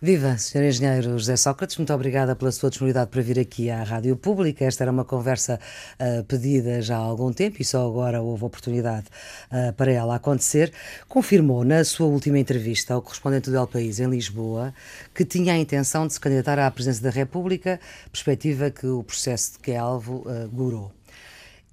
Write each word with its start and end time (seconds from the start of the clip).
Viva, 0.00 0.38
Sr. 0.38 0.62
Engenheiro 0.62 1.18
José 1.18 1.36
Sócrates, 1.36 1.76
muito 1.76 1.92
obrigada 1.92 2.36
pela 2.36 2.52
sua 2.52 2.70
disponibilidade 2.70 3.10
para 3.10 3.20
vir 3.20 3.36
aqui 3.36 3.68
à 3.68 3.82
Rádio 3.82 4.14
Pública. 4.14 4.64
Esta 4.64 4.84
era 4.84 4.92
uma 4.92 5.04
conversa 5.04 5.58
uh, 5.98 6.22
pedida 6.22 6.80
já 6.80 6.96
há 6.96 7.00
algum 7.00 7.32
tempo 7.32 7.60
e 7.60 7.64
só 7.64 7.84
agora 7.84 8.22
houve 8.22 8.44
oportunidade 8.44 9.06
uh, 9.50 9.72
para 9.72 9.90
ela 9.90 10.14
acontecer. 10.14 10.72
Confirmou 11.08 11.64
na 11.64 11.82
sua 11.82 12.06
última 12.06 12.38
entrevista 12.38 12.94
ao 12.94 13.02
correspondente 13.02 13.50
do 13.50 13.56
El 13.56 13.66
País 13.66 13.98
em 13.98 14.08
Lisboa 14.08 14.72
que 15.12 15.24
tinha 15.24 15.54
a 15.54 15.58
intenção 15.58 16.06
de 16.06 16.12
se 16.12 16.20
candidatar 16.20 16.60
à 16.60 16.70
presidência 16.70 17.02
da 17.02 17.10
República, 17.10 17.80
perspectiva 18.12 18.70
que 18.70 18.86
o 18.86 19.02
processo 19.02 19.54
de 19.54 19.58
que 19.58 19.72
é 19.72 19.78
alvo 19.78 20.24
uh. 20.28 20.92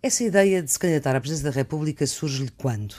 Essa 0.01 0.23
ideia 0.23 0.63
de 0.63 0.71
se 0.71 0.79
candidatar 0.79 1.15
à 1.15 1.19
presidência 1.19 1.51
da 1.51 1.55
República 1.55 2.07
surge-lhe 2.07 2.49
quando? 2.57 2.95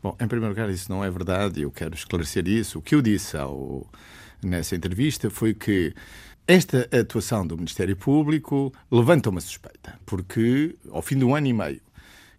Bom, 0.00 0.16
em 0.20 0.28
primeiro 0.28 0.54
lugar, 0.54 0.70
isso 0.70 0.88
não 0.88 1.04
é 1.04 1.10
verdade, 1.10 1.62
eu 1.62 1.70
quero 1.72 1.96
esclarecer 1.96 2.46
isso. 2.46 2.78
O 2.78 2.82
que 2.82 2.94
eu 2.94 3.02
disse 3.02 3.36
ao 3.36 3.84
nessa 4.42 4.76
entrevista 4.76 5.30
foi 5.30 5.54
que 5.54 5.94
esta 6.46 6.88
atuação 6.92 7.46
do 7.46 7.56
Ministério 7.56 7.96
Público 7.96 8.72
levanta 8.90 9.30
uma 9.30 9.40
suspeita, 9.40 9.98
porque 10.06 10.74
ao 10.90 11.02
fim 11.02 11.18
de 11.18 11.24
um 11.24 11.34
ano 11.34 11.46
e 11.46 11.52
meio 11.52 11.80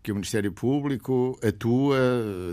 que 0.01 0.11
o 0.11 0.15
Ministério 0.15 0.51
Público 0.51 1.37
atua 1.43 1.99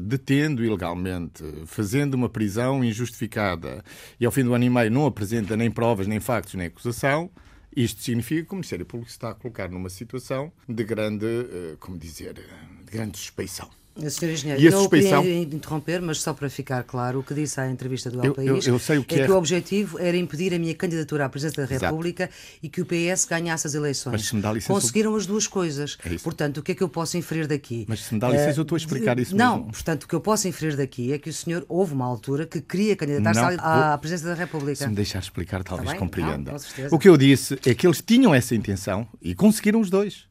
detendo 0.03 0.65
ilegalmente, 0.65 1.45
fazendo 1.65 2.15
uma 2.15 2.29
prisão 2.29 2.85
injustificada 2.85 3.85
e 4.19 4.27
ao 4.27 4.33
fim 4.33 4.43
do 4.43 4.53
ano 4.53 4.65
e 4.65 4.71
meio 4.71 4.91
não 4.91 5.07
apresenta 5.07 5.57
nem 5.57 5.71
provas, 5.71 6.07
nem 6.07 6.21
factos, 6.21 6.55
nem 6.55 6.67
acusação, 6.67 7.31
isto 7.75 8.03
significa 8.03 8.43
que 8.43 8.53
o 8.53 8.57
Ministério 8.57 8.87
Público 8.87 9.11
está 9.11 9.31
a 9.31 9.35
colocar 9.35 9.69
numa 9.69 9.91
situação 9.91 10.51
de 10.67 10.83
grande, 10.83 11.27
eh, 11.27 11.77
como 11.79 11.99
dizer, 11.99 12.33
de 12.33 12.91
grande 12.91 13.19
suspeição. 13.19 13.69
Sr. 13.99 14.31
Engenheiro, 14.31 14.63
e 14.63 14.69
a 14.69 14.73
suspeição... 14.73 15.23
queria 15.23 15.43
interromper, 15.43 16.03
mas 16.03 16.21
só 16.21 16.35
para 16.35 16.51
ficar 16.51 16.83
claro, 16.85 17.21
o 17.21 17.23
que 17.23 17.33
disse 17.33 17.61
à 17.61 17.71
entrevista 17.71 18.11
do 18.11 18.25
El 18.25 18.35
País 18.35 18.49
eu, 18.67 18.75
eu, 18.75 18.81
eu 18.97 19.05
que 19.05 19.15
é, 19.15 19.21
é, 19.21 19.25
que 19.25 19.33
o 19.33 19.37
objetivo 19.37 19.99
era 19.99 20.17
impedir 20.17 20.53
a 20.55 20.59
minha 20.59 20.75
candidatura 20.75 21.25
à 21.25 21.29
presidência 21.29 21.67
da 21.67 21.87
República 21.87 22.25
Exato. 22.25 22.59
e 22.63 22.69
que 22.69 22.81
o 22.83 22.87
PS 22.87 23.25
ganhasse 23.25 23.67
as 23.67 23.75
eleições. 23.75 24.13
Mas 24.13 24.27
se 24.27 24.35
me 24.35 24.43
dá 24.43 24.53
licença, 24.53 24.73
Conseguiram 24.73 25.17
as 25.17 25.27
duas 25.27 25.47
coisas. 25.47 25.97
É 26.05 26.17
Portanto, 26.19 26.59
o 26.59 26.63
que 26.63 26.73
é 26.73 26.75
que 26.75 26.83
eu 26.83 26.89
posso 26.89 27.17
inferir 27.17 27.47
daqui? 27.47 27.87
Mas 27.89 28.01
se 28.01 28.15
me 28.15 28.21
dá 28.21 28.29
licença, 28.29 28.59
eu 28.59 28.63
estou 28.63 28.77
a 28.77 28.79
explicar 28.79 29.19
isso 29.19 29.35
Não, 29.35 29.57
mesmo. 29.57 29.73
portanto, 29.73 30.05
o 30.05 30.09
que 30.09 30.15
eu 30.15 30.21
posso 30.21 30.47
inferir 30.47 30.77
daqui 30.77 31.13
é 31.13 31.19
que 31.19 31.31
o 31.31 31.33
senhor 31.33 31.65
houve 31.69 31.95
uma 31.95 32.05
altura 32.05 32.47
que 32.47 32.61
queria 32.61 32.97
candidatar-se 32.97 33.59
à, 33.61 33.95
à 33.95 33.99
presidência 33.99 34.29
da 34.29 34.35
República. 34.35 34.77
Se 34.77 34.89
me 34.89 34.95
deixar 34.95 35.21
explicar, 35.21 35.63
talvez 35.65 35.95
compreenda. 35.95 36.53
Não, 36.53 36.89
o 36.91 36.99
que 36.99 37.09
eu 37.09 37.17
disse 37.17 37.59
é 37.65 37.75
que 37.75 37.87
eles 37.87 38.03
tinham 38.03 38.35
essa 38.35 38.55
intenção 38.55 39.09
e 39.23 39.35
conseguiram 39.35 39.81
os 39.81 39.91
dois. 39.91 40.27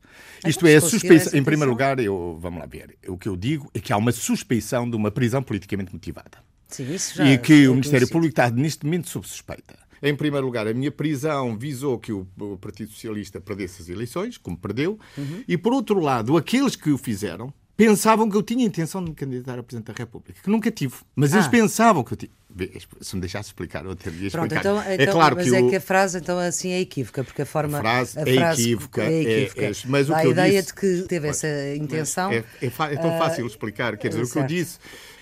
Isto 0.45 0.67
é, 0.67 0.75
a 0.75 0.81
suspeição. 0.81 1.37
Em 1.37 1.43
primeiro 1.43 1.71
lugar, 1.71 1.99
eu, 1.99 2.37
vamos 2.39 2.59
lá 2.59 2.65
ver. 2.65 2.97
O 3.07 3.17
que 3.17 3.27
eu 3.27 3.35
digo 3.35 3.69
é 3.73 3.79
que 3.79 3.91
há 3.91 3.97
uma 3.97 4.11
suspeição 4.11 4.89
de 4.89 4.95
uma 4.95 5.11
prisão 5.11 5.41
politicamente 5.41 5.93
motivada. 5.93 6.37
Sim, 6.67 6.93
isso 6.93 7.15
já 7.15 7.25
e 7.25 7.37
que 7.37 7.67
o 7.67 7.71
Ministério 7.71 8.07
Público 8.07 8.31
está 8.31 8.49
neste 8.49 8.85
momento 8.85 9.09
sob 9.09 9.27
suspeita. 9.27 9.77
Em 10.01 10.15
primeiro 10.15 10.45
lugar, 10.45 10.67
a 10.67 10.73
minha 10.73 10.91
prisão 10.91 11.57
visou 11.57 11.97
que 11.97 12.11
o, 12.11 12.27
Partido 12.59 12.91
Socialista 12.91 13.39
perdesse 13.39 13.81
as 13.81 13.89
eleições, 13.89 14.37
como 14.37 14.57
perdeu, 14.57 14.99
uhum. 15.17 15.43
e 15.47 15.57
por 15.57 15.73
outro 15.73 15.99
lado, 15.99 16.37
aqueles 16.37 16.75
que 16.75 16.91
o 16.91 16.97
fizeram 16.97 17.53
pensavam 17.77 18.29
que 18.29 18.37
eu 18.37 18.43
tinha 18.43 18.65
intenção 18.65 19.03
de 19.03 19.09
me 19.09 19.15
candidatar 19.15 19.59
a 19.59 19.63
Presidente 19.63 19.87
da 19.87 19.93
República, 19.97 20.39
que 20.41 20.49
nunca 20.49 20.71
tive. 20.71 20.95
Mas 21.15 21.33
ah. 21.33 21.37
eles 21.37 21.47
pensavam 21.47 22.03
que 22.03 22.13
eu 22.13 22.17
tinha. 22.17 22.31
Se 23.01 23.15
me 23.15 23.21
deixasse 23.21 23.49
explicar, 23.49 23.83
eu 23.83 23.95
teria 23.95 24.31
Pronto, 24.31 24.53
explicar. 24.53 24.59
Então, 24.59 24.81
é 24.81 24.95
então, 24.95 25.13
claro 25.13 25.35
mas 25.35 25.49
que 25.49 25.55
é 25.55 25.61
o... 25.61 25.69
que 25.69 25.75
a 25.75 25.81
frase 25.81 26.17
então 26.17 26.39
assim 26.39 26.71
é 26.71 26.79
equívoca, 26.79 27.23
porque 27.23 27.41
a 27.41 27.45
forma. 27.45 27.77
A 27.79 27.81
frase, 27.81 28.17
a 28.17 28.21
é 28.21 28.33
frase 28.35 28.61
é 28.61 28.63
equívoca. 28.63 29.03
É, 29.03 29.21
equívoca. 29.21 29.61
É, 29.61 29.69
é, 29.69 29.73
mas 29.85 30.09
a 30.09 30.13
o 30.13 30.21
que 30.21 30.27
ideia 30.29 30.61
disse, 30.61 30.67
de 30.67 30.73
que 30.73 31.07
teve 31.07 31.27
essa 31.27 31.47
intenção. 31.75 32.31
É, 32.31 32.37
é, 32.61 32.67
é 32.67 32.97
tão 32.97 33.17
fácil 33.17 33.43
uh, 33.43 33.47
explicar. 33.47 33.97
Quer 33.97 34.09
dizer, 34.09 34.23
o 34.23 34.29
que 34.29 34.39
eu 34.39 34.43
disse 34.43 34.79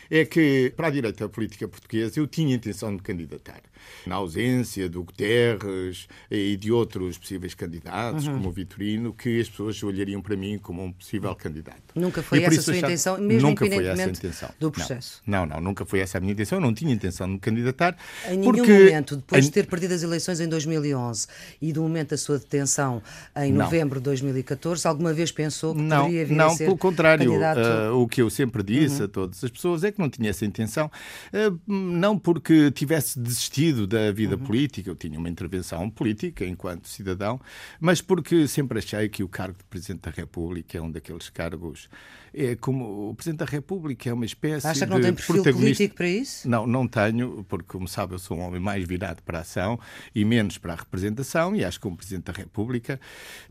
é 0.10 0.26
que, 0.26 0.74
para 0.76 0.88
a 0.88 0.92
direita 0.92 1.28
política 1.30 1.68
portuguesa, 1.68 2.20
eu 2.20 2.28
tinha 2.28 2.56
intenção 2.56 2.90
de 2.90 2.96
me 2.96 3.02
candidatar. 3.02 3.62
Na 4.06 4.16
ausência 4.16 4.88
do 4.88 5.04
Guterres 5.04 6.08
e 6.32 6.56
de 6.56 6.72
outros 6.72 7.18
possíveis 7.18 7.54
candidatos, 7.54 8.28
uhum. 8.28 8.34
como 8.34 8.50
o 8.50 8.52
Vitorino, 8.52 9.14
que 9.14 9.42
as 9.42 9.50
pessoas 9.50 9.82
olhariam 9.84 10.22
para 10.22 10.36
mim 10.36 10.58
como 10.58 10.84
um 10.84 10.92
possível 10.92 11.36
candidato. 11.36 11.82
Nunca 11.96 12.24
foi 12.24 12.44
essa 12.44 12.60
a 12.60 12.64
sua 12.64 12.78
intenção, 12.78 13.18
mesmo 13.18 13.50
nunca 13.50 13.66
foi 13.66 13.86
essa 13.86 14.04
a 14.04 14.08
intenção. 14.08 14.50
do 14.60 14.72
processo? 14.72 15.22
Não, 15.26 15.46
não, 15.46 15.56
não, 15.56 15.62
nunca 15.62 15.86
foi 15.86 16.00
essa 16.00 16.18
a 16.18 16.22
minha 16.22 16.34
intenção. 16.34 16.58
Eu 16.58 16.62
não 16.62 16.74
tinha 16.74 16.94
intenção 16.94 17.28
de 17.28 17.34
me 17.34 17.40
candidatar. 17.40 17.98
Em 18.30 18.42
porque... 18.42 18.62
nenhum 18.62 18.86
momento, 18.86 19.16
depois 19.18 19.44
em... 19.44 19.48
de 19.48 19.54
ter 19.54 19.68
perdido 19.68 19.94
as 19.94 20.04
eleições 20.04 20.40
em 20.40 20.48
2011 20.48 21.28
e 21.62 21.74
do 21.74 21.82
momento 21.82 22.12
da 22.12 22.18
sua 22.18 22.40
detenção 22.40 23.02
em 23.36 23.52
não. 23.52 23.66
novembro 23.66 24.00
de 24.00 24.06
2014, 24.06 24.88
alguma 24.88 25.14
vez 25.14 25.32
pensou 25.32 25.76
que 25.76 25.82
não, 25.82 26.06
poderia 26.06 26.26
vir 26.26 26.36
não, 26.36 26.48
a 26.48 26.50
ser 26.52 26.66
pelo 26.66 26.78
contrário. 26.78 27.26
Candidato... 27.26 27.94
Uh, 27.94 28.02
o 28.02 28.08
que 28.08 28.22
eu 28.22 28.30
sempre 28.30 28.64
disse 28.64 29.00
uhum. 29.00 29.06
a 29.06 29.08
todas 29.08 29.44
as 29.44 29.50
pessoas 29.50 29.84
é 29.84 29.92
que 29.94 30.00
não 30.00 30.10
tinha 30.10 30.30
essa 30.30 30.46
intenção, 30.46 30.92
eh, 31.32 31.52
não 31.66 32.18
porque 32.18 32.72
tivesse 32.72 33.20
desistido 33.20 33.88
da 33.88 34.12
vida 34.12 34.36
uhum. 34.36 34.44
política, 34.44 34.90
eu 34.90 34.96
tinha 34.96 35.18
uma 35.18 35.30
intervenção 35.30 35.90
política 35.90 36.46
enquanto 36.46 36.88
cidadão, 36.88 37.40
mas 37.80 38.02
porque 38.02 38.48
sempre 38.48 38.80
achei 38.80 39.08
que 39.08 39.24
o 39.24 39.30
cargo 39.30 39.58
de 39.58 39.64
Presidente 39.66 40.02
da 40.02 40.12
República 40.12 40.78
é 40.78 40.82
um 40.82 40.92
daqueles 40.92 41.30
cargos. 41.30 41.90
É 42.36 42.56
como 42.56 43.10
o 43.10 43.16
Presidente 43.16 43.40
da 43.40 43.46
República 43.46 44.10
é 44.10 44.14
uma 44.14 44.26
espécie 44.26 44.66
Acha 44.66 44.86
que 44.86 44.92
não 44.92 45.00
tem 45.00 45.14
perfil 45.14 45.44
político 45.44 45.96
para 45.96 46.08
isso? 46.08 46.50
Não, 46.50 46.66
não 46.66 46.88
tenho, 46.88 47.46
porque, 47.48 47.68
como 47.68 47.88
sabe, 47.88 48.16
eu 48.16 48.20
sou 48.20 48.38
um 48.38 48.42
homem 48.42 48.60
mais 48.60 48.84
virado 48.88 49.22
para 49.22 49.38
a 49.38 49.42
ação 49.42 49.80
e 50.16 50.26
menos 50.26 50.58
para 50.58 50.74
a 50.74 50.76
representação, 50.76 51.56
e 51.56 51.64
acho 51.64 51.80
que 51.80 51.88
o 51.88 51.96
Presidente 51.96 52.26
da 52.26 52.34
República 52.34 53.00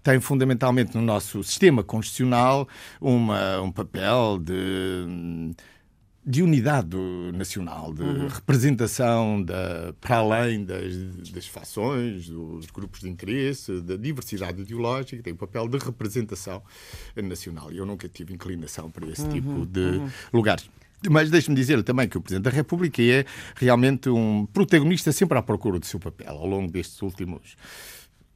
tem 0.02 0.20
fundamentalmente 0.20 0.96
no 0.96 1.02
nosso 1.02 1.44
sistema 1.44 1.84
constitucional 1.84 2.68
uma, 3.00 3.60
um 3.60 3.70
papel 3.70 4.38
de 4.40 5.54
de 6.24 6.42
unidade 6.42 6.96
nacional, 7.34 7.92
de 7.92 8.02
uhum. 8.02 8.28
representação 8.28 9.42
da, 9.42 9.92
para 10.00 10.18
além 10.18 10.64
das, 10.64 11.30
das 11.30 11.46
fações, 11.46 12.28
dos 12.28 12.66
grupos 12.66 13.00
de 13.00 13.08
interesse, 13.08 13.80
da 13.80 13.96
diversidade 13.96 14.62
ideológica, 14.62 15.20
tem 15.20 15.32
o 15.32 15.36
um 15.36 15.38
papel 15.38 15.66
de 15.66 15.78
representação 15.78 16.62
nacional. 17.16 17.72
Eu 17.72 17.84
nunca 17.84 18.08
tive 18.08 18.32
inclinação 18.32 18.88
para 18.88 19.06
esse 19.08 19.22
uhum. 19.22 19.30
tipo 19.30 19.66
de 19.66 19.80
uhum. 19.80 20.10
lugares. 20.32 20.70
Mas 21.10 21.30
deixe-me 21.30 21.56
dizer 21.56 21.82
também 21.82 22.08
que 22.08 22.16
o 22.16 22.20
Presidente 22.20 22.44
da 22.44 22.50
República 22.50 23.02
é 23.02 23.24
realmente 23.56 24.08
um 24.08 24.46
protagonista 24.46 25.10
sempre 25.10 25.36
à 25.36 25.42
procura 25.42 25.78
do 25.78 25.86
seu 25.86 25.98
papel 25.98 26.32
ao 26.32 26.46
longo 26.46 26.70
destes 26.70 27.02
últimos 27.02 27.56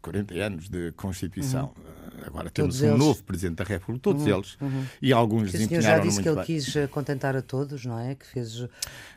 40 0.06 0.34
anos 0.34 0.68
de 0.68 0.92
Constituição. 0.92 1.72
Uhum. 1.76 1.96
Agora 2.24 2.48
temos 2.48 2.78
todos 2.78 2.82
um 2.82 2.94
eles. 2.94 2.98
novo 2.98 3.22
Presidente 3.24 3.56
da 3.56 3.64
República, 3.64 4.02
todos 4.02 4.22
uhum. 4.22 4.36
eles. 4.36 4.56
Uhum. 4.60 4.84
E 5.02 5.12
alguns 5.12 5.52
desempenharam. 5.52 5.80
O 5.80 5.82
senhor 5.82 5.96
já 5.96 6.02
disse 6.04 6.22
que 6.22 6.28
ele 6.28 6.36
bem. 6.36 6.44
quis 6.44 6.76
eh, 6.76 6.86
contentar 6.86 7.36
a 7.36 7.42
todos, 7.42 7.84
não 7.84 7.98
é? 7.98 8.14
Que 8.14 8.26
fez... 8.26 8.60
Uh... 8.60 8.68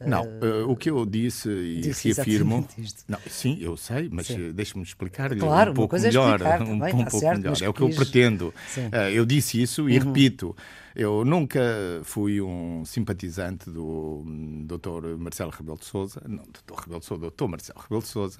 Não, 0.06 0.24
uh, 0.26 0.70
o 0.70 0.76
que 0.76 0.90
eu 0.90 1.06
disse 1.06 1.50
e 1.50 1.82
disse 1.82 2.12
reafirmo... 2.12 2.68
Não, 3.08 3.20
sim, 3.28 3.58
eu 3.62 3.78
sei, 3.78 4.10
mas 4.12 4.28
deixe-me 4.54 4.84
explicar 4.84 5.36
claro, 5.38 5.72
um 5.72 5.76
pouco 5.76 5.98
melhor. 5.98 6.42
É 6.42 6.60
um, 6.62 6.74
um 6.74 6.80
pouco 6.80 7.20
certo, 7.20 7.42
melhor. 7.42 7.58
É 7.62 7.70
o 7.70 7.74
que 7.74 7.82
eu 7.82 7.90
pretendo. 7.90 8.54
Uh, 8.78 9.10
eu 9.14 9.26
disse 9.26 9.62
isso 9.62 9.90
e 9.90 9.98
uhum. 9.98 10.08
repito. 10.08 10.56
Eu 10.96 11.24
nunca 11.24 11.62
fui 12.04 12.42
um 12.42 12.84
simpatizante 12.86 13.70
do 13.70 14.24
Dr. 14.66 15.18
Marcelo 15.18 15.52
Rebelo 15.52 15.78
de 15.78 15.86
Sousa, 15.86 16.22
não, 16.28 16.44
Dr. 16.44 16.80
Rebelo 16.82 17.00
de 17.00 17.06
Sousa, 17.06 17.30
Dr. 17.30 17.48
Marcelo 17.48 17.80
Rebelo 17.80 18.02
de 18.02 18.08
Sousa. 18.08 18.40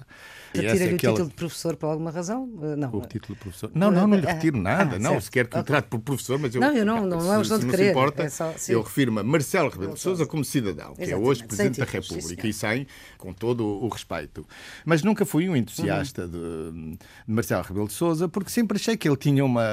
Retira-lhe 0.54 0.90
é 0.90 0.94
o 0.94 0.98
título 0.98 1.28
de 1.28 1.34
professor 1.34 1.76
por 1.76 1.86
alguma 1.86 2.10
razão? 2.10 2.50
Eh, 2.62 2.76
não. 2.76 2.94
O 2.94 3.00
título 3.02 3.34
de 3.34 3.40
professor? 3.40 3.70
Não, 3.74 3.90
não, 3.90 4.06
não 4.06 4.16
lhe 4.18 4.26
ah, 4.26 4.32
retiro 4.32 4.58
nada. 4.58 4.96
Ah, 4.96 4.98
não, 4.98 5.12
certo. 5.12 5.24
se 5.24 5.30
quer 5.30 5.46
que 5.46 5.56
okay. 5.56 5.64
trate 5.64 5.88
por 5.88 6.00
professor, 6.00 6.38
mas 6.38 6.54
eu. 6.54 6.60
Não, 6.60 6.72
eu 6.72 6.84
não, 6.84 7.06
não, 7.06 7.18
não 7.18 7.34
é 7.34 7.38
questão 7.38 7.58
de 7.58 7.66
querer. 7.66 7.90
Importa, 7.90 8.22
é 8.24 8.28
só, 8.28 8.54
eu 8.68 8.82
refiro-me 8.82 9.20
a 9.20 9.22
Marcelo 9.22 9.70
Rebelo 9.70 9.94
de 9.94 10.00
Sousa 10.00 10.26
como 10.26 10.44
cidadão, 10.44 10.94
que 10.94 11.10
é 11.10 11.16
hoje 11.16 11.44
Presidente 11.44 11.80
da 11.80 11.86
República, 11.86 12.46
e 12.46 12.52
sem, 12.52 12.86
com 13.16 13.32
todo 13.32 13.64
o 13.64 13.88
respeito. 13.88 14.46
Mas 14.84 15.02
nunca 15.02 15.24
fui 15.24 15.48
um 15.48 15.56
entusiasta 15.56 16.22
uhum. 16.22 16.92
de, 16.92 16.98
de 16.98 17.32
Marcelo 17.32 17.62
Rebelo 17.62 17.86
de 17.86 17.92
Sousa, 17.92 18.28
porque 18.28 18.50
sempre 18.50 18.76
achei 18.76 18.96
que 18.96 19.08
ele 19.08 19.16
tinha 19.16 19.44
uma 19.44 19.64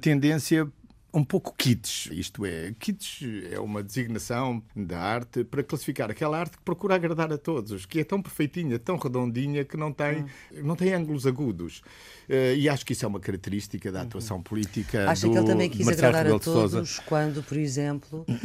tendência 0.00 0.70
um 1.12 1.24
pouco 1.24 1.54
kitsch. 1.56 2.06
Isto 2.12 2.44
é, 2.44 2.74
kitsch 2.78 3.22
é 3.50 3.58
uma 3.58 3.82
designação 3.82 4.62
da 4.74 5.00
arte 5.00 5.44
para 5.44 5.62
classificar 5.62 6.10
aquela 6.10 6.38
arte 6.38 6.58
que 6.58 6.62
procura 6.62 6.94
agradar 6.94 7.32
a 7.32 7.38
todos, 7.38 7.86
que 7.86 8.00
é 8.00 8.04
tão 8.04 8.20
perfeitinha, 8.20 8.78
tão 8.78 8.96
redondinha, 8.96 9.64
que 9.64 9.76
não 9.76 9.92
tem, 9.92 10.26
não 10.62 10.76
tem 10.76 10.92
ângulos 10.92 11.26
agudos. 11.26 11.82
Uh, 12.28 12.54
e 12.56 12.68
acho 12.68 12.84
que 12.84 12.92
isso 12.92 13.04
é 13.04 13.08
uma 13.08 13.20
característica 13.20 13.90
da 13.90 14.02
atuação 14.02 14.42
política 14.42 15.08
Acha 15.10 15.26
do 15.26 15.32
que 15.32 15.38
ele 15.38 15.46
também 15.46 15.70
quis 15.70 15.86
Marcelo 15.86 16.08
agradar 16.08 16.32
Rebelo 16.32 16.36
a 16.36 16.68
todos 16.68 16.98
quando, 17.00 17.42
por 17.42 17.56
exemplo, 17.56 18.26
uh, 18.28 18.36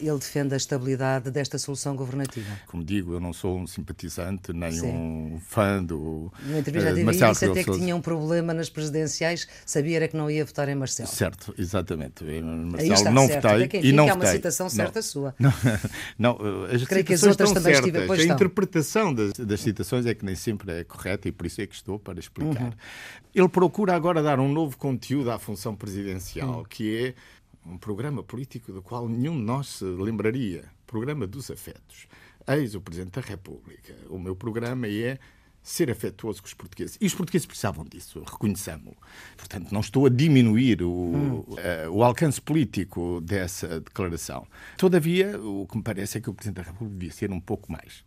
ele 0.00 0.18
defende 0.18 0.52
a 0.52 0.56
estabilidade 0.56 1.30
desta 1.30 1.58
solução 1.58 1.96
governativa? 1.96 2.46
Como 2.66 2.84
digo, 2.84 3.14
eu 3.14 3.20
não 3.20 3.32
sou 3.32 3.58
um 3.58 3.66
simpatizante 3.66 4.52
nem 4.52 4.72
Sim. 4.72 4.88
um 4.88 5.40
fã 5.40 5.82
do 5.82 6.30
Na 6.42 6.58
entrevista 6.58 6.92
uh, 6.92 7.04
Marcelo 7.04 7.32
disse 7.32 7.44
até 7.46 7.64
que 7.64 7.72
tinha 7.72 7.96
um 7.96 8.00
problema 8.00 8.52
nas 8.52 8.68
presidenciais, 8.68 9.48
sabia 9.64 9.96
era 9.96 10.08
que 10.08 10.16
não 10.16 10.30
ia 10.30 10.44
votar 10.44 10.68
em 10.68 10.74
Marcelo. 10.74 11.08
Certo, 11.08 11.54
exatamente. 11.56 12.22
Marcelo 12.22 13.14
não 13.14 13.26
certo. 13.26 13.48
votei 13.48 13.80
e 13.82 13.92
não 13.92 14.04
é 14.04 14.12
votei. 14.12 14.28
uma 14.28 14.32
citação 14.32 14.68
certa 14.68 14.98
não. 14.98 15.02
sua. 15.02 15.34
Não, 15.38 15.52
não 16.18 16.64
as 16.64 16.84
Creio 16.84 17.04
que 17.04 17.14
as 17.14 17.22
outras 17.22 17.52
também 17.52 17.74
certas. 17.74 17.96
Estive, 17.96 18.30
a 18.30 18.34
interpretação 18.34 19.14
das, 19.14 19.32
das, 19.32 19.60
citações 19.60 20.06
é 20.06 20.14
que 20.14 20.24
nem 20.24 20.34
sempre 20.34 20.72
é 20.72 20.84
correta 20.84 21.28
e 21.28 21.32
por 21.32 21.46
isso 21.46 21.60
é 21.60 21.66
que 21.66 21.74
estou 21.74 21.98
para 21.98 22.18
explicar. 22.18 22.62
Uhum. 22.62 22.72
Ele 23.34 23.48
procura 23.48 23.94
agora 23.94 24.22
dar 24.22 24.40
um 24.40 24.50
novo 24.50 24.76
conteúdo 24.76 25.30
à 25.30 25.38
função 25.38 25.74
presidencial, 25.74 26.60
hum. 26.60 26.64
que 26.64 26.96
é 27.06 27.14
um 27.68 27.76
programa 27.76 28.22
político 28.22 28.72
do 28.72 28.80
qual 28.80 29.08
nenhum 29.08 29.36
de 29.36 29.42
nós 29.42 29.66
se 29.68 29.84
lembraria 29.84 30.64
programa 30.86 31.26
dos 31.26 31.50
afetos. 31.50 32.06
eis 32.48 32.74
o 32.74 32.80
Presidente 32.80 33.20
da 33.20 33.20
República. 33.20 33.94
O 34.08 34.18
meu 34.18 34.36
programa 34.36 34.86
é 34.86 35.18
ser 35.66 35.90
afetuoso 35.90 36.40
com 36.40 36.46
os 36.46 36.54
portugueses. 36.54 36.96
E 37.00 37.06
os 37.06 37.14
portugueses 37.14 37.44
precisavam 37.44 37.84
disso, 37.84 38.22
reconheçamos. 38.24 38.94
Portanto, 39.36 39.72
não 39.72 39.80
estou 39.80 40.06
a 40.06 40.08
diminuir 40.08 40.80
o, 40.80 40.88
hum. 40.88 41.38
uh, 41.40 41.90
o 41.90 42.04
alcance 42.04 42.40
político 42.40 43.20
dessa 43.20 43.80
declaração. 43.80 44.46
Todavia, 44.78 45.40
o 45.40 45.66
que 45.66 45.76
me 45.76 45.82
parece 45.82 46.18
é 46.18 46.20
que 46.20 46.30
o 46.30 46.34
Presidente 46.34 46.64
da 46.64 46.70
República 46.70 46.94
devia 47.00 47.12
ser 47.12 47.32
um 47.32 47.40
pouco 47.40 47.70
mais. 47.70 48.04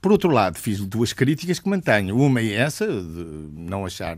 Por 0.00 0.12
outro 0.12 0.30
lado, 0.30 0.58
fiz 0.58 0.80
duas 0.80 1.12
críticas 1.12 1.58
que 1.58 1.68
mantenho. 1.68 2.16
Uma 2.16 2.40
é 2.40 2.54
essa, 2.54 2.86
de 2.86 3.48
não 3.52 3.86
achar 3.86 4.16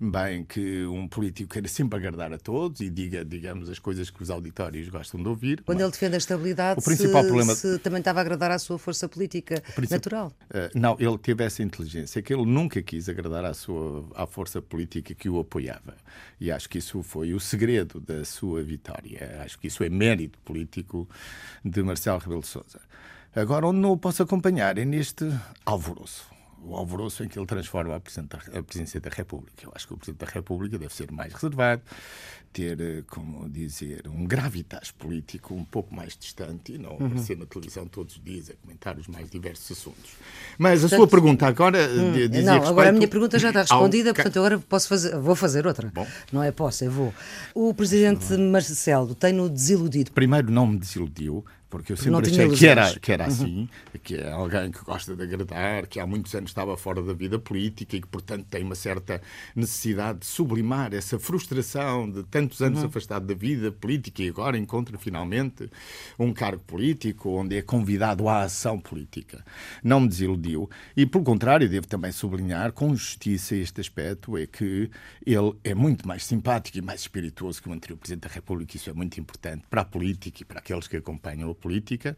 bem 0.00 0.44
que 0.44 0.84
um 0.84 1.08
político 1.08 1.52
queira 1.52 1.68
sempre 1.68 1.98
agradar 1.98 2.32
a 2.32 2.38
todos 2.38 2.80
e 2.80 2.90
diga, 2.90 3.24
digamos, 3.24 3.68
as 3.68 3.78
coisas 3.78 4.10
que 4.10 4.22
os 4.22 4.30
auditórios 4.30 4.88
gostam 4.88 5.22
de 5.22 5.28
ouvir. 5.28 5.62
Quando 5.64 5.80
ele 5.80 5.90
defende 5.90 6.14
a 6.14 6.18
estabilidade, 6.18 6.80
o 6.80 6.82
principal 6.82 7.22
se, 7.22 7.28
problema... 7.28 7.54
se 7.54 7.78
também 7.78 8.00
estava 8.00 8.20
a 8.20 8.22
agradar 8.22 8.50
à 8.50 8.58
sua 8.58 8.78
força 8.78 9.08
política 9.08 9.62
natural. 9.90 10.32
Uh, 10.50 10.78
não, 10.78 10.96
ele 10.98 11.18
teve 11.18 11.44
essa 11.44 11.62
inteligência, 11.62 12.20
que 12.20 12.32
ele 12.32 12.44
nunca 12.44 12.82
quis 12.82 13.08
agradar 13.08 13.44
à, 13.44 13.54
sua, 13.54 14.04
à 14.14 14.26
força 14.26 14.60
política 14.60 15.14
que 15.14 15.28
o 15.28 15.40
apoiava. 15.40 15.96
E 16.40 16.50
acho 16.50 16.68
que 16.68 16.78
isso 16.78 17.02
foi 17.02 17.32
o 17.32 17.40
segredo 17.40 18.00
da 18.00 18.24
sua 18.24 18.62
vitória. 18.62 19.40
Acho 19.44 19.58
que 19.58 19.68
isso 19.68 19.82
é 19.82 19.88
mérito 19.88 20.38
político 20.40 21.08
de 21.64 21.82
Marcelo 21.82 22.18
Rebelo 22.18 22.40
de 22.40 22.48
Sousa. 22.48 22.80
Agora, 23.34 23.66
onde 23.66 23.78
não 23.78 23.92
o 23.92 23.96
posso 23.96 24.22
acompanhar 24.22 24.76
é 24.76 24.84
neste 24.84 25.24
alvoroço. 25.64 26.30
O 26.64 26.76
alvoroço 26.76 27.24
em 27.24 27.28
que 27.28 27.38
ele 27.38 27.46
transforma 27.46 27.96
a 27.96 28.00
Presidência 28.00 29.00
da 29.00 29.10
República. 29.10 29.64
Eu 29.64 29.72
acho 29.74 29.88
que 29.88 29.94
o 29.94 29.96
Presidente 29.96 30.24
da 30.24 30.30
República 30.30 30.78
deve 30.78 30.94
ser 30.94 31.10
mais 31.10 31.32
reservado, 31.32 31.82
ter, 32.52 32.80
eh, 32.80 33.02
como 33.08 33.48
dizer, 33.48 34.06
um 34.06 34.24
gravitas 34.26 34.90
político 34.92 35.54
um 35.54 35.64
pouco 35.64 35.92
mais 35.94 36.16
distante 36.16 36.74
e 36.74 36.78
não 36.78 36.90
uhum. 36.90 37.06
aparecer 37.06 37.36
na 37.36 37.46
televisão 37.46 37.86
todos 37.86 38.16
os 38.16 38.22
dias 38.22 38.50
a 38.50 38.54
comentar 38.54 38.96
os 38.96 39.08
mais 39.08 39.28
diversos 39.28 39.76
assuntos. 39.76 40.12
Mas 40.58 40.80
a 40.80 40.82
portanto, 40.82 40.98
sua 40.98 41.08
pergunta 41.08 41.46
agora 41.46 41.88
hum, 41.88 42.12
dizia 42.12 42.42
Não, 42.42 42.66
agora 42.66 42.90
a 42.90 42.92
minha 42.92 43.08
pergunta 43.08 43.38
já 43.38 43.48
está 43.48 43.62
respondida, 43.62 44.10
ao... 44.10 44.14
portanto 44.14 44.36
agora 44.36 44.58
posso 44.58 44.88
fazer, 44.88 45.16
vou 45.16 45.34
fazer 45.34 45.66
outra. 45.66 45.90
Bom. 45.92 46.06
Não 46.30 46.42
é 46.42 46.52
posso, 46.52 46.84
eu 46.84 46.90
vou. 46.90 47.14
O 47.54 47.72
Presidente 47.74 48.36
Marcelo 48.36 49.14
tem-no 49.14 49.48
desiludido? 49.48 50.12
Primeiro, 50.12 50.52
não 50.52 50.66
me 50.66 50.78
desiludiu, 50.78 51.44
porque 51.72 51.90
eu 51.90 51.96
sempre 51.96 52.30
achei 52.30 52.50
que 52.50 52.66
era, 52.66 53.00
que 53.00 53.12
era 53.12 53.24
uhum. 53.24 53.30
assim, 53.30 53.60
uhum. 53.60 53.68
que 54.02 54.14
é 54.16 54.30
alguém 54.30 54.70
que 54.70 54.84
gosta 54.84 55.16
de 55.16 55.22
agradar, 55.22 55.86
que 55.86 55.98
há 55.98 56.06
muitos 56.06 56.34
anos 56.34 56.50
estava 56.50 56.76
fora 56.76 57.02
da 57.02 57.14
vida 57.14 57.38
política 57.38 57.96
e 57.96 58.00
que, 58.02 58.06
portanto, 58.06 58.44
tem 58.50 58.62
uma 58.62 58.74
certa 58.74 59.22
necessidade 59.56 60.18
de 60.18 60.26
sublimar 60.26 60.92
essa 60.92 61.18
frustração 61.18 62.10
de 62.10 62.24
tantos 62.24 62.60
anos 62.60 62.80
uhum. 62.80 62.88
afastado 62.88 63.26
da 63.26 63.32
vida 63.32 63.72
política 63.72 64.22
e 64.22 64.28
agora 64.28 64.58
encontra 64.58 64.98
finalmente 64.98 65.70
um 66.18 66.30
cargo 66.34 66.62
político 66.62 67.30
onde 67.30 67.56
é 67.56 67.62
convidado 67.62 68.28
à 68.28 68.42
ação 68.42 68.78
política. 68.78 69.42
Não 69.82 70.00
me 70.00 70.08
desiludiu 70.08 70.68
e, 70.94 71.06
pelo 71.06 71.24
contrário, 71.24 71.70
devo 71.70 71.86
também 71.86 72.12
sublinhar 72.12 72.72
com 72.72 72.94
justiça 72.94 73.56
este 73.56 73.80
aspecto, 73.80 74.36
é 74.36 74.46
que 74.46 74.90
ele 75.24 75.54
é 75.64 75.74
muito 75.74 76.06
mais 76.06 76.26
simpático 76.26 76.76
e 76.76 76.82
mais 76.82 77.00
espirituoso 77.00 77.62
que 77.62 77.70
o 77.70 77.72
anterior 77.72 77.96
Presidente 77.96 78.28
da 78.28 78.34
República, 78.34 78.76
isso 78.76 78.90
é 78.90 78.92
muito 78.92 79.18
importante 79.18 79.64
para 79.70 79.80
a 79.80 79.86
política 79.86 80.42
e 80.42 80.44
para 80.44 80.58
aqueles 80.58 80.86
que 80.86 80.98
acompanham 80.98 81.48
política. 81.62 82.16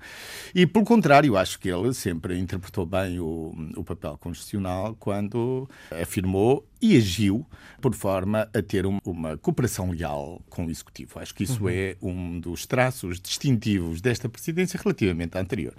E, 0.55 0.67
pelo 0.67 0.85
contrário, 0.85 1.37
acho 1.37 1.61
que 1.61 1.69
ele 1.69 1.93
sempre 1.93 2.39
interpretou 2.39 2.87
bem 2.87 3.21
o, 3.21 3.55
o 3.77 3.85
papel 3.85 4.17
constitucional 4.19 4.97
quando 4.99 5.69
afirmou 6.03 6.67
e 6.81 6.97
agiu 6.97 7.47
por 7.81 7.95
forma 7.95 8.49
a 8.55 8.63
ter 8.63 8.87
uma, 8.87 9.01
uma 9.05 9.37
cooperação 9.37 9.91
leal 9.91 10.43
com 10.49 10.67
o 10.67 10.71
Executivo. 10.71 11.21
Acho 11.21 11.35
que 11.35 11.45
isso 11.45 11.65
uhum. 11.65 11.69
é 11.69 11.97
um 12.03 12.41
dos 12.41 12.67
traços 12.67 13.21
distintivos 13.21 14.01
desta 14.01 14.29
presidência 14.29 14.81
relativamente 14.83 15.37
à 15.37 15.41
anterior. 15.41 15.75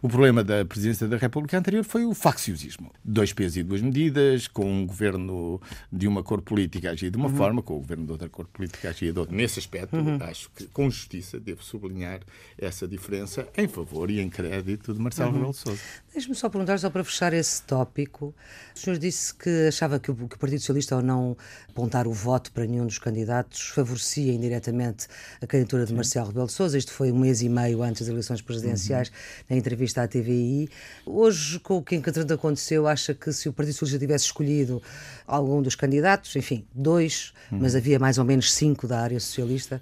O 0.00 0.08
problema 0.08 0.44
da 0.44 0.64
presidência 0.64 1.08
da 1.08 1.16
República 1.16 1.58
anterior 1.58 1.84
foi 1.84 2.04
o 2.04 2.14
facciosismo. 2.14 2.92
Dois 3.04 3.32
pesos 3.32 3.56
e 3.56 3.62
duas 3.62 3.82
medidas, 3.82 4.46
com 4.46 4.64
um 4.64 4.86
governo 4.86 5.60
de 5.92 6.06
uma 6.06 6.22
cor 6.22 6.40
política 6.40 6.90
agir 6.90 7.10
de 7.10 7.16
uma 7.16 7.28
uhum. 7.28 7.36
forma, 7.36 7.62
com 7.62 7.74
o 7.74 7.80
governo 7.80 8.06
de 8.06 8.12
outra 8.12 8.28
cor 8.28 8.46
política 8.46 8.90
agir 8.90 9.12
de 9.12 9.18
outra. 9.18 9.34
Nesse 9.34 9.58
aspecto, 9.58 9.96
uhum. 9.96 10.18
acho 10.20 10.50
que 10.54 10.66
com 10.66 10.88
justiça 10.88 11.40
devo 11.40 11.62
sublinhar 11.64 12.20
essa 12.56 12.86
diferença 12.86 13.48
em 13.56 13.66
favor 13.66 14.10
e 14.10 14.20
em 14.20 14.28
crédito 14.28 14.94
de 14.94 15.00
Marcelo 15.00 15.30
uhum. 15.30 15.34
Rebelo 15.34 15.52
de 15.52 15.58
Sousa. 15.58 15.80
Deixe-me 16.12 16.34
só 16.34 16.48
perguntar, 16.48 16.78
só 16.78 16.90
para 16.90 17.02
fechar 17.02 17.32
esse 17.32 17.62
tópico, 17.62 18.34
o 18.74 18.78
senhor 18.78 18.98
disse 18.98 19.34
que 19.34 19.66
achava 19.66 19.98
que 19.98 20.10
o, 20.10 20.14
que 20.14 20.36
o 20.36 20.38
Partido 20.38 20.60
Socialista, 20.60 20.94
ao 20.94 21.02
não 21.02 21.36
apontar 21.68 22.06
o 22.06 22.12
voto 22.12 22.52
para 22.52 22.66
nenhum 22.66 22.86
dos 22.86 22.98
candidatos, 22.98 23.68
favorecia 23.68 24.32
indiretamente 24.32 25.06
a 25.40 25.46
candidatura 25.46 25.84
de 25.84 25.90
Sim. 25.90 25.96
Marcelo 25.96 26.28
Rebelo 26.28 26.46
de 26.46 26.52
Sousa. 26.52 26.78
Isto 26.78 26.92
foi 26.92 27.10
um 27.10 27.18
mês 27.18 27.42
e 27.42 27.48
meio 27.48 27.82
antes 27.82 28.02
das 28.02 28.08
eleições 28.08 28.40
presidenciais, 28.40 29.08
uhum. 29.08 29.14
na 29.50 29.56
entrevista 29.56 29.87
entrevista 29.88 30.02
à 30.02 30.08
TVI. 30.08 30.68
Hoje, 31.04 31.58
com 31.60 31.78
o 31.78 31.82
que 31.82 31.96
entretanto 31.96 32.32
aconteceu, 32.32 32.86
acha 32.86 33.14
que 33.14 33.32
se 33.32 33.48
o 33.48 33.52
Partido 33.52 33.74
Socialista 33.74 33.98
tivesse 33.98 34.24
escolhido 34.26 34.82
algum 35.26 35.62
dos 35.62 35.74
candidatos, 35.74 36.36
enfim, 36.36 36.64
dois, 36.74 37.32
uhum. 37.50 37.58
mas 37.60 37.74
havia 37.74 37.98
mais 37.98 38.18
ou 38.18 38.24
menos 38.24 38.52
cinco 38.52 38.86
da 38.86 39.00
área 39.00 39.18
socialista, 39.18 39.80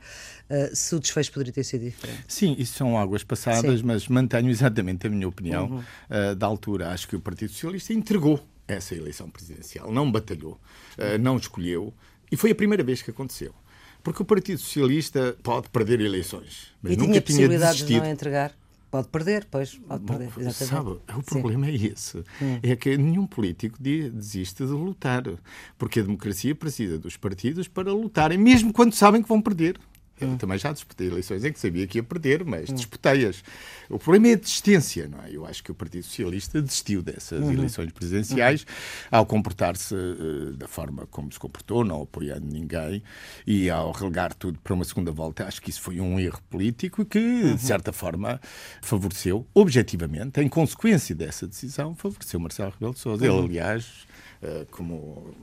uh, 0.49 0.75
se 0.75 0.95
o 0.95 1.01
desfecho 1.01 1.33
poderia 1.33 1.53
ter 1.53 1.65
sido 1.65 1.85
diferente? 1.85 2.25
Sim, 2.29 2.55
isso 2.59 2.75
são 2.75 2.97
águas 2.97 3.25
passadas, 3.25 3.81
Sim. 3.81 3.87
mas 3.87 4.09
mantenho 4.09 4.49
exatamente 4.49 5.07
a 5.07 5.11
minha 5.11 5.29
opinião 5.29 5.67
uhum. 5.67 5.79
uh, 5.79 6.35
da 6.35 6.47
altura. 6.47 6.91
Acho 6.91 7.09
que 7.09 7.17
o 7.17 7.21
Partido 7.21 7.53
Socialista 7.53 7.93
entregou 7.93 8.41
essa 8.69 8.95
eleição 8.95 9.29
presidencial, 9.29 9.93
não 9.93 10.11
batalhou, 10.11 10.59
uh, 10.99 11.19
não 11.21 11.37
escolheu, 11.37 11.93
e 12.31 12.37
foi 12.37 12.51
a 12.51 12.55
primeira 12.55 12.83
vez 12.83 13.03
que 13.03 13.11
aconteceu. 13.11 13.55
Porque 14.03 14.23
o 14.23 14.25
Partido 14.25 14.59
Socialista 14.59 15.37
pode 15.43 15.69
perder 15.69 16.01
eleições, 16.01 16.73
mas 16.81 16.93
e 16.93 16.97
nunca 16.97 17.21
tinha, 17.21 17.49
tinha 17.49 17.49
desistido. 17.49 17.89
de 17.89 17.99
não 17.99 18.07
entregar? 18.07 18.55
Pode 18.97 19.09
perder, 19.09 19.47
pois, 19.51 19.75
pode 19.75 20.05
perder. 20.05 20.31
Bom, 20.31 20.51
sabe, 20.51 20.91
o 20.91 21.23
problema 21.23 21.67
Sim. 21.67 21.73
é 21.73 21.75
esse. 21.75 22.19
Hum. 22.41 22.59
É 22.63 22.75
que 22.75 22.97
nenhum 22.97 23.27
político 23.27 23.77
desiste 23.79 24.65
de 24.65 24.73
lutar. 24.73 25.23
Porque 25.77 26.01
a 26.01 26.03
democracia 26.03 26.55
precisa 26.55 26.99
dos 26.99 27.17
partidos 27.17 27.69
para 27.69 27.93
lutarem, 27.93 28.39
mesmo 28.39 28.73
quando 28.73 28.95
sabem 28.95 29.23
que 29.23 29.29
vão 29.29 29.43
perder. 29.43 29.79
Eu 30.21 30.29
hum. 30.29 30.37
também 30.37 30.59
já 30.59 30.73
disputei 30.73 31.09
eleições 31.09 31.45
em 31.45 31.53
que 31.53 31.61
sabia 31.61 31.87
que 31.87 31.99
ia 31.99 32.03
perder, 32.03 32.45
mas 32.45 32.71
hum. 32.71 32.75
disputei-as. 32.75 33.43
O 33.89 33.99
problema 33.99 34.29
é 34.29 34.33
a 34.33 34.37
desistência, 34.37 35.09
não 35.09 35.23
é? 35.23 35.31
Eu 35.31 35.45
acho 35.47 35.63
que 35.63 35.71
o 35.71 35.75
Partido 35.75 36.05
Socialista 36.05 36.61
desistiu 36.61 37.03
dessas 37.03 37.41
uhum. 37.41 37.53
eleições 37.53 37.93
presidenciais 37.93 38.63
uhum. 38.63 38.67
ao 39.11 39.27
comportar-se 39.27 39.95
uh, 39.95 40.53
da 40.55 40.67
forma 40.67 41.07
como 41.07 41.33
se 41.33 41.39
comportou, 41.39 41.85
não 41.85 42.03
apoiando 42.03 42.47
ninguém 42.47 43.03
e 43.47 43.71
ao 43.71 43.93
relegar 43.93 44.35
tudo 44.35 44.59
para 44.59 44.75
uma 44.75 44.85
segunda 44.85 45.13
volta. 45.13 45.47
Acho 45.47 45.61
que 45.61 45.71
isso 45.71 45.81
foi 45.81 46.01
um 46.01 46.19
erro 46.19 46.41
político 46.49 47.05
que, 47.05 47.19
uhum. 47.19 47.55
de 47.55 47.63
certa 47.63 47.93
forma, 47.93 48.41
favoreceu, 48.83 49.47
objetivamente, 49.55 50.41
em 50.41 50.49
consequência 50.49 51.15
dessa 51.15 51.47
decisão, 51.47 51.95
favoreceu 51.95 52.41
Marcelo 52.41 52.73
Rebelo 52.73 52.95
de 52.95 53.01
Sousa. 53.01 53.25
Ele, 53.25 53.35
uhum. 53.35 53.45
aliás, 53.45 54.07
uh, 54.43 54.67
como 54.71 55.35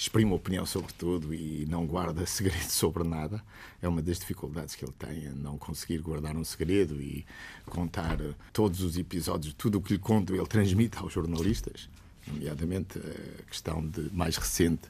exprime 0.00 0.32
opinião 0.32 0.64
sobre 0.64 0.90
tudo 0.94 1.34
e 1.34 1.66
não 1.68 1.86
guarda 1.86 2.24
segredo 2.26 2.70
sobre 2.70 3.04
nada. 3.04 3.44
É 3.82 3.86
uma 3.86 4.00
das 4.00 4.18
dificuldades 4.18 4.74
que 4.74 4.82
ele 4.82 4.94
tem, 4.98 5.28
não 5.34 5.58
conseguir 5.58 5.98
guardar 5.98 6.34
um 6.36 6.44
segredo 6.44 7.00
e 7.02 7.26
contar 7.66 8.16
todos 8.50 8.80
os 8.80 8.96
episódios, 8.96 9.52
tudo 9.52 9.76
o 9.76 9.82
que 9.82 9.92
lhe 9.92 9.98
conto, 9.98 10.34
ele 10.34 10.46
transmite 10.46 10.96
aos 10.96 11.12
jornalistas 11.12 11.88
nomeadamente 12.26 12.98
a 12.98 13.42
questão 13.50 13.86
de, 13.86 14.10
mais 14.12 14.36
recente 14.36 14.82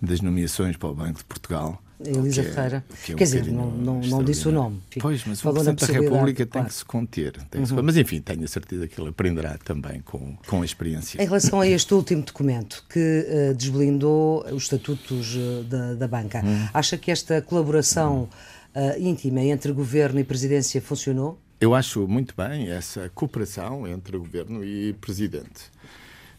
das 0.00 0.20
nomeações 0.20 0.76
para 0.76 0.88
o 0.88 0.94
Banco 0.94 1.18
de 1.18 1.24
Portugal. 1.24 1.82
Elisa 2.04 2.40
é, 2.40 2.44
Ferreira. 2.44 2.84
É 3.08 3.12
um 3.12 3.16
Quer 3.16 3.24
dizer, 3.24 3.46
não, 3.46 3.70
não, 3.70 4.00
não 4.00 4.24
disse 4.24 4.48
o 4.48 4.52
nome. 4.52 4.80
Pois, 4.98 5.24
mas 5.24 5.44
o 5.44 5.52
Presidente 5.52 5.86
da 5.86 5.92
República 5.92 6.46
claro. 6.46 6.50
tem 6.50 6.64
que 6.64 6.74
se 6.74 6.84
conter. 6.84 7.36
Uhum. 7.54 7.66
Se... 7.66 7.74
Mas, 7.74 7.96
enfim, 7.96 8.20
tenho 8.20 8.44
a 8.44 8.48
certeza 8.48 8.88
que 8.88 9.00
ele 9.00 9.10
aprenderá 9.10 9.56
também 9.58 10.00
com, 10.00 10.36
com 10.46 10.62
a 10.62 10.64
experiência. 10.64 11.22
Em 11.22 11.24
relação 11.24 11.60
a 11.60 11.66
este 11.66 11.94
último 11.94 12.22
documento 12.22 12.84
que 12.88 12.98
uh, 12.98 13.54
desblindou 13.54 14.44
os 14.46 14.64
estatutos 14.64 15.36
uh, 15.36 15.62
da, 15.64 15.94
da 15.94 16.08
banca, 16.08 16.42
uhum. 16.44 16.68
acha 16.74 16.98
que 16.98 17.10
esta 17.10 17.40
colaboração 17.40 18.28
uh, 18.74 18.98
íntima 19.00 19.40
entre 19.42 19.70
governo 19.70 20.18
e 20.18 20.24
presidência 20.24 20.82
funcionou? 20.82 21.38
Eu 21.60 21.76
acho 21.76 22.08
muito 22.08 22.34
bem 22.36 22.70
essa 22.70 23.08
cooperação 23.14 23.86
entre 23.86 24.18
governo 24.18 24.64
e 24.64 24.94
presidente. 24.94 25.70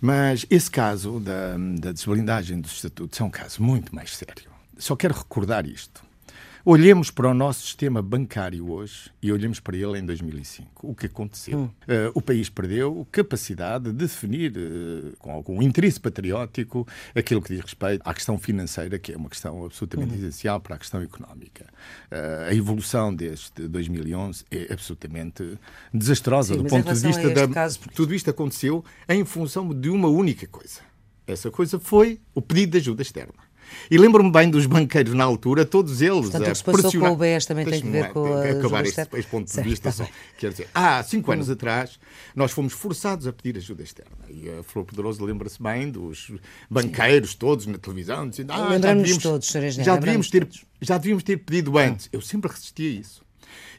Mas 0.06 0.46
esse 0.50 0.70
caso 0.70 1.18
da, 1.18 1.56
da 1.80 1.94
desblindagem 1.94 2.60
dos 2.60 2.74
estatutos 2.74 3.22
é 3.22 3.24
um 3.24 3.30
caso 3.30 3.64
muito 3.64 3.96
mais 3.96 4.14
sério. 4.18 4.52
Só 4.78 4.98
quero 4.98 5.14
recordar 5.14 5.66
isto. 5.66 6.04
Olhemos 6.66 7.12
para 7.12 7.30
o 7.30 7.34
nosso 7.34 7.60
sistema 7.60 8.02
bancário 8.02 8.72
hoje 8.72 9.12
e 9.22 9.34
olhemos 9.34 9.60
para 9.60 9.76
ele 9.76 10.00
em 10.00 10.06
2005. 10.06 10.88
O 10.88 10.96
que 10.96 11.08
aconteceu? 11.08 11.60
Hum. 11.60 11.66
Uh, 11.66 12.12
o 12.14 12.22
país 12.22 12.50
perdeu 12.50 13.06
capacidade 13.12 13.92
de 13.92 13.92
definir, 13.92 14.54
uh, 14.56 15.18
com 15.20 15.34
algum 15.34 15.62
interesse 15.62 16.00
patriótico, 16.00 16.88
aquilo 17.14 17.42
que 17.42 17.54
diz 17.54 17.62
respeito 17.62 18.02
à 18.06 18.14
questão 18.14 18.38
financeira, 18.38 18.98
que 18.98 19.12
é 19.12 19.18
uma 19.18 19.28
questão 19.30 19.66
absolutamente 19.66 20.14
hum. 20.14 20.20
essencial 20.20 20.62
para 20.62 20.76
a 20.76 20.80
questão 20.80 21.02
económica. 21.02 21.66
Uh, 22.10 22.48
a 22.48 22.56
evolução 22.56 23.14
desde 23.14 23.68
2011 23.68 24.46
é 24.50 24.72
absolutamente 24.72 25.60
desastrosa 25.94 26.54
Sim, 26.54 26.64
do 26.64 26.70
ponto 26.70 26.94
de 26.94 27.00
vista 27.02 27.30
da. 27.30 27.46
Caso... 27.46 27.80
Tudo 27.94 28.16
isto 28.16 28.30
aconteceu 28.30 28.86
em 29.10 29.26
função 29.26 29.68
de 29.78 29.90
uma 29.90 30.08
única 30.08 30.48
coisa. 30.48 30.80
Essa 31.28 31.52
coisa 31.52 31.78
foi 31.78 32.22
o 32.34 32.42
pedido 32.42 32.72
de 32.72 32.78
ajuda 32.78 33.02
externa. 33.02 33.53
E 33.90 33.98
lembro-me 33.98 34.32
bem 34.32 34.50
dos 34.50 34.66
banqueiros 34.66 35.14
na 35.14 35.24
altura, 35.24 35.66
todos 35.66 36.02
eles. 36.02 36.30
Portanto, 36.30 36.48
o 36.48 36.52
que 36.52 36.56
se 36.56 36.64
passou 36.64 36.92
com 37.00 37.10
o 37.10 37.16
BES 37.16 37.46
também 37.46 37.66
tem 37.66 37.82
que 37.82 37.90
ver 37.90 38.12
com 38.12 38.34
a 38.34 38.50
acabar 38.50 38.86
este, 38.86 39.06
ponto 39.30 39.52
de 39.52 39.62
vista. 39.62 39.92
Só. 39.92 40.08
Quer 40.38 40.52
dizer, 40.52 40.70
há 40.74 41.04
cinco 41.04 41.32
anos 41.32 41.50
hum. 41.50 41.54
atrás, 41.54 42.00
nós 42.36 42.52
fomos 42.52 42.74
forçados 42.74 43.28
a 43.28 43.34
pedir 43.34 43.58
ajuda 43.58 43.84
externa. 43.84 44.12
E 44.30 44.50
a 44.50 44.64
Flor 44.64 44.86
Poderoso 44.86 45.24
lembra-se 45.24 45.62
bem 45.62 45.90
dos 45.90 46.32
banqueiros 46.70 47.32
Sim. 47.32 47.38
todos 47.38 47.66
na 47.66 47.78
televisão, 47.78 48.30
dizendo: 48.30 48.54
Ah, 48.54 48.70
já 48.72 48.94
devíamos, 48.94 49.18
todos, 49.24 49.48
já 49.48 49.96
devíamos 49.96 50.30
ter, 50.30 50.48
já 50.82 50.98
devíamos 50.98 51.24
ter 51.24 51.38
pedido 51.38 51.78
antes. 51.78 52.10
Eu 52.12 52.22
sempre 52.22 52.52
resisti 52.52 52.88
a 52.88 53.00
isso. 53.02 53.24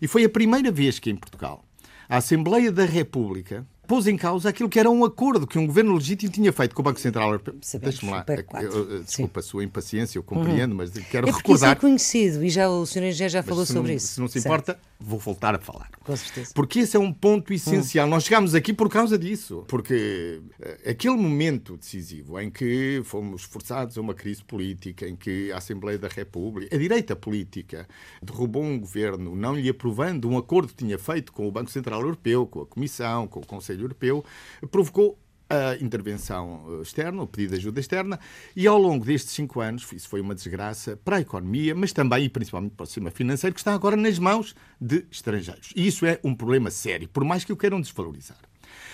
E 0.01 0.07
foi 0.07 0.25
a 0.25 0.29
primeira 0.29 0.71
vez 0.71 0.99
que 0.99 1.11
em 1.11 1.17
Portugal 1.17 1.65
a 2.09 2.19
Assembleia 2.19 2.71
da 2.71 2.85
República 2.85 3.67
pôs 3.87 4.07
em 4.07 4.17
causa 4.17 4.49
aquilo 4.49 4.69
que 4.69 4.79
era 4.79 4.91
um 4.91 5.05
acordo 5.05 5.47
que 5.47 5.59
um 5.59 5.67
governo 5.67 5.95
legítimo 5.95 6.33
tinha 6.33 6.53
feito 6.53 6.75
com 6.75 6.83
o 6.83 6.85
Banco 6.85 7.01
Central 7.01 7.29
Europeu. 7.29 7.55
Deixa-me 7.81 8.13
lá, 8.13 8.25
eu, 8.61 9.03
desculpa 9.03 9.41
a 9.41 9.43
sua 9.43 9.65
impaciência, 9.65 10.19
eu 10.19 10.23
compreendo, 10.23 10.73
uhum. 10.73 10.79
mas 10.79 10.91
quero 10.91 11.29
é 11.29 11.33
recordar. 11.33 11.71
Isso 11.71 11.79
é 11.79 11.81
conhecido 11.81 12.45
e 12.45 12.51
já 12.51 12.69
o 12.69 12.87
Sr. 12.87 13.05
Engenheiro 13.05 13.33
já 13.33 13.43
falou 13.43 13.67
sobre 13.67 13.93
não, 13.93 13.97
isso. 13.97 14.09
Se 14.09 14.21
não 14.21 14.29
se 14.29 14.39
importa, 14.39 14.73
certo. 14.73 14.87
vou 15.01 15.19
voltar 15.19 15.55
a 15.55 15.59
falar. 15.59 15.91
Com 16.01 16.17
certeza. 16.17 16.53
Porque 16.55 16.81
esse 16.81 16.97
é 16.97 17.01
um 17.01 17.13
ponto 17.13 17.53
essencial. 17.53 18.07
Hum. 18.07 18.11
Nós 18.11 18.25
chegámos 18.25 18.55
aqui 18.55 18.73
por 18.73 18.89
causa 18.89 19.19
disso. 19.19 19.65
Porque 19.69 20.41
eh, 20.61 20.91
aquele 20.91 21.17
momento 21.17 21.77
decisivo 21.77 22.39
em 22.41 22.51
que 22.51 23.03
fomos 23.05 23.43
forçados 23.43 23.97
a 23.99 24.01
uma 24.01 24.15
crise 24.15 24.43
política, 24.43 25.09
em 25.09 25.17
que 25.17 25.53
a 25.53 25.59
Assembleia 25.59 25.99
da 25.99 26.09
República, 26.09 26.75
a 26.75 26.79
direita 26.79 27.17
política, 27.17 27.87
derrubou 28.23 28.63
um 28.63 28.79
governo 28.79 29.35
não 29.35 29.55
lhe 29.55 29.69
aprovando 29.69 30.29
um 30.29 30.39
acordo 30.39 30.69
que 30.69 30.85
tinha 30.85 30.99
feito 30.99 31.33
com 31.33 31.49
o 31.49 31.53
Banco 31.53 31.71
Central 31.71 32.01
Europeu, 32.01 32.47
com 32.47 32.61
a 32.61 32.67
Comissão, 32.67 33.27
com 33.27 33.41
o 33.41 33.47
Conselho 33.47 33.74
Europeu, 33.83 34.25
provocou 34.71 35.19
a 35.49 35.77
intervenção 35.83 36.79
eh, 36.79 36.83
externa, 36.83 37.23
o 37.23 37.27
pedido 37.27 37.51
de 37.51 37.57
ajuda 37.57 37.81
externa, 37.81 38.19
e 38.57 38.67
ao 38.67 38.79
longo 38.79 39.05
destes 39.05 39.35
cinco 39.35 39.61
anos, 39.61 39.91
isso 39.93 40.09
foi 40.09 40.21
uma 40.21 40.35
desgraça 40.35 40.97
para 40.97 41.17
a 41.17 41.21
economia, 41.21 41.75
mas 41.75 41.93
também 41.93 42.25
e 42.25 42.29
principalmente 42.29 42.73
para 42.73 42.85
o 42.85 42.87
sistema 42.87 43.11
financeiro, 43.11 43.55
que 43.55 43.61
está 43.61 43.75
agora 43.75 43.97
nas 43.97 44.19
mãos 44.19 44.55
de 44.81 45.05
estrangeiros. 45.11 45.73
E 45.77 45.87
isso 45.87 46.07
é 46.07 46.19
um 46.25 46.35
problema 46.35 46.71
sério, 46.71 47.09
por 47.09 47.25
mais 47.25 47.45
que 47.45 47.53
o 47.53 47.57
queiram 47.57 47.81
desvalorizar. 47.81 48.39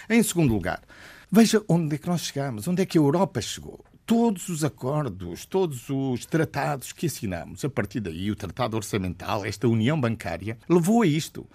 Em 0.08 0.22
segundo 0.22 0.52
lugar, 0.52 0.82
veja 1.30 1.62
onde 1.68 1.94
é 1.94 1.98
que 1.98 2.08
nós 2.08 2.22
chegamos, 2.22 2.66
onde 2.66 2.82
é 2.82 2.86
que 2.86 2.98
a 2.98 3.00
Europa 3.00 3.40
chegou 3.40 3.84
todos 4.10 4.48
os 4.48 4.64
acordos, 4.64 5.46
todos 5.46 5.88
os 5.88 6.26
tratados 6.26 6.92
que 6.92 7.06
assinamos, 7.06 7.64
a 7.64 7.70
partir 7.70 8.00
daí 8.00 8.28
o 8.28 8.34
tratado 8.34 8.76
orçamental, 8.76 9.44
esta 9.44 9.68
união 9.68 10.00
bancária, 10.00 10.58
levou 10.68 11.02
a 11.02 11.06
isto, 11.06 11.46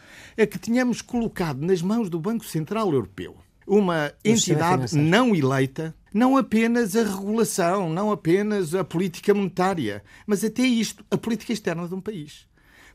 a 0.41 0.45
que 0.45 0.57
tínhamos 0.57 1.01
colocado 1.01 1.59
nas 1.59 1.81
mãos 1.81 2.09
do 2.09 2.17
Banco 2.17 2.45
Central 2.45 2.93
Europeu 2.93 3.35
uma 3.67 4.13
entidade 4.23 4.95
não 4.95 5.35
eleita, 5.35 5.93
não 6.13 6.37
apenas 6.37 6.95
a 6.95 7.03
regulação, 7.03 7.89
não 7.89 8.09
apenas 8.09 8.73
a 8.73 8.85
política 8.85 9.33
monetária, 9.33 10.01
mas 10.25 10.41
até 10.41 10.61
isto, 10.61 11.03
a 11.11 11.17
política 11.17 11.51
externa 11.51 11.85
de 11.87 11.93
um 11.93 11.99
país. 11.99 12.47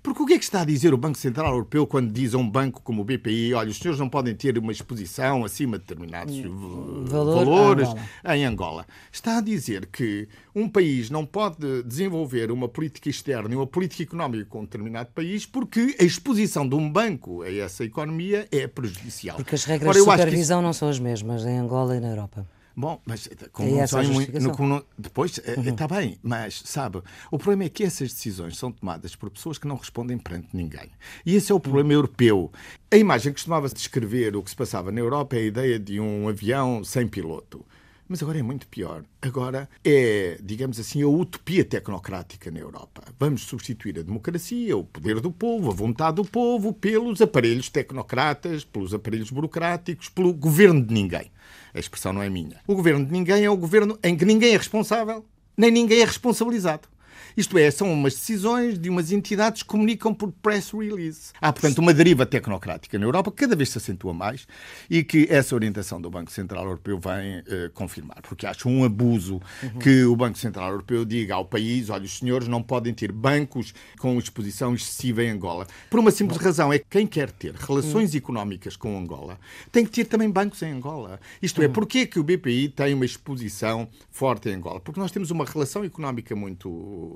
Porque 0.03 0.23
o 0.23 0.27
que 0.27 0.35
é 0.35 0.39
que 0.39 0.45
está 0.45 0.63
a 0.63 0.65
dizer 0.65 0.95
o 0.95 0.97
Banco 0.97 1.19
Central 1.19 1.53
Europeu 1.53 1.87
quando 1.87 2.11
diz 2.11 2.35
a 2.35 2.39
um 2.39 2.49
banco 2.49 2.81
como 2.83 3.03
o 3.03 3.05
BPI, 3.05 3.53
olha, 3.55 3.69
os 3.69 3.79
senhores 3.79 4.01
não 4.01 4.09
podem 4.09 4.35
ter 4.35 4.57
uma 4.57 4.73
exposição 4.73 5.45
acima 5.45 5.79
de 5.79 5.85
determinados 5.85 6.41
Valor 6.41 7.45
valores 7.45 7.89
Angola. 7.89 8.37
em 8.37 8.45
Angola? 8.45 8.87
Está 9.13 9.39
a 9.39 9.41
dizer 9.41 9.87
que 9.87 10.27
um 10.55 10.69
país 10.69 11.11
não 11.11 11.27
pode 11.27 11.83
desenvolver 11.83 12.51
uma 12.51 12.69
política 12.69 13.11
externa 13.11 13.53
e 13.53 13.57
uma 13.57 13.67
política 13.67 14.03
económica 14.03 14.47
com 14.47 14.61
um 14.61 14.65
determinado 14.65 15.11
país 15.11 15.45
porque 15.45 15.97
a 16.01 16.05
exposição 16.05 16.67
de 16.67 16.75
um 16.75 16.91
banco 16.91 17.43
a 17.43 17.53
essa 17.53 17.85
economia 17.85 18.49
é 18.51 18.67
prejudicial. 18.67 19.37
Porque 19.37 19.55
as 19.55 19.65
regras 19.65 19.97
Ora, 19.97 19.99
de 19.99 20.05
supervisão 20.05 20.61
isso... 20.61 20.67
não 20.67 20.73
são 20.73 20.89
as 20.89 20.99
mesmas 20.99 21.45
em 21.45 21.59
Angola 21.59 21.97
e 21.97 22.01
na 22.01 22.09
Europa. 22.09 22.47
Bom, 22.81 22.99
mas 23.05 23.27
eh, 23.27 23.49
com 23.53 23.65
é 23.65 23.81
essa 23.81 24.03
no, 24.03 24.85
depois 24.97 25.37
está 25.37 25.53
eh, 25.53 25.57
uhum. 25.57 25.87
bem, 25.87 26.19
mas 26.23 26.63
sabe, 26.65 27.03
o 27.31 27.37
problema 27.37 27.65
é 27.65 27.69
que 27.69 27.85
essas 27.85 28.11
decisões 28.11 28.57
são 28.57 28.73
tomadas 28.73 29.15
por 29.15 29.29
pessoas 29.29 29.59
que 29.59 29.69
não 29.69 29.77
respondem 29.77 30.17
perante 30.17 30.49
ninguém. 30.55 30.89
E 31.27 31.37
esse 31.37 31.53
é 31.53 31.55
o 31.55 31.61
problema 31.61 31.91
uhum. 31.91 31.97
europeu. 31.97 32.51
A 32.91 32.97
imagem 32.97 33.33
que 33.33 33.37
costumava-se 33.37 33.75
descrever 33.75 34.35
o 34.35 34.43
que 34.43 34.49
se 34.49 34.57
passava 34.57 34.91
na 34.91 34.99
Europa 34.99 35.37
é 35.37 35.41
a 35.41 35.43
ideia 35.43 35.79
de 35.79 36.01
um 36.01 36.27
avião 36.27 36.83
sem 36.83 37.07
piloto. 37.07 37.63
Mas 38.11 38.21
agora 38.25 38.41
é 38.41 38.43
muito 38.43 38.67
pior. 38.67 39.05
Agora 39.23 39.71
é, 39.85 40.37
digamos 40.43 40.81
assim, 40.81 41.01
a 41.01 41.07
utopia 41.07 41.65
tecnocrática 41.65 42.51
na 42.51 42.59
Europa. 42.59 43.05
Vamos 43.17 43.43
substituir 43.43 44.01
a 44.01 44.03
democracia, 44.03 44.77
o 44.77 44.83
poder 44.83 45.21
do 45.21 45.31
povo, 45.31 45.71
a 45.71 45.73
vontade 45.73 46.17
do 46.17 46.25
povo, 46.25 46.73
pelos 46.73 47.23
aparelhos 47.23 47.69
tecnocratas, 47.69 48.65
pelos 48.65 48.93
aparelhos 48.93 49.31
burocráticos, 49.31 50.09
pelo 50.09 50.35
governo 50.35 50.85
de 50.85 50.93
ninguém. 50.93 51.31
A 51.73 51.79
expressão 51.79 52.13
não 52.13 52.21
é 52.21 52.29
minha. 52.29 52.61
O 52.67 52.75
governo 52.75 53.07
de 53.07 53.13
ninguém 53.13 53.45
é 53.45 53.51
o 53.51 53.57
governo 53.57 53.97
em 54.03 54.17
que 54.17 54.25
ninguém 54.25 54.55
é 54.55 54.57
responsável, 54.57 55.25
nem 55.57 55.71
ninguém 55.71 56.01
é 56.01 56.05
responsabilizado. 56.05 56.89
Isto 57.37 57.59
é, 57.59 57.71
são 57.71 57.93
umas 57.93 58.15
decisões 58.15 58.79
de 58.79 58.89
umas 58.89 59.13
entidades 59.13 59.63
que 59.63 59.69
comunicam 59.69 60.13
por 60.13 60.33
press 60.33 60.71
release. 60.71 61.33
Há, 61.41 61.53
portanto, 61.53 61.79
uma 61.79 61.95
deriva 61.95 62.27
tecnocrática 62.27 62.99
na 62.99 63.05
Europa 63.05 63.31
que 63.31 63.39
cada 63.39 63.57
vez 63.57 63.71
se 63.71 63.79
acentua 63.79 64.13
mais 64.13 64.47
e 64.89 65.03
que 65.03 65.27
essa 65.31 65.55
orientação 65.55 66.01
do 66.01 66.11
Banco 66.11 66.31
Central 66.31 66.65
Europeu 66.65 66.99
vem 66.99 67.41
uh, 67.41 67.71
confirmar. 67.73 68.21
Porque 68.23 68.47
acho 68.47 68.69
um 68.69 68.85
abuso 68.85 69.41
uhum. 69.63 69.79
que 69.79 70.05
o 70.05 70.17
Banco 70.17 70.39
Central 70.39 70.71
Europeu 70.71 71.05
diga 71.05 71.35
ao 71.35 71.45
país: 71.45 71.91
olha, 71.91 72.05
os 72.05 72.19
senhores 72.19 72.49
não 72.49 72.63
podem 72.63 72.93
ter 72.93 73.13
bancos 73.13 73.73
com 73.99 74.19
exposição 74.19 74.75
excessiva 74.75 75.23
em 75.23 75.31
Angola. 75.31 75.67
Por 75.89 76.01
uma 76.01 76.11
simples 76.11 76.39
razão: 76.39 76.73
é 76.73 76.79
que 76.79 76.87
quem 76.89 77.07
quer 77.07 77.31
ter 77.31 77.55
relações 77.55 78.13
uhum. 78.13 78.19
económicas 78.19 78.77
com 78.77 78.99
Angola 78.99 79.39
tem 79.73 79.85
que 79.85 79.91
ter 79.91 80.05
também 80.05 80.31
bancos 80.31 80.63
em 80.63 80.73
Angola. 80.73 81.21
Isto 81.41 81.63
é, 81.63 81.67
uhum. 81.67 81.73
porquê 81.73 82.07
que 82.07 82.19
o 82.19 82.25
BPI 82.25 82.69
tem 82.69 82.95
uma 82.95 83.05
exposição 83.05 83.89
forte 84.11 84.49
em 84.49 84.55
Angola? 84.55 84.81
Porque 84.81 85.01
nós 85.01 85.11
temos 85.11 85.31
uma 85.31 85.45
relação 85.45 85.85
económica 85.85 86.35
muito 86.37 87.10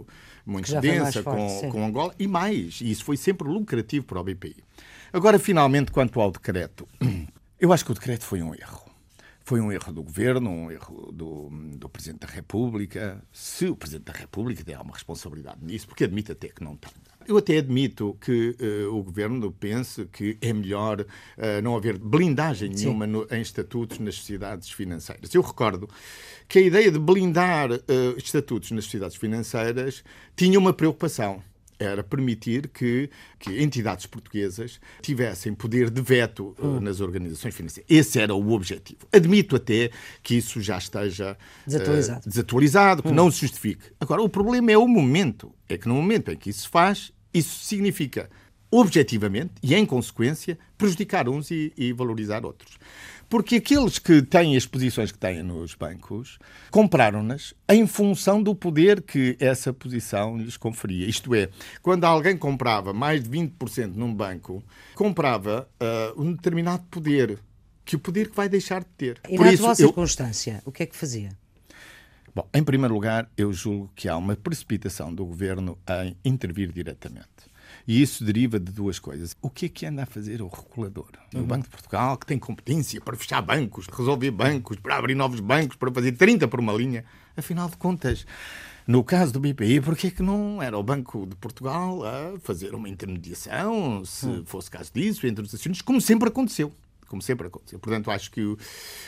muito, 0.44 0.80
densa 0.80 1.22
forte, 1.22 1.62
com, 1.62 1.70
com 1.70 1.86
Angola 1.86 2.14
e 2.18 2.26
mais. 2.26 2.80
E 2.80 2.90
isso 2.90 3.04
foi 3.04 3.16
sempre 3.16 3.48
lucrativo 3.48 4.04
para 4.04 4.20
o 4.20 4.24
BPI. 4.24 4.56
Agora, 5.12 5.38
finalmente, 5.38 5.92
quanto 5.92 6.20
ao 6.20 6.30
decreto, 6.30 6.88
eu 7.58 7.72
acho 7.72 7.84
que 7.84 7.92
o 7.92 7.94
decreto 7.94 8.24
foi 8.24 8.42
um 8.42 8.54
erro. 8.54 8.84
Foi 9.46 9.60
um 9.60 9.70
erro 9.70 9.92
do 9.92 10.02
governo, 10.02 10.48
um 10.48 10.70
erro 10.70 11.12
do, 11.12 11.50
do 11.76 11.88
Presidente 11.88 12.26
da 12.26 12.32
República. 12.32 13.22
Se 13.30 13.66
o 13.66 13.76
Presidente 13.76 14.06
da 14.06 14.18
República 14.18 14.64
tem 14.64 14.74
alguma 14.74 14.94
responsabilidade 14.94 15.58
nisso, 15.62 15.86
porque 15.86 16.04
admite 16.04 16.32
até 16.32 16.48
que 16.48 16.64
não 16.64 16.76
tem. 16.76 16.90
Eu 17.26 17.38
até 17.38 17.58
admito 17.58 18.16
que 18.20 18.56
uh, 18.60 18.94
o 18.94 19.02
governo 19.02 19.50
pense 19.50 20.04
que 20.06 20.36
é 20.40 20.52
melhor 20.52 21.00
uh, 21.00 21.62
não 21.62 21.76
haver 21.76 21.98
blindagem 21.98 22.68
nenhuma 22.68 23.06
no, 23.06 23.26
em 23.30 23.40
estatutos 23.40 23.98
nas 23.98 24.16
sociedades 24.16 24.70
financeiras. 24.70 25.34
Eu 25.34 25.42
recordo 25.42 25.88
que 26.48 26.58
a 26.58 26.62
ideia 26.62 26.90
de 26.90 26.98
blindar 26.98 27.72
uh, 27.72 27.78
estatutos 28.16 28.70
nas 28.72 28.84
sociedades 28.84 29.16
financeiras 29.16 30.04
tinha 30.36 30.58
uma 30.58 30.72
preocupação 30.72 31.42
era 31.78 32.02
permitir 32.02 32.68
que, 32.68 33.10
que, 33.38 33.62
entidades 33.62 34.06
portuguesas 34.06 34.80
tivessem 35.02 35.54
poder 35.54 35.90
de 35.90 36.00
veto 36.00 36.54
uh, 36.58 36.80
nas 36.80 37.00
organizações 37.00 37.54
financeiras. 37.54 37.90
Esse 37.90 38.20
era 38.20 38.34
o 38.34 38.52
objetivo. 38.52 39.00
Admito 39.12 39.56
até 39.56 39.90
que 40.22 40.36
isso 40.36 40.60
já 40.60 40.78
esteja 40.78 41.36
desatualizado, 41.66 42.20
uh, 42.20 42.28
desatualizado 42.28 43.02
que 43.02 43.08
hum. 43.08 43.14
não 43.14 43.30
se 43.30 43.40
justifique. 43.40 43.84
Agora, 44.00 44.22
o 44.22 44.28
problema 44.28 44.70
é 44.70 44.78
o 44.78 44.86
momento. 44.86 45.52
É 45.68 45.76
que 45.76 45.88
no 45.88 45.94
momento 45.94 46.30
em 46.30 46.36
que 46.36 46.50
isso 46.50 46.62
se 46.62 46.68
faz, 46.68 47.12
isso 47.32 47.64
significa 47.64 48.30
objetivamente 48.70 49.52
e 49.62 49.74
em 49.74 49.86
consequência 49.86 50.58
prejudicar 50.76 51.28
uns 51.28 51.50
e, 51.50 51.72
e, 51.76 51.92
valorizar 51.92 52.44
outros. 52.44 52.76
Porque 53.28 53.56
aqueles 53.56 53.98
que 53.98 54.22
têm 54.22 54.56
as 54.56 54.66
posições 54.66 55.10
que 55.10 55.18
têm 55.18 55.42
nos 55.42 55.74
bancos 55.74 56.38
compraram-nas 56.70 57.54
em 57.68 57.86
função 57.86 58.42
do 58.42 58.54
poder 58.54 59.02
que 59.02 59.36
essa 59.40 59.72
posição 59.72 60.36
lhes 60.36 60.56
conferia. 60.56 61.06
Isto 61.06 61.34
é, 61.34 61.48
quando 61.82 62.04
alguém 62.04 62.36
comprava 62.36 62.92
mais 62.92 63.22
de 63.22 63.30
20% 63.30 63.94
num 63.94 64.14
banco, 64.14 64.62
comprava 64.94 65.68
uh, 65.80 66.22
um 66.22 66.32
determinado 66.32 66.84
poder, 66.90 67.38
que 67.84 67.96
o 67.96 67.98
poder 67.98 68.30
que 68.30 68.36
vai 68.36 68.48
deixar 68.48 68.80
de 68.80 68.90
ter. 68.96 69.20
E 69.28 69.36
Por 69.36 69.46
na 69.46 69.52
isso, 69.52 69.62
atual 69.62 69.72
eu... 69.72 69.86
circunstância, 69.88 70.62
o 70.64 70.72
que 70.72 70.82
é 70.82 70.86
que 70.86 70.96
fazia? 70.96 71.30
Bom, 72.34 72.48
em 72.52 72.64
primeiro 72.64 72.92
lugar, 72.92 73.30
eu 73.36 73.52
julgo 73.52 73.92
que 73.94 74.08
há 74.08 74.16
uma 74.16 74.34
precipitação 74.34 75.14
do 75.14 75.24
governo 75.24 75.78
em 76.02 76.16
intervir 76.24 76.72
diretamente. 76.72 77.53
E 77.86 78.00
isso 78.00 78.24
deriva 78.24 78.58
de 78.58 78.72
duas 78.72 78.98
coisas. 78.98 79.36
O 79.42 79.50
que 79.50 79.66
é 79.66 79.68
que 79.68 79.84
anda 79.84 80.04
a 80.04 80.06
fazer 80.06 80.40
o 80.40 80.48
regulador? 80.48 81.10
Uhum. 81.34 81.42
O 81.42 81.44
Banco 81.44 81.64
de 81.64 81.70
Portugal, 81.70 82.16
que 82.16 82.26
tem 82.26 82.38
competência 82.38 83.00
para 83.00 83.16
fechar 83.16 83.42
bancos, 83.42 83.86
resolver 83.86 84.30
bancos, 84.30 84.78
para 84.78 84.96
abrir 84.96 85.14
novos 85.14 85.40
bancos, 85.40 85.76
para 85.76 85.92
fazer 85.92 86.12
30 86.12 86.48
por 86.48 86.60
uma 86.60 86.72
linha. 86.72 87.04
Afinal 87.36 87.68
de 87.68 87.76
contas, 87.76 88.26
no 88.86 89.04
caso 89.04 89.32
do 89.32 89.40
BPI, 89.40 89.80
porque 89.80 90.06
é 90.06 90.10
que 90.10 90.22
não 90.22 90.62
era 90.62 90.78
o 90.78 90.82
Banco 90.82 91.26
de 91.26 91.36
Portugal 91.36 92.02
a 92.04 92.38
fazer 92.40 92.74
uma 92.74 92.88
intermediação, 92.88 94.04
se 94.04 94.26
uhum. 94.26 94.44
fosse 94.46 94.70
caso 94.70 94.90
disso, 94.94 95.26
entre 95.26 95.44
os 95.44 95.54
acionistas, 95.54 95.84
como 95.84 96.00
sempre 96.00 96.28
aconteceu 96.28 96.72
como 97.14 97.22
sempre 97.22 97.46
aconteceu. 97.46 97.78
Portanto, 97.78 98.10
acho 98.10 98.28
que 98.28 98.42
o, 98.42 98.58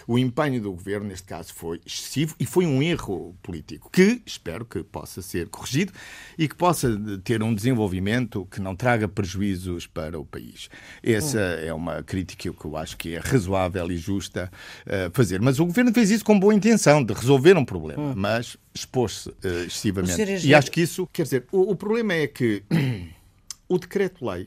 o 0.06 0.16
empenho 0.16 0.62
do 0.62 0.70
governo, 0.70 1.08
neste 1.08 1.26
caso, 1.26 1.52
foi 1.52 1.80
excessivo 1.84 2.36
e 2.38 2.46
foi 2.46 2.64
um 2.64 2.80
erro 2.80 3.34
político 3.42 3.90
que 3.90 4.22
espero 4.24 4.64
que 4.64 4.84
possa 4.84 5.20
ser 5.20 5.48
corrigido 5.48 5.92
e 6.38 6.46
que 6.46 6.54
possa 6.54 6.88
ter 7.24 7.42
um 7.42 7.52
desenvolvimento 7.52 8.46
que 8.46 8.60
não 8.60 8.76
traga 8.76 9.08
prejuízos 9.08 9.88
para 9.88 10.20
o 10.20 10.24
país. 10.24 10.70
Essa 11.02 11.38
hum. 11.38 11.66
é 11.66 11.74
uma 11.74 12.02
crítica 12.04 12.52
que 12.52 12.64
eu 12.64 12.76
acho 12.76 12.96
que 12.96 13.16
é 13.16 13.18
razoável 13.18 13.90
e 13.90 13.96
justa 13.96 14.52
uh, 14.86 15.10
fazer. 15.12 15.40
Mas 15.40 15.58
o 15.58 15.66
governo 15.66 15.92
fez 15.92 16.10
isso 16.10 16.24
com 16.24 16.38
boa 16.38 16.54
intenção 16.54 17.02
de 17.02 17.12
resolver 17.12 17.56
um 17.56 17.64
problema, 17.64 18.00
hum. 18.00 18.14
mas 18.16 18.56
expôs-se 18.72 19.30
uh, 19.30 19.64
excessivamente. 19.66 20.46
E 20.46 20.54
acho 20.54 20.70
que 20.70 20.80
isso, 20.80 21.08
quer 21.12 21.24
dizer, 21.24 21.46
o, 21.50 21.72
o 21.72 21.76
problema 21.76 22.14
é 22.14 22.28
que 22.28 22.62
o 23.68 23.78
decreto-lei 23.78 24.46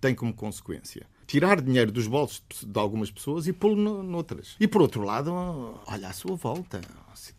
tem 0.00 0.14
como 0.14 0.32
consequência 0.32 1.06
tirar 1.26 1.60
dinheiro 1.60 1.90
dos 1.90 2.06
bolsos 2.06 2.42
de 2.62 2.78
algumas 2.78 3.10
pessoas 3.10 3.46
e 3.46 3.52
pô-lo 3.52 4.02
noutras. 4.02 4.56
E 4.60 4.66
por 4.66 4.82
outro 4.82 5.02
lado, 5.02 5.32
olha 5.86 6.08
à 6.08 6.12
sua 6.12 6.36
volta 6.36 6.80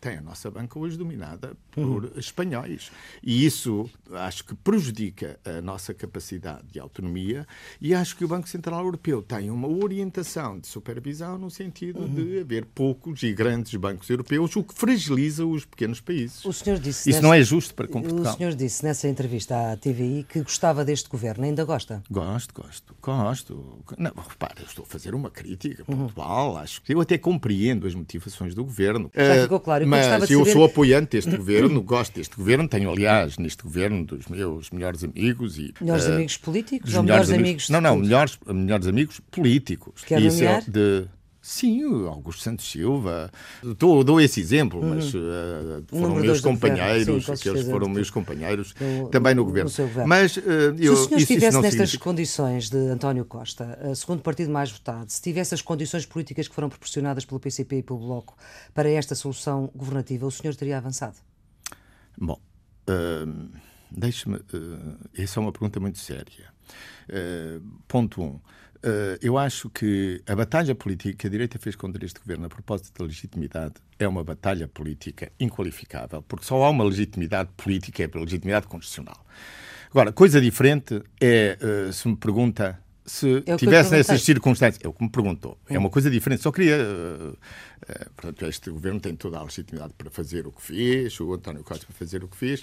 tem 0.00 0.18
a 0.18 0.20
nossa 0.20 0.50
banca 0.50 0.78
hoje 0.78 0.96
dominada 0.96 1.56
por 1.70 2.04
uhum. 2.04 2.10
espanhóis. 2.16 2.90
E 3.22 3.44
isso 3.44 3.88
acho 4.12 4.44
que 4.44 4.54
prejudica 4.54 5.38
a 5.44 5.60
nossa 5.60 5.94
capacidade 5.94 6.66
de 6.70 6.80
autonomia 6.80 7.46
e 7.80 7.94
acho 7.94 8.16
que 8.16 8.24
o 8.24 8.28
Banco 8.28 8.48
Central 8.48 8.84
Europeu 8.84 9.22
tem 9.22 9.50
uma 9.50 9.68
orientação 9.68 10.58
de 10.58 10.66
supervisão 10.66 11.38
no 11.38 11.50
sentido 11.50 12.00
uhum. 12.00 12.14
de 12.14 12.40
haver 12.40 12.64
poucos 12.64 13.22
e 13.22 13.32
grandes 13.32 13.74
bancos 13.74 14.08
europeus, 14.08 14.54
o 14.56 14.64
que 14.64 14.74
fragiliza 14.74 15.46
os 15.46 15.64
pequenos 15.64 16.00
países. 16.00 16.44
O 16.44 16.52
senhor 16.52 16.78
disse 16.78 17.10
isso 17.10 17.18
nesta... 17.18 17.22
não 17.22 17.34
é 17.34 17.42
justo 17.42 17.74
para 17.74 17.86
com 17.86 18.02
Portugal. 18.02 18.34
O 18.34 18.36
senhor 18.36 18.54
disse 18.54 18.84
nessa 18.84 19.08
entrevista 19.08 19.72
à 19.72 19.76
TVI 19.76 20.26
que 20.28 20.42
gostava 20.42 20.84
deste 20.84 21.08
governo. 21.08 21.44
Ainda 21.44 21.64
gosta? 21.64 22.02
Gosto, 22.10 22.54
gosto, 22.54 22.96
gosto. 23.00 23.84
Não, 23.96 24.12
repare, 24.28 24.60
eu 24.60 24.66
estou 24.66 24.84
a 24.84 24.88
fazer 24.88 25.14
uma 25.14 25.30
crítica 25.30 25.84
uhum. 25.88 26.08
pontual. 26.08 26.52
Uhum. 26.52 26.58
Acho 26.58 26.82
que 26.82 26.94
eu 26.94 27.00
até 27.00 27.18
compreendo 27.18 27.86
as 27.86 27.94
motivações 27.94 28.54
do 28.54 28.64
governo. 28.64 29.10
Já 29.14 29.42
ficou 29.42 29.60
claro. 29.68 29.84
Eu 29.84 29.88
mas 29.88 30.30
eu 30.30 30.40
saber... 30.40 30.52
sou 30.52 30.64
apoiante 30.64 31.10
deste 31.10 31.36
governo, 31.36 31.82
gosto 31.82 32.14
deste 32.14 32.36
governo, 32.36 32.68
tenho, 32.68 32.90
aliás, 32.90 33.36
neste 33.36 33.62
governo 33.62 34.04
dos 34.04 34.26
meus 34.26 34.70
melhores 34.70 35.04
amigos 35.04 35.58
e. 35.58 35.74
Melhores 35.80 36.06
uh, 36.06 36.12
amigos 36.12 36.36
políticos 36.38 36.94
ou 36.94 37.02
melhores 37.02 37.28
amigos? 37.28 37.44
amigos 37.44 37.70
não, 37.70 37.80
não, 37.80 37.96
melhores, 37.96 38.38
melhores 38.46 38.86
amigos 38.86 39.20
políticos. 39.30 40.04
Quer 40.04 40.22
Isso 40.22 40.42
é 40.42 40.62
de 40.66 41.06
Sim, 41.48 42.06
Augusto 42.06 42.42
Santos 42.42 42.70
Silva. 42.70 43.30
Dou, 43.78 44.04
dou 44.04 44.20
esse 44.20 44.38
exemplo, 44.38 44.82
uhum. 44.82 44.96
mas 44.96 45.14
uh, 45.14 45.82
foram 45.88 46.16
meus 46.16 46.42
companheiros, 46.42 47.24
Sim, 47.24 47.32
aqueles 47.32 47.66
foram 47.66 47.88
meus 47.88 48.10
companheiros 48.10 48.74
no, 48.78 49.08
também 49.08 49.34
no 49.34 49.46
governo. 49.46 49.70
No 49.70 49.86
governo. 49.86 50.06
Mas 50.06 50.36
uh, 50.36 50.40
eu, 50.78 50.94
se 50.94 51.04
o 51.04 51.06
senhor 51.06 51.20
estivesse 51.20 51.56
nestas 51.56 51.72
significa... 51.72 52.04
condições 52.04 52.68
de 52.68 52.76
António 52.76 53.24
Costa, 53.24 53.78
uh, 53.82 53.96
segundo 53.96 54.20
partido 54.20 54.50
mais 54.50 54.70
votado, 54.70 55.10
se 55.10 55.22
tivesse 55.22 55.54
as 55.54 55.62
condições 55.62 56.04
políticas 56.04 56.46
que 56.46 56.54
foram 56.54 56.68
proporcionadas 56.68 57.24
pelo 57.24 57.40
PCP 57.40 57.78
e 57.78 57.82
pelo 57.82 57.98
Bloco 57.98 58.36
para 58.74 58.90
esta 58.90 59.14
solução 59.14 59.70
governativa, 59.74 60.26
o 60.26 60.30
senhor 60.30 60.54
teria 60.54 60.76
avançado? 60.76 61.16
Bom, 62.20 62.38
uh, 62.90 63.48
deixe-me. 63.90 64.36
Uh, 64.36 64.98
essa 65.16 65.40
é 65.40 65.40
uma 65.40 65.50
pergunta 65.50 65.80
muito 65.80 65.96
séria. 65.96 66.52
ponto 67.88 68.20
1. 68.20 68.24
Um, 68.26 68.28
Uh, 68.34 68.40
eu 69.20 69.36
acho 69.36 69.68
que 69.70 70.22
a 70.26 70.36
batalha 70.36 70.74
política 70.74 71.16
que 71.16 71.26
a 71.26 71.30
direita 71.30 71.58
fez 71.58 71.74
contra 71.74 72.04
este 72.04 72.20
governo 72.20 72.46
a 72.46 72.48
propósito 72.48 72.96
da 72.96 73.04
legitimidade 73.04 73.74
é 73.98 74.06
uma 74.06 74.22
batalha 74.22 74.68
política 74.68 75.32
inqualificável, 75.38 76.22
porque 76.22 76.44
só 76.44 76.62
há 76.62 76.70
uma 76.70 76.84
legitimidade 76.84 77.50
política, 77.56 78.02
é 78.02 78.10
a 78.12 78.18
legitimidade 78.18 78.66
constitucional. 78.66 79.24
Agora, 79.90 80.12
coisa 80.12 80.40
diferente 80.40 81.02
é, 81.20 81.58
uh, 81.60 81.92
se 81.92 82.06
me 82.06 82.16
pergunta 82.16 82.78
se 83.08 83.42
é 83.46 83.56
tivesse 83.56 83.90
nessas 83.90 84.22
circunstâncias. 84.22 84.84
É 84.84 84.88
o 84.88 84.92
que 84.92 85.02
me 85.02 85.10
perguntou. 85.10 85.58
É 85.68 85.78
uma 85.78 85.88
coisa 85.88 86.10
diferente. 86.10 86.42
Só 86.42 86.52
queria. 86.52 86.76
Uh, 86.76 87.30
uh, 87.30 88.10
portanto, 88.14 88.46
este 88.46 88.70
governo 88.70 89.00
tem 89.00 89.16
toda 89.16 89.38
a 89.38 89.42
legitimidade 89.42 89.94
para 89.96 90.10
fazer 90.10 90.46
o 90.46 90.52
que 90.52 90.62
fez, 90.62 91.18
o 91.18 91.32
António 91.32 91.64
Costa 91.64 91.86
para 91.86 91.94
fazer 91.96 92.22
o 92.22 92.28
que 92.28 92.36
fez, 92.36 92.62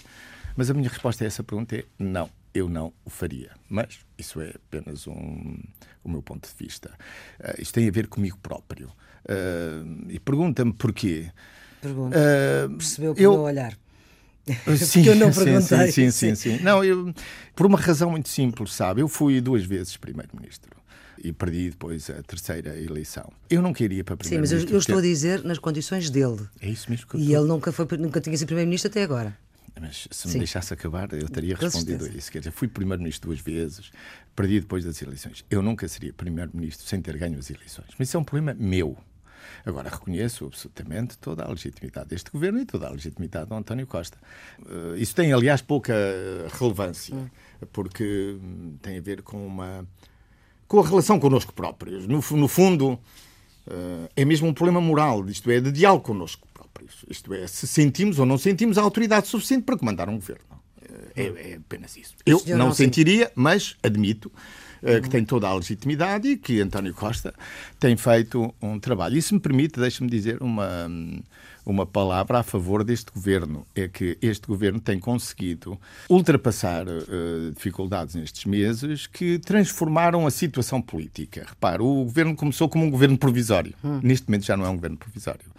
mas 0.55 0.69
a 0.69 0.73
minha 0.73 0.87
resposta 0.87 1.23
a 1.23 1.27
essa 1.27 1.43
pergunta 1.43 1.75
é 1.75 1.83
não 1.97 2.29
eu 2.55 2.69
não 2.69 2.93
o 3.03 3.09
faria. 3.09 3.51
Mas 3.69 3.99
isso 4.17 4.39
é 4.39 4.53
apenas 4.55 5.05
um, 5.05 5.57
o 6.03 6.09
meu 6.09 6.23
ponto 6.23 6.47
de 6.47 6.55
vista. 6.57 6.89
Uh, 7.39 7.61
isto 7.61 7.73
tem 7.73 7.87
a 7.87 7.91
ver 7.91 8.07
comigo 8.07 8.37
próprio. 8.41 8.87
Uh, 9.25 10.09
e 10.09 10.19
pergunta-me 10.19 10.71
porquê. 10.71 11.29
Pergunta. 11.81 12.17
Uh, 12.17 12.77
Percebeu 12.77 13.13
pelo 13.13 13.25
eu... 13.25 13.31
meu 13.33 13.41
olhar? 13.41 13.77
Sim, 14.77 15.05
eu 15.05 15.15
não 15.15 15.31
perguntei. 15.31 15.91
Sim, 15.91 16.11
sim, 16.11 16.35
sim. 16.35 16.35
sim. 16.35 16.63
Não, 16.63 16.83
eu, 16.83 17.11
por 17.55 17.65
uma 17.65 17.79
razão 17.79 18.11
muito 18.11 18.29
simples, 18.29 18.73
sabe? 18.73 19.01
Eu 19.01 19.07
fui 19.07 19.41
duas 19.41 19.65
vezes 19.65 19.97
primeiro-ministro 19.97 20.75
e 21.21 21.33
perdi 21.33 21.71
depois 21.71 22.07
a 22.11 22.21
terceira 22.21 22.79
eleição. 22.79 23.27
Eu 23.49 23.59
não 23.59 23.73
queria 23.73 24.03
para 24.03 24.15
primeiro-ministro. 24.15 24.59
Sim, 24.59 24.65
mas 24.65 24.71
eu, 24.71 24.75
eu 24.75 24.79
estou 24.79 24.99
a 24.99 25.01
dizer 25.01 25.43
nas 25.43 25.57
condições 25.57 26.11
dele. 26.11 26.47
É 26.61 26.69
isso 26.69 26.91
mesmo 26.91 27.07
que 27.07 27.15
eu 27.15 27.19
E 27.19 27.33
ele 27.33 27.47
nunca, 27.47 27.71
foi, 27.71 27.87
nunca 27.97 28.21
tinha 28.21 28.37
sido 28.37 28.45
primeiro-ministro 28.45 28.91
até 28.91 29.01
agora. 29.01 29.35
Mas 29.79 30.07
se 30.09 30.27
me 30.27 30.33
Sim. 30.33 30.37
deixasse 30.39 30.73
acabar, 30.73 31.11
eu 31.13 31.27
teria 31.27 31.55
respondido 31.55 32.05
a 32.05 32.09
isso. 32.09 32.31
Quer 32.31 32.39
dizer, 32.39 32.51
fui 32.51 32.67
primeiro-ministro 32.67 33.29
duas 33.29 33.39
vezes, 33.39 33.91
perdi 34.35 34.59
depois 34.59 34.85
das 34.85 35.01
eleições. 35.01 35.45
Eu 35.49 35.61
nunca 35.61 35.87
seria 35.87 36.13
primeiro-ministro 36.13 36.87
sem 36.87 37.01
ter 37.01 37.17
ganho 37.17 37.37
as 37.37 37.49
eleições. 37.49 37.89
Mas 37.97 38.07
isso 38.07 38.17
é 38.17 38.19
um 38.19 38.23
problema 38.23 38.55
meu. 38.57 38.97
Agora, 39.65 39.89
reconheço 39.89 40.45
absolutamente 40.45 41.17
toda 41.17 41.43
a 41.43 41.49
legitimidade 41.49 42.09
deste 42.09 42.31
governo 42.31 42.59
e 42.59 42.65
toda 42.65 42.87
a 42.87 42.91
legitimidade 42.91 43.49
do 43.49 43.55
António 43.55 43.85
Costa. 43.85 44.17
Uh, 44.59 44.95
isso 44.95 45.13
tem, 45.15 45.33
aliás, 45.33 45.61
pouca 45.61 45.93
relevância, 46.59 47.15
hum. 47.15 47.27
porque 47.71 48.37
tem 48.81 48.97
a 48.97 49.01
ver 49.01 49.21
com 49.21 49.45
uma 49.45 49.85
com 50.67 50.79
a 50.79 50.87
relação 50.87 51.19
connosco 51.19 51.53
próprios. 51.53 52.07
No, 52.07 52.23
no 52.31 52.47
fundo, 52.47 52.93
uh, 52.93 54.09
é 54.15 54.25
mesmo 54.25 54.47
um 54.47 54.53
problema 54.53 54.81
moral, 54.81 55.27
isto 55.29 55.49
é, 55.51 55.59
de 55.59 55.71
diálogo 55.71 56.03
connosco 56.03 56.47
próprios. 56.75 57.05
Isto 57.09 57.33
é, 57.33 57.47
se 57.47 57.65
sentimos 57.65 58.19
ou 58.19 58.25
não 58.25 58.37
sentimos 58.37 58.77
a 58.77 58.81
autoridade 58.81 59.27
suficiente 59.27 59.63
para 59.63 59.77
comandar 59.77 60.09
um 60.09 60.15
governo. 60.15 60.43
É, 61.15 61.23
é 61.23 61.55
apenas 61.55 61.95
isso. 61.95 62.15
Eu 62.25 62.41
não 62.57 62.73
sentiria, 62.73 63.31
mas 63.35 63.75
admito 63.81 64.31
uh, 64.81 65.01
que 65.01 65.09
tem 65.09 65.23
toda 65.23 65.47
a 65.47 65.53
legitimidade 65.53 66.27
e 66.27 66.37
que 66.37 66.61
António 66.61 66.93
Costa 66.93 67.33
tem 67.79 67.95
feito 67.95 68.53
um 68.61 68.79
trabalho. 68.79 69.17
E 69.17 69.21
se 69.21 69.33
me 69.33 69.39
permite, 69.39 69.79
deixe-me 69.79 70.09
dizer 70.09 70.41
uma, 70.41 70.89
uma 71.65 71.85
palavra 71.85 72.39
a 72.39 72.43
favor 72.43 72.83
deste 72.83 73.11
governo. 73.11 73.65
É 73.73 73.87
que 73.87 74.17
este 74.21 74.47
governo 74.47 74.79
tem 74.79 74.99
conseguido 74.99 75.79
ultrapassar 76.09 76.85
uh, 76.87 77.51
dificuldades 77.53 78.15
nestes 78.15 78.45
meses 78.45 79.07
que 79.07 79.39
transformaram 79.39 80.27
a 80.27 80.31
situação 80.31 80.81
política. 80.81 81.45
Repare, 81.47 81.81
o 81.81 82.03
governo 82.03 82.35
começou 82.35 82.69
como 82.69 82.85
um 82.85 82.91
governo 82.91 83.17
provisório. 83.17 83.73
Hum. 83.83 83.99
Neste 84.03 84.29
momento 84.29 84.45
já 84.45 84.55
não 84.55 84.65
é 84.65 84.69
um 84.69 84.75
governo 84.75 84.97
provisório. 84.97 85.55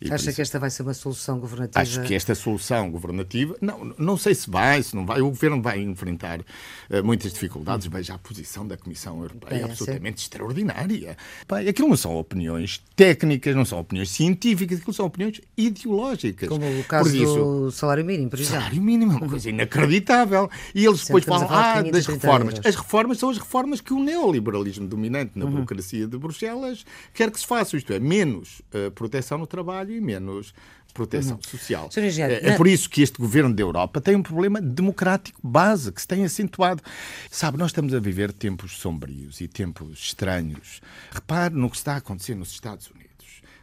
E 0.00 0.12
Acha 0.12 0.32
que 0.32 0.40
esta 0.40 0.60
vai 0.60 0.70
ser 0.70 0.82
uma 0.82 0.94
solução 0.94 1.40
governativa? 1.40 1.80
Acho 1.80 2.02
que 2.02 2.14
esta 2.14 2.32
solução 2.32 2.88
governativa, 2.88 3.56
não, 3.60 3.92
não 3.98 4.16
sei 4.16 4.32
se 4.32 4.48
vai, 4.48 4.80
se 4.80 4.94
não 4.94 5.04
vai. 5.04 5.20
O 5.20 5.28
governo 5.30 5.60
vai 5.60 5.80
enfrentar 5.80 6.38
uh, 6.40 7.02
muitas 7.02 7.32
dificuldades. 7.32 7.88
Hum. 7.88 7.90
Veja 7.90 8.14
a 8.14 8.18
posição 8.18 8.64
da 8.64 8.76
Comissão 8.76 9.20
Europeia, 9.20 9.60
é, 9.60 9.64
absolutamente 9.64 10.20
sim. 10.20 10.26
extraordinária. 10.26 11.16
Bem, 11.48 11.68
aquilo 11.68 11.88
não 11.88 11.96
são 11.96 12.16
opiniões 12.16 12.80
técnicas, 12.94 13.56
não 13.56 13.64
são 13.64 13.80
opiniões 13.80 14.10
científicas, 14.10 14.78
aquilo 14.78 14.92
são 14.94 15.06
opiniões 15.06 15.40
ideológicas. 15.56 16.48
Como 16.48 16.64
o 16.64 16.84
caso 16.84 17.16
isso, 17.16 17.34
do 17.34 17.70
salário 17.72 18.04
mínimo, 18.04 18.30
por 18.30 18.38
exemplo. 18.38 18.60
Salário 18.60 18.80
mínimo 18.80 19.12
é 19.12 19.16
uma 19.16 19.28
coisa 19.28 19.50
inacreditável. 19.50 20.48
E 20.76 20.86
eles 20.86 21.04
depois 21.04 21.24
falam 21.24 21.48
ah, 21.50 21.82
das 21.82 22.06
reformas. 22.06 22.54
Euros. 22.54 22.66
As 22.66 22.76
reformas 22.76 23.18
são 23.18 23.30
as 23.30 23.38
reformas 23.38 23.80
que 23.80 23.92
o 23.92 23.98
neoliberalismo 23.98 24.86
dominante 24.86 25.32
na 25.34 25.44
uhum. 25.44 25.50
burocracia 25.50 26.06
de 26.06 26.16
Bruxelas 26.16 26.86
quer 27.12 27.32
que 27.32 27.40
se 27.40 27.46
faça. 27.46 27.76
Isto 27.76 27.92
é, 27.92 27.98
menos 27.98 28.60
uh, 28.72 28.92
proteção 28.92 29.38
no 29.38 29.46
trabalho 29.46 29.87
trabalho 29.88 29.92
e 29.92 30.00
menos 30.00 30.54
proteção 30.92 31.36
uhum. 31.36 31.42
social. 31.42 31.90
É, 31.96 32.50
é, 32.50 32.56
por 32.56 32.66
isso 32.66 32.90
que 32.90 33.02
este 33.02 33.18
governo 33.18 33.54
da 33.54 33.62
Europa 33.62 34.00
tem 34.00 34.16
um 34.16 34.22
problema 34.22 34.60
democrático 34.60 35.38
base 35.42 35.92
que 35.92 36.00
se 36.00 36.08
tem 36.08 36.24
acentuado. 36.24 36.82
Sabe, 37.30 37.56
nós 37.56 37.70
estamos 37.70 37.94
a 37.94 38.00
viver 38.00 38.32
tempos 38.32 38.78
sombrios 38.78 39.40
e 39.40 39.46
tempos 39.46 39.98
estranhos. 39.98 40.80
Repare 41.10 41.54
no 41.54 41.70
que 41.70 41.76
está 41.76 41.94
a 41.94 41.96
acontecer 41.98 42.34
nos 42.34 42.50
Estados 42.50 42.90
Unidos. 42.90 43.07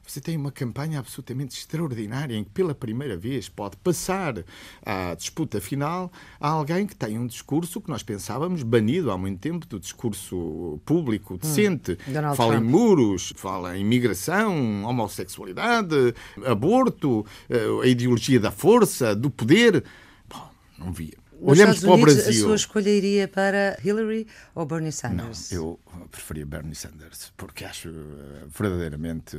Você 0.05 0.21
tem 0.21 0.37
uma 0.37 0.51
campanha 0.51 0.99
absolutamente 0.99 1.57
extraordinária 1.57 2.35
em 2.35 2.43
que, 2.43 2.49
pela 2.51 2.75
primeira 2.75 3.17
vez, 3.17 3.49
pode 3.49 3.75
passar 3.77 4.43
à 4.85 5.15
disputa 5.15 5.59
final 5.59 6.11
a 6.39 6.49
alguém 6.49 6.85
que 6.85 6.95
tem 6.95 7.17
um 7.17 7.25
discurso 7.25 7.81
que 7.81 7.89
nós 7.89 8.03
pensávamos 8.03 8.61
banido 8.63 9.11
há 9.11 9.17
muito 9.17 9.39
tempo 9.39 9.65
do 9.65 9.79
discurso 9.79 10.79
público 10.85 11.33
hum, 11.33 11.37
decente. 11.37 11.97
Hum, 12.07 12.35
fala 12.35 12.53
Trump. 12.53 12.63
em 12.63 12.69
muros, 12.69 13.33
fala 13.35 13.77
em 13.77 13.81
imigração, 13.81 14.83
homossexualidade, 14.83 16.13
aborto, 16.45 17.25
eh, 17.49 17.65
a 17.83 17.87
ideologia 17.87 18.39
da 18.39 18.51
força, 18.51 19.15
do 19.15 19.29
poder. 19.29 19.83
Bom, 20.29 20.49
não 20.77 20.93
via. 20.93 21.24
Nos 21.45 21.60
Olhamos 21.60 21.75
Estados 21.75 21.93
Unidos, 21.93 22.13
para 22.13 22.23
o 22.23 22.23
Brasil. 22.23 22.43
A 22.43 22.47
sua 22.47 22.55
escolha 22.55 22.89
iria 22.89 23.27
para 23.27 23.77
Hillary 23.84 24.25
ou 24.55 24.65
Bernie 24.65 24.91
Sanders? 24.91 25.51
Não, 25.51 25.58
eu 25.58 25.79
preferia 26.10 26.43
Bernie 26.43 26.73
Sanders, 26.73 27.31
porque 27.38 27.63
acho 27.63 27.89
uh, 27.89 28.47
verdadeiramente. 28.49 29.38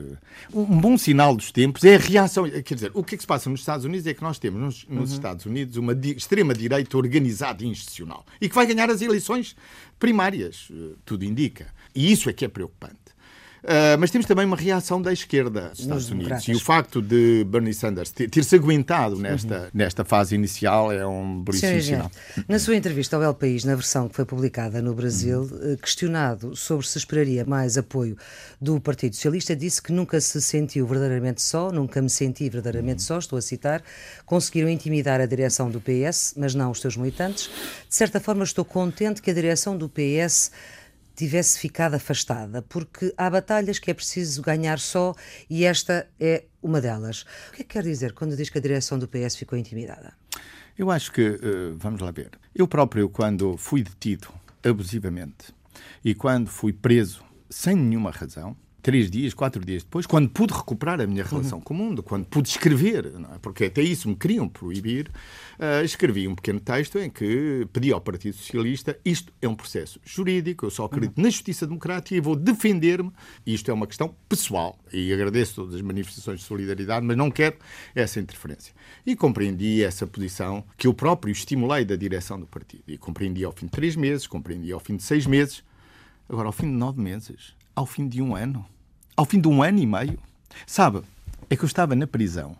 Um 0.54 0.80
bom 0.80 0.96
sinal 0.96 1.34
dos 1.34 1.50
tempos 1.50 1.82
é 1.82 1.96
a 1.96 1.98
reação. 1.98 2.48
Quer 2.48 2.74
dizer, 2.74 2.92
o 2.94 3.02
que 3.02 3.16
é 3.16 3.18
que 3.18 3.24
se 3.24 3.26
passa 3.26 3.50
nos 3.50 3.58
Estados 3.58 3.84
Unidos 3.84 4.06
é 4.06 4.14
que 4.14 4.22
nós 4.22 4.38
temos 4.38 4.60
nos, 4.60 4.86
nos 4.88 5.10
uhum. 5.10 5.16
Estados 5.16 5.46
Unidos 5.46 5.76
uma 5.76 5.94
extrema-direita 5.94 6.96
organizada 6.96 7.64
e 7.64 7.66
institucional 7.66 8.24
e 8.40 8.48
que 8.48 8.54
vai 8.54 8.66
ganhar 8.66 8.88
as 8.88 9.02
eleições 9.02 9.56
primárias, 9.98 10.70
uh, 10.70 10.96
tudo 11.04 11.24
indica. 11.24 11.66
E 11.92 12.12
isso 12.12 12.30
é 12.30 12.32
que 12.32 12.44
é 12.44 12.48
preocupante. 12.48 13.05
Uh, 13.62 13.98
mas 13.98 14.10
temos 14.10 14.26
também 14.26 14.44
uma 14.44 14.56
reação 14.56 15.02
da 15.02 15.12
esquerda 15.12 15.70
dos 15.70 15.80
Estados 15.80 16.10
Unidos. 16.10 16.46
E 16.46 16.52
o 16.54 16.60
facto 16.60 17.02
de 17.02 17.44
Bernie 17.44 17.74
Sanders 17.74 18.10
ter-se 18.10 18.54
aguentado 18.54 19.16
nesta, 19.16 19.62
uhum. 19.62 19.68
nesta 19.74 20.04
fase 20.04 20.34
inicial 20.34 20.92
é 20.92 21.06
um 21.06 21.42
belíssimo 21.42 21.82
sinal. 21.82 22.10
Na 22.46 22.58
sua 22.58 22.76
entrevista 22.76 23.16
ao 23.16 23.22
El 23.22 23.34
País, 23.34 23.64
na 23.64 23.74
versão 23.74 24.08
que 24.08 24.14
foi 24.14 24.24
publicada 24.24 24.80
no 24.80 24.94
Brasil, 24.94 25.42
uhum. 25.42 25.76
questionado 25.76 26.54
sobre 26.54 26.86
se 26.86 26.98
esperaria 26.98 27.44
mais 27.44 27.76
apoio 27.76 28.16
do 28.60 28.80
Partido 28.80 29.14
Socialista, 29.14 29.56
disse 29.56 29.82
que 29.82 29.92
nunca 29.92 30.20
se 30.20 30.40
sentiu 30.40 30.86
verdadeiramente 30.86 31.42
só, 31.42 31.72
nunca 31.72 32.00
me 32.00 32.10
senti 32.10 32.48
verdadeiramente 32.48 33.00
uhum. 33.00 33.06
só, 33.06 33.18
estou 33.18 33.38
a 33.38 33.42
citar, 33.42 33.82
conseguiram 34.24 34.68
intimidar 34.68 35.20
a 35.20 35.26
direção 35.26 35.70
do 35.70 35.80
PS, 35.80 36.34
mas 36.36 36.54
não 36.54 36.70
os 36.70 36.80
seus 36.80 36.96
militantes. 36.96 37.50
De 37.88 37.94
certa 37.94 38.20
forma, 38.20 38.44
estou 38.44 38.64
contente 38.64 39.20
que 39.20 39.30
a 39.30 39.34
direção 39.34 39.76
do 39.76 39.88
PS 39.88 40.50
tivesse 41.16 41.58
ficado 41.58 41.94
afastada, 41.94 42.62
porque 42.62 43.12
há 43.16 43.28
batalhas 43.28 43.78
que 43.78 43.90
é 43.90 43.94
preciso 43.94 44.42
ganhar 44.42 44.78
só 44.78 45.14
e 45.48 45.64
esta 45.64 46.08
é 46.20 46.44
uma 46.62 46.80
delas. 46.80 47.22
O 47.48 47.52
que 47.52 47.62
é 47.62 47.64
que 47.64 47.72
quer 47.72 47.82
dizer 47.82 48.12
quando 48.12 48.36
diz 48.36 48.50
que 48.50 48.58
a 48.58 48.60
direção 48.60 48.98
do 48.98 49.08
PS 49.08 49.36
ficou 49.36 49.58
intimidada? 49.58 50.12
Eu 50.76 50.90
acho 50.90 51.10
que, 51.10 51.22
eh, 51.22 51.72
vamos 51.76 52.00
lá 52.02 52.10
ver, 52.10 52.30
eu 52.54 52.68
próprio, 52.68 53.08
quando 53.08 53.56
fui 53.56 53.82
detido 53.82 54.28
abusivamente 54.62 55.54
e 56.04 56.14
quando 56.14 56.48
fui 56.48 56.72
preso 56.72 57.24
sem 57.48 57.74
nenhuma 57.74 58.10
razão, 58.10 58.56
três 58.86 59.10
dias, 59.10 59.34
quatro 59.34 59.64
dias 59.64 59.82
depois, 59.82 60.06
quando 60.06 60.28
pude 60.28 60.54
recuperar 60.54 61.00
a 61.00 61.08
minha 61.08 61.24
uhum. 61.24 61.30
relação 61.30 61.58
uhum. 61.58 61.64
com 61.64 61.74
o 61.74 61.76
mundo, 61.76 62.04
quando 62.04 62.24
pude 62.24 62.48
escrever, 62.48 63.06
é? 63.06 63.38
porque 63.42 63.64
até 63.64 63.82
isso 63.82 64.08
me 64.08 64.14
queriam 64.14 64.48
proibir, 64.48 65.10
uh, 65.58 65.84
escrevi 65.84 66.28
um 66.28 66.36
pequeno 66.36 66.60
texto 66.60 66.96
em 67.00 67.10
que 67.10 67.66
pedi 67.72 67.92
ao 67.92 68.00
Partido 68.00 68.36
Socialista 68.36 68.96
isto 69.04 69.32
é 69.42 69.48
um 69.48 69.56
processo 69.56 69.98
jurídico, 70.04 70.66
eu 70.66 70.70
só 70.70 70.84
acredito 70.84 71.18
uhum. 71.18 71.24
na 71.24 71.30
justiça 71.30 71.66
democrática 71.66 72.14
e 72.14 72.20
vou 72.20 72.36
defender-me. 72.36 73.10
Isto 73.44 73.72
é 73.72 73.74
uma 73.74 73.88
questão 73.88 74.14
pessoal 74.28 74.78
e 74.92 75.12
agradeço 75.12 75.56
todas 75.56 75.74
as 75.74 75.82
manifestações 75.82 76.38
de 76.38 76.46
solidariedade, 76.46 77.04
mas 77.04 77.16
não 77.16 77.28
quero 77.28 77.56
essa 77.92 78.20
interferência. 78.20 78.72
E 79.04 79.16
compreendi 79.16 79.82
essa 79.82 80.06
posição 80.06 80.62
que 80.76 80.86
eu 80.86 80.94
próprio 80.94 81.32
estimulei 81.32 81.84
da 81.84 81.96
direção 81.96 82.38
do 82.38 82.46
partido. 82.46 82.84
E 82.86 82.96
compreendi 82.96 83.42
ao 83.42 83.50
fim 83.50 83.66
de 83.66 83.72
três 83.72 83.96
meses, 83.96 84.28
compreendi 84.28 84.70
ao 84.70 84.78
fim 84.78 84.94
de 84.94 85.02
seis 85.02 85.26
meses, 85.26 85.64
agora 86.28 86.46
ao 86.46 86.52
fim 86.52 86.66
de 86.66 86.76
nove 86.76 87.00
meses, 87.00 87.52
ao 87.74 87.84
fim 87.84 88.06
de 88.06 88.22
um 88.22 88.36
ano 88.36 88.64
ao 89.16 89.24
fim 89.24 89.40
de 89.40 89.48
um 89.48 89.62
ano 89.62 89.78
e 89.78 89.86
meio. 89.86 90.18
Sabe, 90.66 91.02
é 91.48 91.56
que 91.56 91.62
eu 91.62 91.66
estava 91.66 91.94
na 91.94 92.06
prisão 92.06 92.56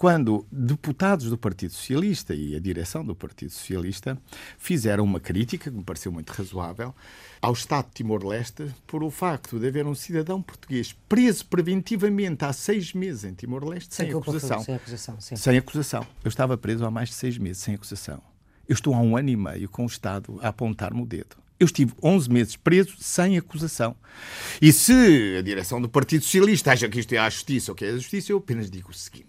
quando 0.00 0.46
deputados 0.50 1.28
do 1.28 1.36
Partido 1.36 1.74
Socialista 1.74 2.34
e 2.34 2.56
a 2.56 2.58
direção 2.58 3.04
do 3.04 3.14
Partido 3.14 3.50
Socialista 3.50 4.16
fizeram 4.56 5.04
uma 5.04 5.20
crítica, 5.20 5.70
que 5.70 5.76
me 5.76 5.84
pareceu 5.84 6.10
muito 6.10 6.30
razoável, 6.30 6.94
ao 7.38 7.52
Estado 7.52 7.88
de 7.88 7.96
Timor-Leste 7.96 8.74
por 8.86 9.04
o 9.04 9.10
facto 9.10 9.58
de 9.58 9.68
haver 9.68 9.86
um 9.86 9.94
cidadão 9.94 10.40
português 10.40 10.96
preso 11.06 11.44
preventivamente 11.44 12.46
há 12.46 12.52
seis 12.54 12.94
meses 12.94 13.24
em 13.24 13.34
Timor-Leste 13.34 13.94
sem, 13.94 14.06
sem, 14.06 14.18
acusação. 14.18 14.60
Sem 14.60 14.74
acusação, 14.74 15.20
sim. 15.20 15.36
Sem 15.36 15.58
acusação. 15.58 16.06
Eu 16.24 16.30
estava 16.30 16.56
preso 16.56 16.86
há 16.86 16.90
mais 16.90 17.10
de 17.10 17.16
seis 17.16 17.36
meses 17.36 17.62
sem 17.62 17.74
acusação. 17.74 18.22
Eu 18.66 18.72
estou 18.72 18.94
há 18.94 19.00
um 19.00 19.18
ano 19.18 19.28
e 19.28 19.36
meio 19.36 19.68
com 19.68 19.82
o 19.82 19.86
Estado 19.86 20.38
a 20.40 20.48
apontar-me 20.48 21.02
o 21.02 21.04
dedo. 21.04 21.36
Eu 21.60 21.66
estive 21.66 21.92
11 22.02 22.30
meses 22.30 22.56
preso 22.56 22.94
sem 22.98 23.36
acusação. 23.36 23.94
E 24.62 24.72
se 24.72 25.36
a 25.38 25.42
direção 25.42 25.80
do 25.80 25.90
Partido 25.90 26.24
Socialista 26.24 26.72
acha 26.72 26.88
que 26.88 26.98
isto 26.98 27.12
é 27.12 27.18
a 27.18 27.28
justiça 27.28 27.70
ou 27.70 27.76
que 27.76 27.84
é 27.84 27.90
a 27.90 27.96
justiça, 27.96 28.32
eu 28.32 28.38
apenas 28.38 28.70
digo 28.70 28.90
o 28.90 28.94
seguinte. 28.94 29.28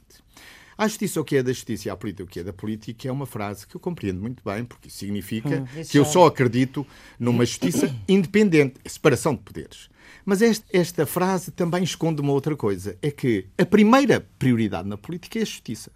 A 0.78 0.88
justiça 0.88 1.20
o 1.22 1.24
que 1.26 1.36
é 1.36 1.44
da 1.44 1.52
justiça 1.52 1.90
e 1.90 1.92
a 1.92 1.96
política 1.96 2.24
o 2.24 2.28
que 2.28 2.40
é 2.40 2.44
da 2.44 2.54
política 2.54 3.08
é 3.08 3.12
uma 3.12 3.26
frase 3.26 3.68
que 3.68 3.76
eu 3.76 3.80
compreendo 3.80 4.22
muito 4.22 4.42
bem, 4.44 4.64
porque 4.64 4.88
isso 4.88 4.98
significa 4.98 5.60
hum, 5.60 5.84
que 5.84 6.00
eu 6.00 6.06
só 6.06 6.26
acredito 6.26 6.88
numa 7.20 7.46
justiça 7.46 7.94
independente, 8.08 8.76
separação 8.86 9.36
de 9.36 9.42
poderes. 9.42 9.90
Mas 10.26 10.42
esta, 10.42 10.66
esta 10.72 11.06
frase 11.06 11.52
também 11.52 11.84
esconde 11.84 12.22
uma 12.22 12.32
outra 12.32 12.56
coisa: 12.56 12.98
é 13.02 13.12
que 13.12 13.46
a 13.58 13.66
primeira 13.66 14.26
prioridade 14.40 14.88
na 14.88 14.98
política 14.98 15.38
é 15.38 15.42
a 15.42 15.46
justiça. 15.46 15.92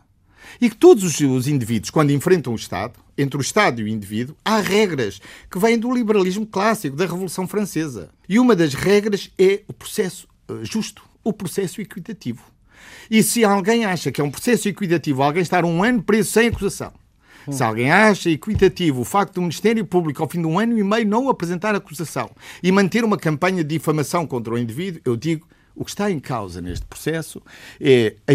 E 0.62 0.70
que 0.70 0.76
todos 0.76 1.04
os 1.20 1.48
indivíduos, 1.48 1.90
quando 1.90 2.12
enfrentam 2.12 2.54
o 2.54 2.56
Estado, 2.56 3.00
entre 3.18 3.38
o 3.38 3.42
Estado 3.42 3.82
e 3.82 3.84
o 3.84 3.88
indivíduo, 3.88 4.36
há 4.44 4.60
regras 4.60 5.22
que 5.50 5.60
vêm 5.60 5.78
do 5.78 5.94
liberalismo 5.94 6.46
clássico, 6.46 6.96
da 6.96 7.06
Revolução 7.06 7.48
Francesa. 7.48 8.10
E 8.28 8.40
uma 8.40 8.56
das 8.56 8.74
regras 8.74 9.32
é 9.38 9.62
o 9.68 9.74
processo 9.74 10.28
eh, 10.50 10.60
justo, 10.64 11.04
o 11.24 11.32
processo 11.32 11.82
equitativo. 11.82 12.44
E 13.10 13.24
se 13.24 13.44
alguém 13.44 13.86
acha 13.86 14.12
que 14.12 14.22
é 14.22 14.24
um 14.24 14.32
processo 14.32 14.68
equitativo 14.68 15.24
alguém 15.24 15.42
estar 15.42 15.66
um 15.66 15.84
ano 15.84 16.04
preso 16.04 16.32
sem 16.32 16.48
acusação, 16.48 16.94
se 17.52 17.64
alguém 17.64 17.92
acha 17.92 18.30
equitativo 18.30 19.02
o 19.02 19.06
facto 19.06 19.36
do 19.36 19.42
Ministério 19.42 19.86
Público, 19.86 20.22
ao 20.22 20.30
fim 20.30 20.42
de 20.42 20.48
um 20.48 20.58
ano 20.58 20.78
e 20.78 20.84
meio, 20.84 21.08
não 21.08 21.30
apresentar 21.30 21.76
acusação 21.76 22.32
e 22.64 22.72
manter 22.72 23.04
uma 23.04 23.18
campanha 23.18 23.64
de 23.64 23.76
difamação 23.76 24.26
contra 24.26 24.54
o 24.54 24.58
indivíduo, 24.58 25.02
eu 25.06 25.16
digo 25.16 25.48
o 25.76 25.84
que 25.84 25.92
está 25.92 26.10
em 26.10 26.20
causa 26.20 26.62
neste 26.62 26.86
processo 26.86 27.42
é 27.80 28.16
a 28.28 28.34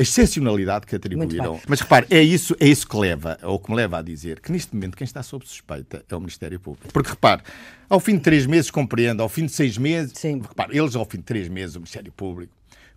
excepcionalidade 0.00 0.86
que 0.86 0.94
atribuíram. 0.94 1.60
Mas 1.66 1.80
repare, 1.80 2.06
é 2.10 2.22
isso, 2.22 2.54
é 2.60 2.66
isso 2.66 2.86
que 2.86 2.96
leva, 2.96 3.38
ou 3.42 3.58
que 3.58 3.70
me 3.70 3.76
leva 3.76 3.98
a 3.98 4.02
dizer 4.02 4.40
que 4.40 4.52
neste 4.52 4.74
momento 4.74 4.96
quem 4.96 5.04
está 5.04 5.22
sob 5.22 5.46
suspeita 5.46 6.04
é 6.08 6.14
o 6.14 6.20
Ministério 6.20 6.60
Público. 6.60 6.92
Porque 6.92 7.10
repare, 7.10 7.42
ao 7.88 7.98
fim 7.98 8.14
de 8.14 8.20
três 8.20 8.46
meses, 8.46 8.70
compreendo, 8.70 9.22
ao 9.22 9.28
fim 9.28 9.46
de 9.46 9.52
seis 9.52 9.76
meses, 9.76 10.12
Sim. 10.14 10.40
repare, 10.40 10.76
eles 10.76 10.94
ao 10.94 11.04
fim 11.04 11.18
de 11.18 11.24
três 11.24 11.48
meses, 11.48 11.76
o 11.76 11.80
Ministério 11.80 12.12
Público, 12.12 12.52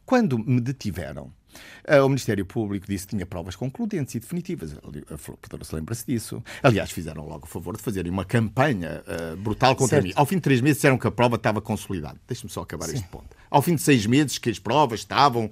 quando 0.05 0.37
me 0.37 0.59
detiveram, 0.59 1.31
o 2.03 2.07
Ministério 2.07 2.45
Público 2.45 2.85
disse 2.87 3.05
que 3.05 3.15
tinha 3.15 3.25
provas 3.25 3.55
concludentes 3.55 4.15
e 4.15 4.19
definitivas. 4.19 4.73
A 5.11 5.17
Flor 5.17 5.37
se 5.63 5.75
lembra-se 5.75 6.05
disso. 6.05 6.43
Aliás, 6.61 6.91
fizeram 6.91 7.25
logo 7.27 7.45
o 7.45 7.47
favor 7.47 7.75
de 7.75 7.83
fazerem 7.83 8.11
uma 8.11 8.23
campanha 8.23 9.03
uh, 9.05 9.35
brutal 9.37 9.75
contra 9.75 9.97
certo. 9.97 10.05
mim. 10.05 10.13
Ao 10.15 10.25
fim 10.25 10.35
de 10.35 10.41
três 10.41 10.61
meses 10.61 10.77
disseram 10.77 10.97
que 10.97 11.07
a 11.07 11.11
prova 11.11 11.35
estava 11.35 11.61
consolidada. 11.61 12.19
Deixe-me 12.27 12.49
só 12.49 12.61
acabar 12.61 12.85
Sim. 12.85 12.95
este 12.95 13.07
ponto. 13.09 13.40
Ao 13.51 13.61
fim 13.61 13.75
de 13.75 13.81
seis 13.81 14.05
meses 14.05 14.37
que 14.37 14.49
as 14.49 14.57
provas 14.57 15.01
estavam 15.01 15.45
uh, 15.45 15.51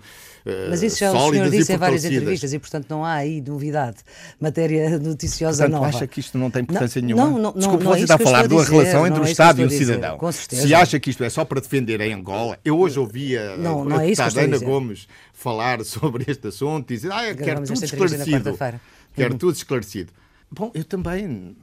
Mas 0.70 0.82
isso 0.82 1.00
já 1.00 1.12
o 1.12 1.32
senhor 1.32 1.50
disse 1.50 1.74
em 1.74 1.78
várias 1.78 2.06
entrevistas 2.06 2.54
e, 2.54 2.58
portanto, 2.58 2.88
não 2.90 3.04
há 3.04 3.16
aí 3.16 3.42
novidade. 3.42 3.98
Matéria 4.40 4.98
noticiosa 4.98 5.64
portanto, 5.64 5.82
nova. 5.82 5.98
acha 5.98 6.08
que 6.08 6.22
isto 6.22 6.38
não 6.38 6.50
tem 6.50 6.62
importância 6.62 7.02
não, 7.02 7.08
nenhuma? 7.08 7.30
Não, 7.30 7.40
não, 7.40 7.54
Desculpe, 7.54 7.84
não, 7.84 7.92
você 7.92 8.00
é 8.00 8.04
está 8.04 8.16
a 8.16 8.20
falar 8.20 8.48
de 8.48 8.54
uma 8.54 8.64
relação 8.64 9.06
entre 9.06 9.20
o 9.20 9.26
é 9.26 9.32
Estado 9.32 9.62
e 9.62 9.66
o 9.66 9.70
cidadão. 9.70 10.18
Se 10.32 10.74
acha 10.74 11.00
que 11.00 11.10
isto 11.10 11.24
é 11.24 11.30
só 11.30 11.44
para 11.44 11.60
defender 11.60 12.02
a 12.02 12.06
Angola, 12.06 12.58
eu 12.64 12.80
hoje 12.80 12.98
ouvia 12.98 13.58
não, 13.58 13.84
não 13.84 13.98
a 13.98 14.00
deputada 14.00 14.42
é 14.42 14.44
Ana 14.46 14.58
Gomes 14.60 15.08
falar 15.34 15.84
sobre 15.86 16.24
este 16.26 16.48
assunto 16.48 16.92
e 16.92 16.96
dizer, 16.96 17.12
ah, 17.12 17.36
quero 17.36 17.64
tudo 17.64 17.84
esclarecido. 17.84 18.58
Quero 19.14 19.36
tudo 19.36 19.56
esclarecido. 19.56 20.14
Bom, 20.52 20.72
eu 20.74 20.84
também, 20.84 21.56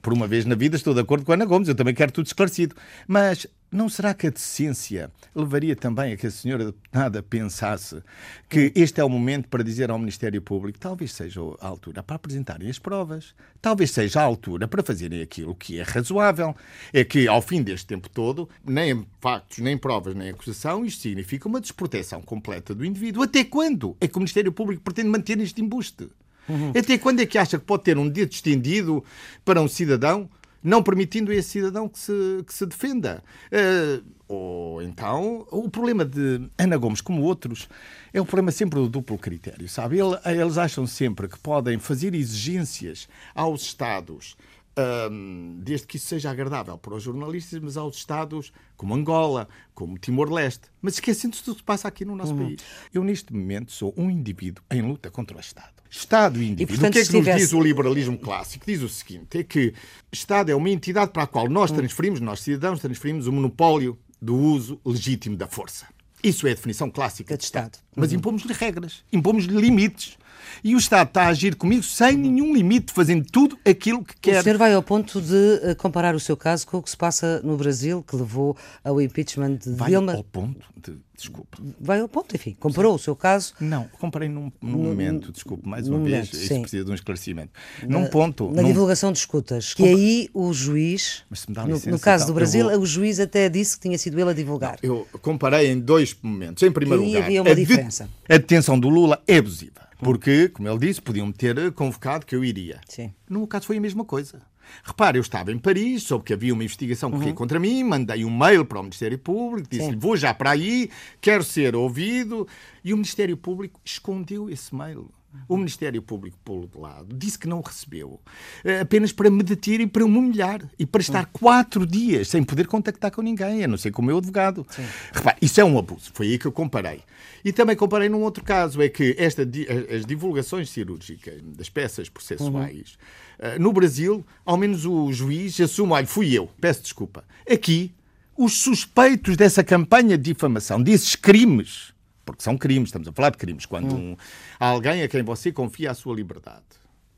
por 0.00 0.12
uma 0.12 0.26
vez 0.26 0.46
na 0.46 0.54
vida, 0.54 0.76
estou 0.76 0.94
de 0.94 1.00
acordo 1.00 1.26
com 1.26 1.32
a 1.32 1.34
Ana 1.34 1.44
Gomes, 1.44 1.68
eu 1.68 1.74
também 1.74 1.94
quero 1.94 2.10
tudo 2.10 2.26
esclarecido. 2.26 2.74
Mas 3.06 3.46
não 3.70 3.88
será 3.88 4.14
que 4.14 4.28
a 4.28 4.30
decência 4.30 5.10
levaria 5.34 5.74
também 5.74 6.12
a 6.12 6.16
que 6.16 6.28
a 6.28 6.30
senhora 6.30 6.66
deputada 6.66 7.22
pensasse 7.22 8.00
que 8.48 8.72
este 8.74 9.00
é 9.00 9.04
o 9.04 9.08
momento 9.08 9.48
para 9.48 9.64
dizer 9.64 9.90
ao 9.90 9.98
Ministério 9.98 10.40
Público 10.40 10.78
talvez 10.78 11.12
seja 11.12 11.40
a 11.60 11.66
altura 11.66 12.02
para 12.02 12.16
apresentarem 12.16 12.70
as 12.70 12.78
provas, 12.78 13.34
talvez 13.60 13.90
seja 13.90 14.20
a 14.20 14.22
altura 14.22 14.68
para 14.68 14.82
fazerem 14.82 15.20
aquilo 15.20 15.54
que 15.54 15.78
é 15.78 15.82
razoável? 15.82 16.54
É 16.92 17.04
que, 17.04 17.26
ao 17.26 17.42
fim 17.42 17.62
deste 17.62 17.88
tempo 17.88 18.08
todo, 18.08 18.48
nem 18.64 19.04
factos, 19.20 19.58
nem 19.58 19.76
provas, 19.76 20.14
nem 20.14 20.30
acusação, 20.30 20.84
isto 20.84 21.02
significa 21.02 21.48
uma 21.48 21.60
desproteção 21.60 22.22
completa 22.22 22.74
do 22.74 22.84
indivíduo. 22.84 23.24
Até 23.24 23.42
quando 23.42 23.96
é 24.00 24.06
que 24.06 24.16
o 24.16 24.20
Ministério 24.20 24.52
Público 24.52 24.82
pretende 24.82 25.08
manter 25.08 25.38
este 25.40 25.60
embuste? 25.60 26.08
Uhum. 26.48 26.72
Até 26.78 26.98
quando 26.98 27.20
é 27.20 27.26
que 27.26 27.38
acha 27.38 27.58
que 27.58 27.64
pode 27.64 27.84
ter 27.84 27.98
um 27.98 28.08
dedo 28.08 28.32
estendido 28.32 29.04
para 29.44 29.60
um 29.60 29.68
cidadão, 29.68 30.28
não 30.62 30.82
permitindo 30.82 31.30
a 31.30 31.34
esse 31.34 31.50
cidadão 31.50 31.88
que 31.88 31.98
se, 31.98 32.44
que 32.46 32.54
se 32.54 32.66
defenda? 32.66 33.22
Uh, 33.52 34.04
ou 34.26 34.82
então, 34.82 35.46
o 35.50 35.68
problema 35.68 36.04
de 36.04 36.48
Ana 36.56 36.76
Gomes, 36.76 37.00
como 37.00 37.22
outros, 37.22 37.68
é 38.12 38.20
o 38.20 38.24
problema 38.24 38.50
sempre 38.50 38.80
do 38.80 38.88
duplo 38.88 39.18
critério, 39.18 39.68
sabe? 39.68 39.98
Eles 40.24 40.56
acham 40.56 40.86
sempre 40.86 41.28
que 41.28 41.38
podem 41.38 41.78
fazer 41.78 42.14
exigências 42.14 43.06
aos 43.34 43.62
Estados 43.62 44.36
um, 44.76 45.60
desde 45.62 45.86
que 45.86 45.96
isso 45.96 46.06
seja 46.06 46.30
agradável 46.30 46.76
para 46.76 46.94
os 46.94 47.02
jornalistas, 47.02 47.60
mas 47.60 47.76
aos 47.76 47.96
Estados 47.96 48.52
como 48.76 48.94
Angola, 48.94 49.48
como 49.74 49.98
Timor-Leste, 49.98 50.68
mas 50.82 50.94
esquecendo-se 50.94 51.44
do 51.44 51.54
que 51.54 51.62
passa 51.62 51.88
aqui 51.88 52.04
no 52.04 52.16
nosso 52.16 52.34
uhum. 52.34 52.46
país. 52.46 52.60
Eu, 52.92 53.04
neste 53.04 53.32
momento, 53.32 53.72
sou 53.72 53.94
um 53.96 54.10
indivíduo 54.10 54.64
em 54.70 54.82
luta 54.82 55.10
contra 55.10 55.36
o 55.36 55.40
Estado. 55.40 55.73
Estado 55.96 56.42
e 56.42 56.48
indivíduo. 56.48 56.64
E, 56.64 56.66
portanto, 56.78 56.90
o 56.90 56.92
que 56.92 56.98
é 56.98 57.06
que 57.06 57.30
nos 57.30 57.40
diz 57.40 57.52
o 57.52 57.60
liberalismo 57.60 58.18
clássico? 58.18 58.66
Diz 58.66 58.82
o 58.82 58.88
seguinte: 58.88 59.38
é 59.38 59.44
que 59.44 59.72
Estado 60.10 60.50
é 60.50 60.54
uma 60.54 60.68
entidade 60.68 61.12
para 61.12 61.22
a 61.22 61.26
qual 61.26 61.48
nós 61.48 61.70
hum. 61.70 61.76
transferimos, 61.76 62.20
nós 62.20 62.40
cidadãos, 62.40 62.80
transferimos 62.80 63.26
o 63.26 63.32
monopólio 63.32 63.98
do 64.20 64.36
uso 64.36 64.80
legítimo 64.84 65.36
da 65.36 65.46
força. 65.46 65.86
Isso 66.22 66.46
é 66.46 66.52
a 66.52 66.54
definição 66.54 66.90
clássica 66.90 67.36
de 67.36 67.44
Estado. 67.44 67.78
Mas 67.94 68.10
uhum. 68.10 68.16
impomos-lhe 68.16 68.52
regras, 68.54 69.04
impomos-lhe 69.12 69.60
limites. 69.60 70.16
E 70.62 70.74
o 70.74 70.78
Estado 70.78 71.08
está 71.08 71.22
a 71.24 71.28
agir 71.28 71.54
comigo 71.56 71.82
sem 71.82 72.16
nenhum 72.16 72.54
limite, 72.54 72.92
fazendo 72.92 73.24
tudo 73.30 73.58
aquilo 73.64 74.04
que 74.04 74.14
quer. 74.20 74.40
O 74.40 74.42
senhor 74.42 74.58
vai 74.58 74.74
ao 74.74 74.82
ponto 74.82 75.20
de 75.20 75.60
eh, 75.62 75.74
comparar 75.74 76.14
o 76.14 76.20
seu 76.20 76.36
caso 76.36 76.66
com 76.66 76.78
o 76.78 76.82
que 76.82 76.90
se 76.90 76.96
passa 76.96 77.40
no 77.42 77.56
Brasil, 77.56 78.02
que 78.02 78.16
levou 78.16 78.56
ao 78.82 79.00
impeachment 79.00 79.56
de 79.56 79.70
vai 79.72 79.90
Dilma. 79.90 80.14
ao 80.14 80.24
ponto 80.24 80.64
de. 80.82 80.96
Desculpa. 81.16 81.58
Vai 81.80 82.00
ao 82.00 82.08
ponto, 82.08 82.34
enfim. 82.34 82.56
Comparou 82.58 82.92
o 82.96 82.98
seu 82.98 83.14
caso. 83.14 83.54
Não, 83.60 83.86
comparei 84.00 84.28
num, 84.28 84.50
num 84.60 84.78
momento, 84.78 85.30
desculpe, 85.30 85.66
mais 85.66 85.86
uma 85.86 85.98
vez, 86.00 86.10
momento, 86.10 86.32
isso 86.34 86.48
sim. 86.48 86.60
precisa 86.62 86.84
de 86.84 86.90
um 86.90 86.94
esclarecimento. 86.94 87.50
num 87.88 88.06
ponto. 88.08 88.50
Na 88.50 88.62
num- 88.62 88.68
divulgação 88.68 89.12
de 89.12 89.18
escutas. 89.20 89.74
Que 89.74 89.84
aí 89.84 90.28
o 90.34 90.52
juiz. 90.52 91.22
Mas 91.30 91.38
se 91.40 91.48
me 91.48 91.54
dá 91.54 91.62
no, 91.62 91.74
licença, 91.74 91.90
no 91.92 92.00
caso 92.00 92.24
então, 92.24 92.34
do 92.34 92.36
Brasil, 92.36 92.68
vou- 92.68 92.80
o 92.80 92.84
juiz 92.84 93.20
até 93.20 93.48
disse 93.48 93.76
que 93.76 93.82
tinha 93.88 93.96
sido 93.96 94.18
ele 94.18 94.30
a 94.30 94.32
divulgar. 94.32 94.76
Eu 94.82 95.06
comparei 95.22 95.70
em 95.70 95.78
dois 95.78 96.16
momentos. 96.20 96.60
Em 96.64 96.72
primeiro 96.72 97.04
lugar, 97.04 97.22
havia 97.22 97.42
uma 97.42 97.50
a, 97.52 97.54
de- 97.54 97.60
diferença. 97.64 98.08
a 98.28 98.32
detenção 98.36 98.76
do 98.78 98.88
Lula 98.88 99.22
é 99.28 99.36
abusiva. 99.38 99.84
Porque, 100.04 100.48
como 100.48 100.68
ele 100.68 100.78
disse, 100.78 101.00
podiam-me 101.00 101.32
ter 101.32 101.72
convocado 101.72 102.26
que 102.26 102.36
eu 102.36 102.44
iria. 102.44 102.80
Sim. 102.88 103.12
No 103.28 103.40
meu 103.40 103.48
caso 103.48 103.66
foi 103.66 103.78
a 103.78 103.80
mesma 103.80 104.04
coisa. 104.04 104.42
Repare, 104.82 105.18
eu 105.18 105.22
estava 105.22 105.52
em 105.52 105.58
Paris, 105.58 106.04
soube 106.04 106.24
que 106.24 106.32
havia 106.32 106.52
uma 106.52 106.64
investigação 106.64 107.10
que 107.10 107.16
corria 107.18 107.34
contra 107.34 107.60
mim, 107.60 107.84
mandei 107.84 108.24
um 108.24 108.36
mail 108.36 108.64
para 108.64 108.80
o 108.80 108.82
Ministério 108.82 109.18
Público, 109.18 109.68
disse-lhe 109.70 109.94
Uhum. 109.94 110.00
Vou 110.00 110.16
já 110.16 110.32
para 110.32 110.50
aí, 110.50 110.90
quero 111.20 111.44
ser 111.44 111.76
ouvido, 111.76 112.48
e 112.82 112.92
o 112.92 112.96
Ministério 112.96 113.36
Público 113.36 113.80
escondeu 113.84 114.48
esse 114.48 114.74
mail. 114.74 115.10
O 115.48 115.56
Ministério 115.56 116.00
Público, 116.00 116.38
por 116.44 116.60
outro 116.60 116.80
lado, 116.80 117.14
disse 117.14 117.38
que 117.38 117.46
não 117.48 117.60
recebeu, 117.60 118.20
eh, 118.64 118.80
apenas 118.80 119.12
para 119.12 119.28
me 119.30 119.42
deter 119.42 119.80
e 119.80 119.86
para 119.86 120.04
me 120.06 120.16
humilhar, 120.18 120.60
e 120.78 120.86
para 120.86 121.00
estar 121.00 121.26
quatro 121.26 121.86
dias 121.86 122.28
sem 122.28 122.42
poder 122.42 122.66
contactar 122.66 123.10
com 123.10 123.20
ninguém, 123.22 123.62
a 123.64 123.68
não 123.68 123.76
ser 123.76 123.90
com 123.90 124.00
o 124.00 124.04
meu 124.04 124.18
advogado. 124.18 124.66
Repare, 125.12 125.36
isso 125.42 125.60
é 125.60 125.64
um 125.64 125.78
abuso, 125.78 126.10
foi 126.14 126.28
aí 126.28 126.38
que 126.38 126.46
eu 126.46 126.52
comparei. 126.52 127.00
E 127.44 127.52
também 127.52 127.76
comparei 127.76 128.08
num 128.08 128.22
outro 128.22 128.42
caso, 128.42 128.80
é 128.80 128.88
que 128.88 129.14
esta, 129.18 129.44
di- 129.44 129.66
as 129.94 130.04
divulgações 130.06 130.70
cirúrgicas 130.70 131.40
das 131.42 131.68
peças 131.68 132.08
processuais, 132.08 132.96
eh, 133.38 133.58
no 133.58 133.72
Brasil, 133.72 134.24
ao 134.44 134.56
menos 134.56 134.84
o 134.86 135.12
juiz 135.12 135.60
assume, 135.60 135.92
olha, 135.92 136.06
fui 136.06 136.32
eu, 136.32 136.48
peço 136.60 136.82
desculpa. 136.82 137.24
Aqui, 137.50 137.92
os 138.36 138.54
suspeitos 138.62 139.36
dessa 139.36 139.62
campanha 139.62 140.18
de 140.18 140.32
difamação, 140.32 140.82
desses 140.82 141.14
crimes, 141.14 141.93
porque 142.24 142.42
são 142.42 142.56
crimes, 142.56 142.88
estamos 142.88 143.06
a 143.08 143.12
falar 143.12 143.30
de 143.30 143.38
crimes, 143.38 143.66
quando 143.66 143.94
um- 143.94 144.16
há 144.58 144.66
alguém 144.68 145.02
a 145.02 145.08
quem 145.08 145.22
você 145.22 145.52
confia 145.52 145.90
a 145.90 145.94
sua 145.94 146.14
liberdade, 146.14 146.64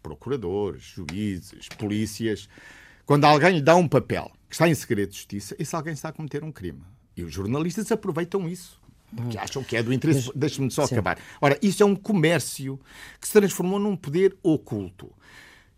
procuradores, 0.03 0.83
juízes, 0.83 1.69
polícias, 1.79 2.49
quando 3.05 3.25
alguém 3.25 3.55
lhe 3.57 3.61
dá 3.62 3.75
um 3.77 3.88
papel 3.88 4.31
que 4.49 4.55
está 4.55 4.69
em 4.69 4.75
segredo 4.75 5.11
de 5.11 5.16
justiça, 5.16 5.57
esse 5.59 5.75
alguém 5.75 5.92
está 5.95 6.09
a 6.09 6.12
cometer 6.12 6.42
um 6.45 6.53
crime. 6.53 6.83
E 7.16 7.23
os 7.25 7.33
jornalistas 7.33 7.90
aproveitam 7.90 8.49
isso. 8.49 8.81
Porque 9.14 9.38
acham 9.38 9.62
que 9.62 9.77
é 9.77 9.83
do 9.83 9.92
interesse. 9.92 10.31
Deixe-me 10.35 10.71
só 10.71 10.83
acabar. 10.85 11.19
Ora, 11.40 11.57
isso 11.62 11.83
é 11.83 11.87
um 11.87 11.95
comércio 11.95 12.79
que 13.21 13.27
se 13.27 13.33
transformou 13.33 13.79
num 13.79 13.97
poder 13.97 14.37
oculto. 14.42 15.12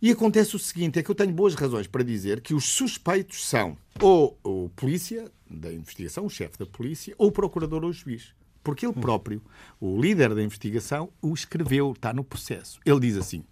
E 0.01 0.11
acontece 0.11 0.57
o 0.57 0.59
seguinte: 0.59 0.99
é 0.99 1.03
que 1.03 1.11
eu 1.11 1.15
tenho 1.15 1.33
boas 1.33 1.55
razões 1.55 1.87
para 1.87 2.03
dizer 2.03 2.41
que 2.41 2.55
os 2.55 2.65
suspeitos 2.65 3.45
são 3.45 3.77
ou 4.01 4.39
o 4.43 4.71
polícia 4.75 5.31
da 5.49 5.71
investigação, 5.73 6.25
o 6.25 6.31
chefe 6.31 6.59
da 6.59 6.65
polícia, 6.67 7.15
ou 7.19 7.29
o 7.29 7.33
procurador 7.33 7.85
ou 7.85 7.91
o 7.91 7.93
juiz. 7.93 8.33
Porque 8.63 8.87
ele 8.87 8.95
próprio, 8.95 9.43
o 9.81 10.01
líder 10.01 10.35
da 10.35 10.43
investigação, 10.43 11.11
o 11.23 11.33
escreveu, 11.33 11.93
está 11.93 12.13
no 12.13 12.25
processo. 12.25 12.81
Ele 12.85 13.01
diz 13.01 13.17
assim: 13.17 13.45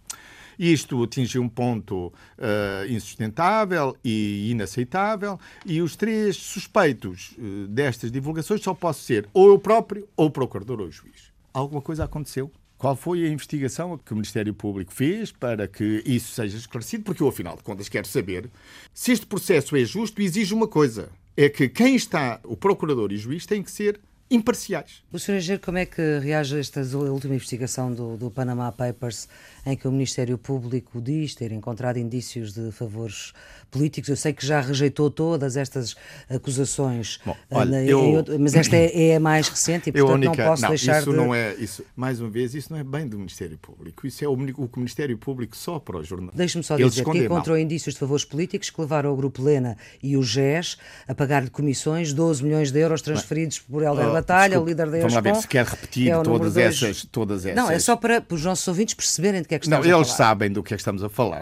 isto 0.57 1.03
atingiu 1.03 1.41
um 1.41 1.49
ponto 1.49 2.11
eh, 2.37 2.87
insustentável 2.89 3.95
e 4.03 4.49
inaceitável, 4.49 5.39
e 5.65 5.81
os 5.81 5.95
três 5.95 6.35
suspeitos 6.35 7.35
eh, 7.37 7.67
destas 7.69 8.11
divulgações 8.11 8.61
só 8.61 8.73
posso 8.73 9.03
ser 9.03 9.29
ou 9.33 9.49
eu 9.49 9.59
próprio, 9.59 10.07
ou 10.15 10.27
o 10.27 10.31
procurador 10.31 10.81
ou 10.81 10.87
o 10.87 10.91
juiz. 10.91 11.31
Alguma 11.53 11.81
coisa 11.81 12.05
aconteceu? 12.05 12.51
Qual 12.77 12.95
foi 12.95 13.25
a 13.25 13.29
investigação 13.29 13.97
que 13.97 14.11
o 14.13 14.15
Ministério 14.15 14.53
Público 14.53 14.93
fez 14.93 15.31
para 15.31 15.67
que 15.67 16.03
isso 16.05 16.31
seja 16.31 16.57
esclarecido? 16.57 17.03
Porque 17.03 17.23
eu, 17.23 17.27
afinal 17.27 17.55
de 17.55 17.63
contas, 17.63 17.89
quero 17.89 18.07
saber 18.07 18.49
se 18.93 19.11
este 19.11 19.25
processo 19.25 19.75
é 19.75 19.83
justo 19.83 20.21
e 20.21 20.25
exige 20.25 20.53
uma 20.53 20.67
coisa: 20.67 21.09
é 21.35 21.49
que 21.49 21.69
quem 21.69 21.95
está, 21.95 22.39
o 22.43 22.55
procurador 22.55 23.11
e 23.11 23.15
o 23.15 23.17
juiz, 23.17 23.45
têm 23.45 23.63
que 23.63 23.71
ser 23.71 23.99
imparciais. 24.29 25.03
O 25.11 25.17
Sr. 25.17 25.37
Engenheiro, 25.37 25.63
como 25.63 25.77
é 25.77 25.85
que 25.85 26.19
reage 26.19 26.57
a 26.57 26.59
esta 26.59 26.81
última 26.81 27.35
investigação 27.35 27.93
do, 27.93 28.17
do 28.17 28.29
Panama 28.29 28.71
Papers, 28.71 29.27
em 29.69 29.75
que 29.75 29.87
o 29.87 29.91
Ministério 29.91 30.37
Público 30.37 31.01
diz 31.01 31.35
ter 31.35 31.51
encontrado 31.51 31.97
indícios 31.97 32.53
de 32.53 32.71
favores 32.71 33.33
políticos? 33.69 34.09
Eu 34.09 34.15
sei 34.15 34.31
que 34.31 34.45
já 34.45 34.61
rejeitou 34.61 35.11
todas 35.11 35.57
estas 35.57 35.95
acusações, 36.29 37.19
Bom, 37.25 37.35
olha, 37.51 37.83
eu- 37.83 37.99
outro- 37.99 38.39
mas 38.39 38.55
esta 38.55 38.75
é, 38.75 39.09
é 39.09 39.15
a 39.17 39.19
mais 39.19 39.49
recente 39.49 39.89
e, 39.89 39.91
portanto, 39.91 40.13
única- 40.13 40.43
não 40.43 40.49
posso 40.51 40.67
deixar 40.69 41.01
isso 41.01 41.11
de... 41.11 41.17
não 41.17 41.35
é 41.35 41.53
isso. 41.55 41.83
Mais 41.95 42.21
uma 42.21 42.29
vez, 42.29 42.53
isso 42.55 42.71
não 42.71 42.79
é 42.79 42.83
bem 42.83 43.07
do 43.07 43.17
Ministério 43.17 43.57
Público. 43.57 44.07
Isso 44.07 44.23
é 44.23 44.27
o, 44.27 44.33
o 44.33 44.37
que 44.67 44.77
o 44.77 44.79
Ministério 44.79 45.17
Público 45.17 45.55
só 45.57 45.79
para 45.79 45.97
os 45.97 46.07
jornalistas. 46.07 46.37
Deixe-me 46.37 46.63
só 46.63 46.75
Eles 46.77 46.93
dizer 46.93 47.03
que 47.03 47.17
encontrou 47.25 47.55
mal. 47.57 47.61
indícios 47.63 47.93
de 47.95 47.99
favores 47.99 48.23
políticos 48.23 48.69
que 48.69 48.79
levaram 48.79 49.11
o 49.11 49.15
Grupo 49.17 49.41
Lena 49.43 49.75
e 50.01 50.15
o 50.15 50.23
GES 50.23 50.77
a 51.07 51.13
pagar-lhe 51.13 51.49
comissões, 51.49 52.13
12 52.13 52.43
milhões 52.43 52.71
de 52.71 52.79
euros 52.79 53.01
transferidos 53.01 53.59
por 53.59 53.83
Helder 53.83 54.07
Oh, 54.07 54.13
Batalha, 54.13 54.49
desculpe, 54.51 54.65
o 54.65 54.69
líder 54.69 54.89
da 54.89 54.97
Vamos 54.99 55.13
lá 55.13 55.21
ver 55.21 55.29
ESCOM, 55.31 55.41
se 55.41 55.47
quer 55.47 55.65
repetir 55.65 56.09
é 56.09 56.17
o 56.17 56.23
todas 56.23 56.55
essas, 56.55 57.03
todas 57.11 57.45
essas. 57.45 57.55
Não, 57.57 57.69
é 57.69 57.79
só 57.79 57.95
para, 57.97 58.21
para 58.21 58.35
os 58.35 58.43
nossos 58.45 58.65
ouvintes 58.67 58.93
perceberem 58.93 59.41
de 59.41 59.47
que 59.47 59.55
é 59.55 59.56
que 59.59 59.69
Não, 59.69 59.77
estamos 59.79 59.93
a 59.93 59.97
eles 59.97 60.07
falar. 60.15 60.17
sabem 60.29 60.51
do 60.51 60.63
que 60.63 60.73
é 60.73 60.77
que 60.77 60.81
estamos 60.81 61.03
a 61.03 61.09
falar, 61.09 61.41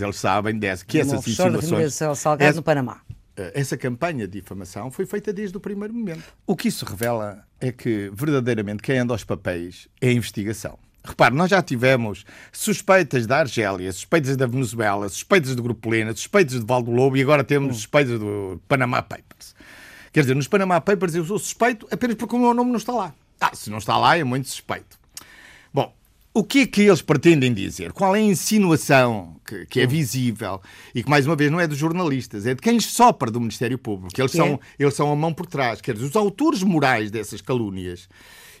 eles 0.00 0.16
sabem 0.16 0.58
dessa, 0.58 0.84
que 0.84 0.98
essas 0.98 1.26
insinuações. 1.26 1.94
Salgado 2.18 2.42
essa- 2.48 2.56
no 2.56 2.62
Panamá. 2.62 3.00
Eh, 3.36 3.52
Essa 3.54 3.76
campanha 3.78 4.26
de 4.28 4.40
difamação 4.40 4.90
foi 4.90 5.06
feita 5.06 5.32
desde 5.32 5.56
o 5.56 5.60
primeiro 5.60 5.94
momento. 5.94 6.22
O 6.46 6.54
que 6.54 6.68
isso 6.68 6.84
revela 6.84 7.42
é 7.60 7.72
que, 7.72 8.10
verdadeiramente, 8.14 8.82
quem 8.82 8.98
anda 8.98 9.14
aos 9.14 9.24
papéis 9.24 9.88
é 10.00 10.08
a 10.08 10.12
investigação. 10.12 10.78
Repare, 11.04 11.34
nós 11.34 11.50
já 11.50 11.60
tivemos 11.62 12.24
suspeitas 12.52 13.26
da 13.26 13.38
Argélia, 13.38 13.90
suspeitas 13.92 14.36
da 14.36 14.46
Venezuela, 14.46 15.08
suspeitas 15.08 15.56
do 15.56 15.62
Grupo 15.62 15.88
Lena, 15.90 16.12
suspeitas 16.12 16.60
de 16.60 16.66
Valdo 16.66 16.90
Lobo 16.92 17.16
e 17.16 17.22
agora 17.22 17.42
temos 17.42 17.76
suspeitas 17.76 18.20
do 18.20 18.60
Panama 18.68 19.02
Papers. 19.02 19.54
Quer 20.12 20.20
dizer, 20.20 20.36
nos 20.36 20.46
Panama 20.46 20.80
Papers 20.80 21.14
eu 21.14 21.24
sou 21.24 21.38
suspeito 21.38 21.88
apenas 21.90 22.14
porque 22.16 22.36
o 22.36 22.38
meu 22.38 22.52
nome 22.54 22.70
não 22.70 22.76
está 22.76 22.92
lá. 22.92 23.14
Ah, 23.40 23.50
se 23.54 23.70
não 23.70 23.78
está 23.78 23.96
lá 23.96 24.16
é 24.16 24.22
muito 24.22 24.46
suspeito. 24.48 25.00
O 26.34 26.42
que 26.42 26.60
é 26.60 26.66
que 26.66 26.82
eles 26.82 27.02
pretendem 27.02 27.52
dizer? 27.52 27.92
Qual 27.92 28.16
é 28.16 28.18
a 28.18 28.22
insinuação 28.22 29.36
que, 29.44 29.66
que 29.66 29.80
é 29.80 29.86
visível 29.86 30.60
e 30.94 31.02
que, 31.02 31.10
mais 31.10 31.26
uma 31.26 31.36
vez, 31.36 31.50
não 31.50 31.60
é 31.60 31.66
dos 31.66 31.76
jornalistas, 31.76 32.46
é 32.46 32.54
de 32.54 32.62
quem 32.62 32.80
sopra 32.80 33.30
do 33.30 33.38
Ministério 33.38 33.76
Público. 33.76 34.18
Eles 34.18 34.30
Que 34.30 34.36
são, 34.38 34.46
é? 34.54 34.58
eles 34.78 34.94
são 34.94 35.12
a 35.12 35.16
mão 35.16 35.34
por 35.34 35.46
trás. 35.46 35.80
Quer 35.80 35.94
dizer, 35.94 36.06
os 36.06 36.16
autores 36.16 36.62
morais 36.62 37.10
dessas 37.10 37.42
calúnias 37.42 38.08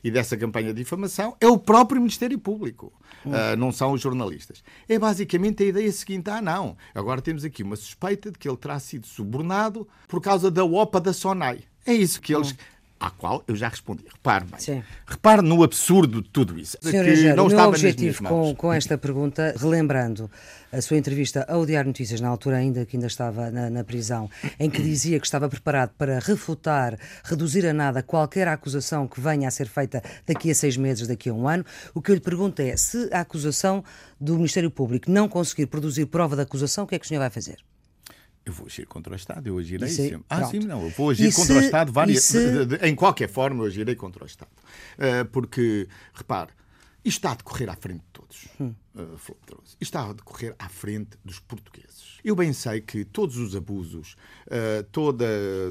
e 0.04 0.10
dessa 0.10 0.36
campanha 0.36 0.68
de 0.68 0.80
difamação 0.80 1.34
é 1.40 1.46
o 1.46 1.56
próprio 1.56 2.00
Ministério 2.00 2.38
Público. 2.38 2.92
Ah, 3.24 3.56
não 3.56 3.70
são 3.70 3.92
os 3.92 4.00
jornalistas. 4.00 4.62
É 4.88 4.98
basicamente 4.98 5.62
a 5.62 5.66
ideia 5.66 5.92
seguinte: 5.92 6.28
ah, 6.28 6.42
não, 6.42 6.76
agora 6.94 7.22
temos 7.22 7.44
aqui 7.44 7.62
uma 7.62 7.76
suspeita 7.76 8.30
de 8.30 8.38
que 8.38 8.48
ele 8.48 8.56
terá 8.56 8.78
sido 8.78 9.06
subornado 9.06 9.86
por 10.08 10.20
causa 10.20 10.50
da 10.50 10.64
OPA 10.64 11.00
da 11.00 11.12
SONAI. 11.12 11.60
É 11.86 11.94
isso 11.94 12.20
que 12.20 12.34
eles. 12.34 12.54
À 13.02 13.10
qual 13.10 13.42
eu 13.48 13.56
já 13.56 13.68
respondi. 13.68 14.04
Repare 14.12 14.44
bem. 14.44 14.60
Sim. 14.60 14.82
Repare 15.04 15.42
no 15.42 15.64
absurdo 15.64 16.22
de 16.22 16.28
tudo 16.28 16.56
isso. 16.56 16.78
Que 16.78 16.88
Engenheiro, 16.96 17.36
não 17.36 17.46
o 17.46 17.48
meu 17.48 17.58
objetivo 17.58 18.22
com, 18.22 18.54
com 18.54 18.72
esta 18.72 18.96
pergunta, 18.96 19.52
relembrando 19.58 20.30
a 20.72 20.80
sua 20.80 20.96
entrevista 20.96 21.44
ao 21.48 21.66
Diário 21.66 21.88
Notícias, 21.88 22.20
na 22.20 22.28
altura 22.28 22.58
ainda 22.58 22.86
que 22.86 22.96
ainda 22.96 23.08
estava 23.08 23.50
na, 23.50 23.68
na 23.68 23.82
prisão, 23.82 24.30
em 24.56 24.70
que 24.70 24.80
dizia 24.80 25.18
que 25.18 25.26
estava 25.26 25.48
preparado 25.48 25.90
para 25.98 26.20
refutar, 26.20 26.96
reduzir 27.24 27.66
a 27.66 27.72
nada 27.72 28.04
qualquer 28.04 28.46
acusação 28.46 29.08
que 29.08 29.20
venha 29.20 29.48
a 29.48 29.50
ser 29.50 29.66
feita 29.66 30.00
daqui 30.24 30.52
a 30.52 30.54
seis 30.54 30.76
meses, 30.76 31.08
daqui 31.08 31.28
a 31.28 31.34
um 31.34 31.48
ano, 31.48 31.64
o 31.92 32.00
que 32.00 32.12
eu 32.12 32.14
lhe 32.14 32.20
pergunto 32.20 32.62
é 32.62 32.76
se 32.76 33.08
a 33.12 33.20
acusação 33.20 33.82
do 34.20 34.36
Ministério 34.36 34.70
Público 34.70 35.10
não 35.10 35.28
conseguir 35.28 35.66
produzir 35.66 36.06
prova 36.06 36.36
da 36.36 36.44
acusação, 36.44 36.84
o 36.84 36.86
que 36.86 36.94
é 36.94 36.98
que 37.00 37.04
o 37.04 37.08
senhor 37.08 37.20
vai 37.20 37.30
fazer? 37.30 37.56
Eu 38.44 38.52
vou 38.52 38.66
agir 38.66 38.86
contra 38.86 39.12
o 39.12 39.16
Estado, 39.16 39.46
eu 39.46 39.56
agirei 39.58 39.88
aí, 39.88 39.94
sempre. 39.94 40.24
Ah, 40.28 40.38
pronto. 40.38 40.50
sim, 40.50 40.58
não, 40.66 40.82
eu 40.82 40.90
vou 40.90 41.10
agir 41.10 41.28
E 41.28 41.32
contra 41.32 41.54
o 41.54 41.58
se- 41.60 41.64
Estado 41.66 41.92
várias, 41.92 42.24
se- 42.24 42.38
em 42.82 42.94
qualquer 42.94 43.28
forma 43.28 43.62
eu 43.62 43.66
agirei 43.68 43.94
contra 43.94 44.24
o 44.24 44.26
Estado. 44.26 44.50
Ah, 44.98 45.24
porque, 45.30 45.88
repare, 46.12 46.50
isto 47.04 47.18
está 47.18 47.32
a 47.32 47.34
decorrer 47.36 47.68
à 47.70 47.76
frente 47.76 48.00
de 48.00 48.06
todos, 48.12 48.48
Hum. 48.60 48.74
Trouxe. 49.46 49.72
Isto 49.80 49.82
está 49.82 50.10
a 50.10 50.12
decorrer 50.12 50.54
à 50.58 50.68
frente 50.68 51.16
dos 51.24 51.38
portugueses. 51.40 52.18
Eu 52.22 52.36
bem 52.36 52.52
sei 52.52 52.80
que 52.80 53.04
todos 53.04 53.36
os 53.38 53.54
abusos, 53.56 54.16
ah, 54.50 54.84
toda, 54.92 55.24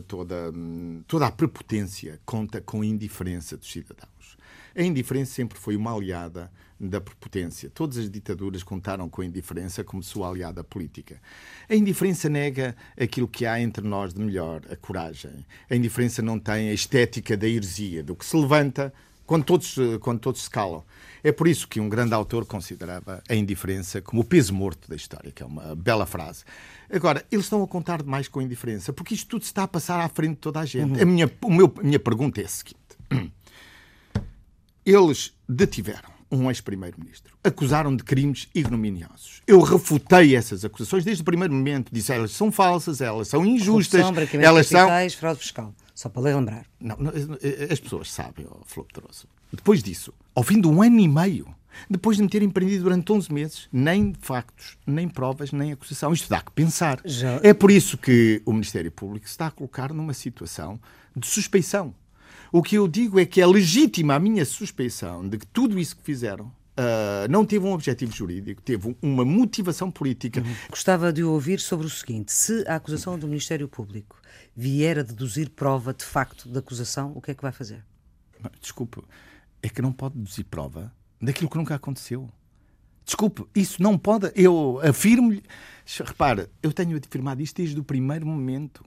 toda, 0.07 0.51
hum, 0.55 1.03
toda 1.07 1.27
a 1.27 1.31
prepotência 1.31 2.19
conta 2.25 2.61
com 2.61 2.81
a 2.81 2.85
indiferença 2.85 3.55
dos 3.57 3.69
cidadãos. 3.71 4.37
A 4.75 4.81
indiferença 4.81 5.33
sempre 5.33 5.57
foi 5.59 5.75
uma 5.75 5.93
aliada 5.93 6.49
da 6.89 6.99
prepotência. 6.99 7.69
Todas 7.69 7.97
as 7.97 8.09
ditaduras 8.09 8.63
contaram 8.63 9.09
com 9.09 9.21
a 9.21 9.25
indiferença 9.25 9.83
como 9.83 10.01
sua 10.01 10.29
aliada 10.29 10.63
política. 10.63 11.21
A 11.69 11.75
indiferença 11.75 12.27
nega 12.27 12.75
aquilo 12.99 13.27
que 13.27 13.45
há 13.45 13.59
entre 13.61 13.87
nós 13.87 14.13
de 14.13 14.21
melhor, 14.21 14.61
a 14.69 14.75
coragem. 14.75 15.45
A 15.69 15.75
indiferença 15.75 16.21
não 16.21 16.39
tem 16.39 16.69
a 16.69 16.73
estética 16.73 17.37
da 17.37 17.47
heresia, 17.47 18.03
do 18.03 18.15
que 18.15 18.25
se 18.25 18.35
levanta 18.35 18.91
quando 19.25 19.45
todos, 19.45 19.75
quando 20.01 20.19
todos 20.19 20.41
se 20.41 20.49
calam. 20.49 20.83
É 21.23 21.31
por 21.31 21.47
isso 21.47 21.67
que 21.67 21.79
um 21.79 21.87
grande 21.87 22.13
autor 22.13 22.45
considerava 22.45 23.23
a 23.29 23.35
indiferença 23.35 24.01
como 24.01 24.23
o 24.23 24.25
peso 24.25 24.53
morto 24.53 24.89
da 24.89 24.95
história, 24.95 25.31
que 25.31 25.43
é 25.43 25.45
uma 25.45 25.75
bela 25.75 26.05
frase. 26.05 26.43
Agora, 26.91 27.23
eles 27.31 27.45
estão 27.45 27.63
a 27.63 27.67
contar 27.67 28.01
demais 28.01 28.27
com 28.27 28.39
a 28.39 28.43
indiferença, 28.43 28.91
porque 28.91 29.13
isto 29.13 29.29
tudo 29.29 29.43
está 29.43 29.63
a 29.63 29.67
passar 29.67 29.99
à 29.99 30.09
frente 30.09 30.31
de 30.31 30.41
toda 30.41 30.59
a 30.59 30.65
gente. 30.65 30.99
A, 30.99 31.05
minha, 31.05 31.31
o 31.43 31.53
meu, 31.53 31.71
a 31.77 31.83
minha 31.83 31.99
pergunta 31.99 32.41
é 32.41 32.45
a 32.45 32.49
seguinte. 32.49 32.79
Eles 34.83 35.31
detiveram 35.47 36.10
um 36.31 36.49
ex-primeiro-ministro. 36.49 37.35
Acusaram 37.43 37.95
de 37.95 38.03
crimes 38.03 38.47
ignominiosos. 38.55 39.41
Eu 39.45 39.59
refutei 39.59 40.35
essas 40.35 40.63
acusações 40.63 41.03
desde 41.03 41.21
o 41.21 41.25
primeiro 41.25 41.53
momento. 41.53 41.91
Disse 41.91 42.13
elas 42.13 42.31
são 42.31 42.51
falsas, 42.51 43.01
elas 43.01 43.27
são 43.27 43.45
injustas, 43.45 44.01
elas 44.33 44.67
são 44.67 44.87
fraude 45.17 45.39
fiscal. 45.39 45.75
Só 45.93 46.09
para 46.09 46.21
lembrar. 46.23 46.65
Não, 46.79 46.97
não, 46.97 47.11
as 47.69 47.79
pessoas 47.79 48.11
sabem, 48.11 48.47
oh, 48.49 48.61
Flor 48.65 48.85
Pedroso. 48.85 49.27
Depois 49.51 49.83
disso, 49.83 50.13
ao 50.33 50.43
fim 50.43 50.59
de 50.59 50.67
um 50.67 50.81
ano 50.81 50.99
e 50.99 51.07
meio, 51.07 51.53
depois 51.89 52.17
de 52.17 52.23
me 52.23 52.29
terem 52.29 52.49
prendido 52.49 52.83
durante 52.83 53.11
11 53.11 53.33
meses, 53.33 53.67
nem 53.71 54.13
factos, 54.19 54.77
nem 54.85 55.07
provas, 55.07 55.51
nem 55.51 55.71
acusação. 55.71 56.13
Isto 56.13 56.29
dá 56.29 56.41
que 56.41 56.51
pensar. 56.51 56.99
Já... 57.05 57.39
É 57.43 57.53
por 57.53 57.69
isso 57.69 57.97
que 57.97 58.41
o 58.45 58.53
Ministério 58.53 58.91
Público 58.91 59.25
se 59.27 59.33
está 59.33 59.47
a 59.47 59.51
colocar 59.51 59.93
numa 59.93 60.13
situação 60.13 60.79
de 61.15 61.27
suspeição. 61.27 61.93
O 62.51 62.61
que 62.61 62.75
eu 62.75 62.85
digo 62.85 63.17
é 63.17 63.25
que 63.25 63.39
é 63.39 63.47
legítima 63.47 64.15
a 64.15 64.19
minha 64.19 64.45
suspeição 64.45 65.27
de 65.27 65.37
que 65.37 65.47
tudo 65.47 65.79
isso 65.79 65.95
que 65.95 66.03
fizeram 66.03 66.51
Uh, 66.71 67.29
não 67.29 67.45
teve 67.45 67.65
um 67.65 67.73
objetivo 67.73 68.13
jurídico, 68.13 68.61
teve 68.61 68.95
uma 69.01 69.25
motivação 69.25 69.91
política. 69.91 70.41
Gostava 70.69 71.11
de 71.11 71.21
ouvir 71.21 71.59
sobre 71.59 71.85
o 71.85 71.89
seguinte: 71.89 72.31
se 72.31 72.65
a 72.65 72.77
acusação 72.77 73.19
do 73.19 73.27
Ministério 73.27 73.67
Público 73.67 74.19
vier 74.55 74.97
a 74.97 75.03
deduzir 75.03 75.49
prova 75.49 75.93
de 75.93 76.05
facto 76.05 76.47
da 76.47 76.59
acusação, 76.59 77.11
o 77.13 77.21
que 77.21 77.31
é 77.31 77.35
que 77.35 77.41
vai 77.41 77.51
fazer? 77.51 77.83
Desculpe, 78.59 79.03
é 79.61 79.67
que 79.67 79.81
não 79.81 79.91
pode 79.91 80.15
deduzir 80.15 80.45
prova 80.45 80.91
daquilo 81.21 81.49
que 81.49 81.57
nunca 81.57 81.75
aconteceu. 81.75 82.29
Desculpe, 83.05 83.45
isso 83.53 83.83
não 83.83 83.97
pode. 83.97 84.31
Eu 84.33 84.79
afirmo-lhe. 84.81 85.43
Repara, 86.05 86.49
eu 86.63 86.71
tenho 86.71 86.97
afirmado 86.97 87.41
isto 87.41 87.57
desde 87.57 87.79
o 87.79 87.83
primeiro 87.83 88.25
momento. 88.25 88.83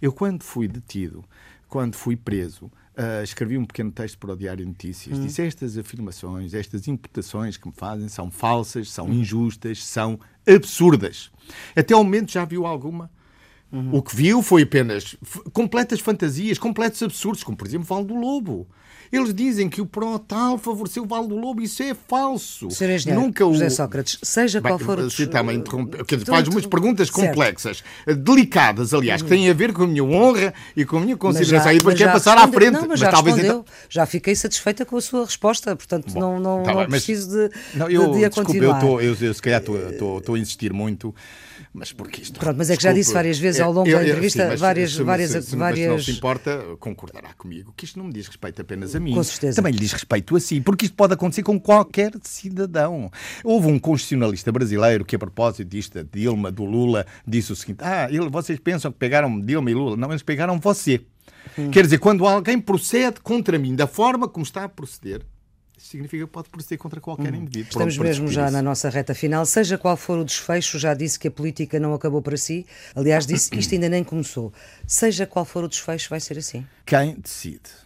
Eu, 0.00 0.12
quando 0.12 0.44
fui 0.44 0.68
detido, 0.68 1.24
quando 1.68 1.96
fui 1.96 2.16
preso, 2.16 2.70
uh, 2.96 3.22
escrevi 3.22 3.58
um 3.58 3.64
pequeno 3.64 3.90
texto 3.90 4.18
para 4.18 4.32
o 4.32 4.36
Diário 4.36 4.66
Notícias. 4.66 5.18
Hum. 5.18 5.22
Disse 5.22 5.42
estas 5.42 5.76
afirmações, 5.76 6.54
estas 6.54 6.88
imputações 6.88 7.56
que 7.56 7.66
me 7.66 7.74
fazem 7.74 8.08
são 8.08 8.30
falsas, 8.30 8.90
são 8.90 9.06
hum. 9.06 9.14
injustas, 9.14 9.84
são 9.84 10.18
absurdas. 10.46 11.30
Até 11.74 11.94
ao 11.94 12.02
momento 12.04 12.32
já 12.32 12.44
viu 12.44 12.66
alguma? 12.66 13.10
Uhum. 13.74 13.88
O 13.92 14.02
que 14.02 14.14
viu 14.14 14.40
foi 14.40 14.62
apenas 14.62 15.16
completas 15.52 15.98
fantasias, 15.98 16.58
completos 16.58 17.02
absurdos, 17.02 17.42
como 17.42 17.56
por 17.56 17.66
exemplo 17.66 17.84
Vale 17.84 18.06
do 18.06 18.14
Lobo. 18.14 18.68
Eles 19.12 19.34
dizem 19.34 19.68
que 19.68 19.80
o 19.80 19.86
Protal 19.86 20.58
favoreceu 20.58 21.02
o 21.02 21.06
Vale 21.06 21.28
do 21.28 21.36
Lobo. 21.36 21.60
Isso 21.60 21.82
é 21.82 21.92
falso. 21.92 22.66
Engenheiro, 22.66 23.20
Nunca 23.20 23.44
o... 23.44 23.52
José 23.52 23.70
Sócrates, 23.70 24.18
seja 24.22 24.60
Bem, 24.60 24.70
qual 24.70 24.78
for 24.78 24.98
o... 24.98 25.10
Você 25.10 25.24
está-me 25.24 25.52
a 25.52 26.24
Faz 26.24 26.48
umas 26.48 26.66
perguntas 26.66 27.10
complexas, 27.10 27.82
certo. 28.04 28.20
delicadas, 28.20 28.94
aliás, 28.94 29.22
que 29.22 29.28
têm 29.28 29.50
a 29.50 29.52
ver 29.52 29.72
com 29.72 29.82
a 29.82 29.86
minha 29.86 30.04
honra 30.04 30.54
e 30.76 30.84
com 30.84 30.98
a 30.98 31.00
minha 31.00 31.16
consideração. 31.16 31.72
E 31.72 31.78
depois 31.78 31.96
quer 31.96 32.12
passar 32.12 32.38
à 32.38 32.46
frente. 32.46 32.72
Não, 32.72 32.80
mas, 32.82 32.90
mas 32.90 33.00
já 33.00 33.10
talvez 33.10 33.38
então... 33.38 33.64
Já 33.88 34.06
fiquei 34.06 34.36
satisfeita 34.36 34.84
com 34.84 34.96
a 34.96 35.00
sua 35.00 35.24
resposta, 35.24 35.74
portanto 35.74 36.12
Bom, 36.12 36.20
não, 36.20 36.40
não, 36.40 36.62
tá 36.62 36.74
não 36.74 36.86
preciso 36.86 37.28
de, 37.28 37.50
não, 37.74 37.90
eu, 37.90 38.12
de, 38.12 38.20
de 38.20 38.28
desculpe, 38.28 38.52
continuar. 38.52 38.82
Eu, 38.82 38.88
tô, 38.88 39.00
eu, 39.00 39.16
eu 39.20 39.34
se 39.34 39.42
calhar 39.42 39.60
estou 39.60 40.34
a 40.34 40.38
insistir 40.38 40.72
muito 40.72 41.14
mas 41.74 41.92
porque 41.92 42.22
isto. 42.22 42.38
Pronto, 42.38 42.56
mas 42.56 42.70
é 42.70 42.76
que 42.76 42.82
já 42.84 42.92
disse 42.92 43.12
várias 43.12 43.36
vezes 43.36 43.60
ao 43.64 43.72
longo 43.72 43.88
eu, 43.88 43.92
eu, 43.92 43.98
da 43.98 44.08
entrevista, 44.08 44.50
sim, 44.50 44.56
várias. 44.56 44.92
Se, 44.92 45.02
várias, 45.02 45.30
se, 45.30 45.42
se, 45.42 45.56
várias... 45.56 45.88
não 45.88 45.98
se 45.98 46.10
importa, 46.12 46.62
concordará 46.78 47.32
comigo 47.34 47.72
que 47.76 47.84
isto 47.84 47.98
não 47.98 48.06
me 48.06 48.12
diz 48.12 48.26
respeito 48.26 48.60
apenas 48.60 48.94
a 48.94 49.00
mim. 49.00 49.14
Com 49.14 49.22
certeza. 49.22 49.56
Também 49.56 49.72
lhe 49.72 49.78
diz 49.78 49.92
respeito 49.92 50.36
a 50.36 50.40
si, 50.40 50.60
porque 50.60 50.86
isto 50.86 50.96
pode 50.96 51.14
acontecer 51.14 51.42
com 51.42 51.58
qualquer 51.58 52.12
cidadão. 52.22 53.10
Houve 53.42 53.68
um 53.68 53.78
constitucionalista 53.78 54.52
brasileiro 54.52 55.04
que, 55.04 55.16
a 55.16 55.18
propósito 55.18 55.68
disto, 55.68 56.04
Dilma, 56.04 56.50
do 56.50 56.64
Lula, 56.64 57.06
disse 57.26 57.52
o 57.52 57.56
seguinte: 57.56 57.78
Ah, 57.82 58.08
ele, 58.10 58.28
vocês 58.28 58.58
pensam 58.58 58.92
que 58.92 58.98
pegaram 58.98 59.40
Dilma 59.40 59.70
e 59.70 59.74
Lula? 59.74 59.96
Não, 59.96 60.10
eles 60.10 60.22
pegaram 60.22 60.58
você. 60.58 61.00
Hum. 61.58 61.70
Quer 61.70 61.84
dizer, 61.84 61.98
quando 61.98 62.26
alguém 62.26 62.60
procede 62.60 63.20
contra 63.20 63.58
mim 63.58 63.74
da 63.74 63.86
forma 63.86 64.28
como 64.28 64.44
está 64.44 64.64
a 64.64 64.68
proceder, 64.68 65.22
significa 65.86 66.24
que 66.24 66.30
pode 66.30 66.48
proceder 66.48 66.78
contra 66.78 67.00
qualquer 67.00 67.32
hum. 67.32 67.36
indivíduo. 67.36 67.70
Estamos 67.70 67.98
mesmo 67.98 68.28
já 68.28 68.44
isso. 68.44 68.52
na 68.52 68.62
nossa 68.62 68.88
reta 68.88 69.14
final. 69.14 69.44
Seja 69.44 69.76
qual 69.76 69.96
for 69.96 70.18
o 70.18 70.24
desfecho, 70.24 70.78
já 70.78 70.94
disse 70.94 71.18
que 71.18 71.28
a 71.28 71.30
política 71.30 71.78
não 71.78 71.94
acabou 71.94 72.22
para 72.22 72.36
si. 72.36 72.66
Aliás, 72.94 73.26
disse 73.26 73.54
isto 73.56 73.74
ainda 73.74 73.88
nem 73.88 74.02
começou. 74.02 74.52
Seja 74.86 75.26
qual 75.26 75.44
for 75.44 75.64
o 75.64 75.68
desfecho, 75.68 76.08
vai 76.10 76.20
ser 76.20 76.38
assim. 76.38 76.66
Quem 76.86 77.14
decide 77.14 77.83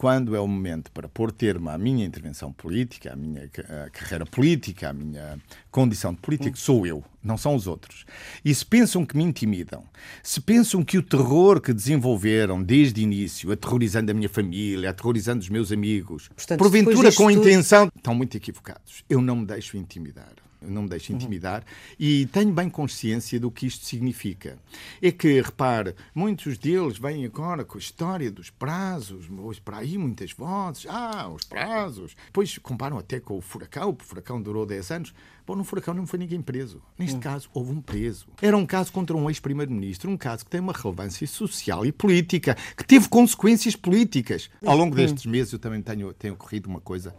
quando 0.00 0.34
é 0.34 0.40
o 0.40 0.48
momento 0.48 0.90
para 0.92 1.10
pôr 1.10 1.30
termo 1.30 1.68
à 1.68 1.76
minha 1.76 2.06
intervenção 2.06 2.50
política, 2.50 3.12
à 3.12 3.16
minha 3.16 3.46
carreira 3.92 4.24
política, 4.24 4.88
à 4.88 4.92
minha 4.94 5.38
condição 5.70 6.14
de 6.14 6.20
político, 6.20 6.58
sou 6.58 6.86
eu, 6.86 7.04
não 7.22 7.36
são 7.36 7.54
os 7.54 7.66
outros. 7.66 8.06
E 8.42 8.54
se 8.54 8.64
pensam 8.64 9.04
que 9.04 9.14
me 9.14 9.22
intimidam, 9.22 9.84
se 10.22 10.40
pensam 10.40 10.82
que 10.82 10.96
o 10.96 11.02
terror 11.02 11.60
que 11.60 11.74
desenvolveram 11.74 12.62
desde 12.62 13.02
o 13.02 13.04
início, 13.04 13.52
aterrorizando 13.52 14.10
a 14.10 14.14
minha 14.14 14.30
família, 14.30 14.88
aterrorizando 14.88 15.40
os 15.40 15.50
meus 15.50 15.70
amigos, 15.70 16.30
Portanto, 16.34 16.58
porventura 16.58 17.12
com 17.12 17.28
tudo... 17.28 17.38
intenção, 17.46 17.92
estão 17.94 18.14
muito 18.14 18.34
equivocados. 18.34 19.04
Eu 19.06 19.20
não 19.20 19.36
me 19.36 19.44
deixo 19.44 19.76
intimidar 19.76 20.32
não 20.62 20.82
me 20.82 20.88
deixo 20.88 21.12
intimidar, 21.12 21.60
uhum. 21.60 21.96
e 21.98 22.26
tenho 22.26 22.52
bem 22.52 22.68
consciência 22.68 23.38
do 23.40 23.50
que 23.50 23.66
isto 23.66 23.84
significa. 23.84 24.58
É 25.00 25.10
que, 25.10 25.40
repare, 25.40 25.94
muitos 26.14 26.58
deles 26.58 26.98
vêm 26.98 27.24
agora 27.24 27.64
com 27.64 27.78
a 27.78 27.80
história 27.80 28.30
dos 28.30 28.50
prazos, 28.50 29.28
hoje 29.30 29.60
para 29.60 29.78
aí 29.78 29.96
muitas 29.96 30.32
vozes, 30.32 30.86
ah, 30.88 31.28
os 31.28 31.44
prazos. 31.44 32.16
Depois 32.26 32.58
comparam 32.58 32.98
até 32.98 33.20
com 33.20 33.38
o 33.38 33.40
furacão, 33.40 33.90
o 33.90 33.96
furacão 34.04 34.40
durou 34.40 34.66
10 34.66 34.90
anos. 34.90 35.14
Bom, 35.46 35.56
no 35.56 35.64
furacão 35.64 35.94
não 35.94 36.06
foi 36.06 36.18
ninguém 36.18 36.40
preso. 36.40 36.80
Neste 36.98 37.14
uhum. 37.14 37.20
caso, 37.20 37.50
houve 37.52 37.72
um 37.72 37.80
preso. 37.80 38.26
Era 38.40 38.56
um 38.56 38.66
caso 38.66 38.92
contra 38.92 39.16
um 39.16 39.28
ex-primeiro-ministro, 39.28 40.10
um 40.10 40.16
caso 40.16 40.44
que 40.44 40.50
tem 40.50 40.60
uma 40.60 40.72
relevância 40.72 41.26
social 41.26 41.84
e 41.84 41.90
política, 41.90 42.56
que 42.76 42.84
teve 42.84 43.08
consequências 43.08 43.74
políticas. 43.74 44.50
Ao 44.64 44.76
longo 44.76 44.94
destes 44.94 45.26
meses 45.26 45.52
eu 45.52 45.58
também 45.58 45.82
tenho, 45.82 46.12
tenho 46.12 46.34
ocorrido 46.34 46.68
uma 46.68 46.80
coisa, 46.80 47.14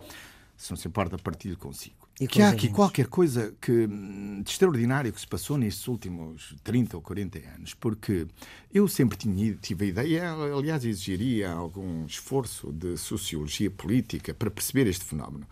se 0.55 0.71
não 0.71 0.77
se 0.77 0.87
importa, 0.87 1.17
partilho 1.17 1.57
consigo 1.57 2.00
e 2.21 2.27
que 2.27 2.39
há 2.39 2.49
aqui 2.49 2.69
qualquer 2.69 3.07
coisa 3.07 3.51
que, 3.59 3.87
de 3.87 4.47
extraordinário 4.47 5.11
que 5.11 5.19
se 5.19 5.25
passou 5.25 5.57
nestes 5.57 5.87
últimos 5.87 6.53
30 6.63 6.95
ou 6.95 7.01
40 7.01 7.39
anos, 7.55 7.73
porque 7.73 8.27
eu 8.71 8.87
sempre 8.87 9.17
tinha, 9.17 9.55
tive 9.55 9.85
a 9.85 9.87
ideia, 9.87 10.31
aliás, 10.31 10.85
exigiria 10.85 11.51
algum 11.51 12.05
esforço 12.05 12.71
de 12.71 12.95
sociologia 12.95 13.71
política 13.71 14.35
para 14.35 14.51
perceber 14.51 14.85
este 14.85 15.03
fenómeno. 15.03 15.47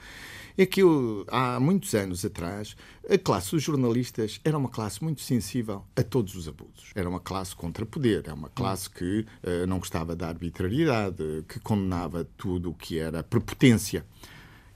É 0.55 0.63
que 0.63 0.83
eu, 0.83 1.25
há 1.29 1.59
muitos 1.59 1.95
anos 1.95 2.23
atrás, 2.23 2.75
a 3.09 3.17
classe 3.17 3.49
dos 3.49 3.63
jornalistas 3.63 4.39
era 4.43 4.55
uma 4.55 4.69
classe 4.69 5.03
muito 5.03 5.21
sensível 5.21 5.83
a 5.95 6.03
todos 6.03 6.35
os 6.35 6.47
abusos. 6.47 6.91
Era 6.93 7.09
uma 7.09 7.19
classe 7.19 7.55
contra 7.55 7.83
poder, 7.83 8.25
era 8.25 8.35
uma 8.35 8.49
classe 8.49 8.87
que 8.91 9.21
uh, 9.21 9.65
não 9.65 9.79
gostava 9.79 10.15
da 10.15 10.27
arbitrariedade, 10.27 11.43
que 11.47 11.59
condenava 11.61 12.27
tudo 12.37 12.69
o 12.69 12.73
que 12.75 12.99
era 12.99 13.23
prepotência. 13.23 14.05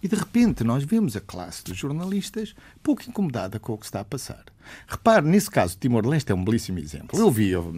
E 0.04 0.08
de 0.10 0.16
repente 0.18 0.66
nós 0.66 0.84
vemos 0.84 1.16
a 1.16 1.22
classe 1.22 1.64
dos 1.64 1.78
jornalistas 1.78 2.54
pouco 2.84 3.04
incomodada 3.08 3.58
com 3.58 3.72
o 3.72 3.78
que 3.78 3.86
está 3.86 4.02
a 4.02 4.06
passar. 4.06 4.44
Repare, 4.86 5.26
nesse 5.26 5.50
caso, 5.50 5.78
Timor-Leste 5.80 6.30
é 6.30 6.36
um 6.36 6.44
belíssimo 6.44 6.78
exemplo. 6.78 7.18
Eu 7.18 7.32
vi, 7.32 7.50
eu, 7.52 7.72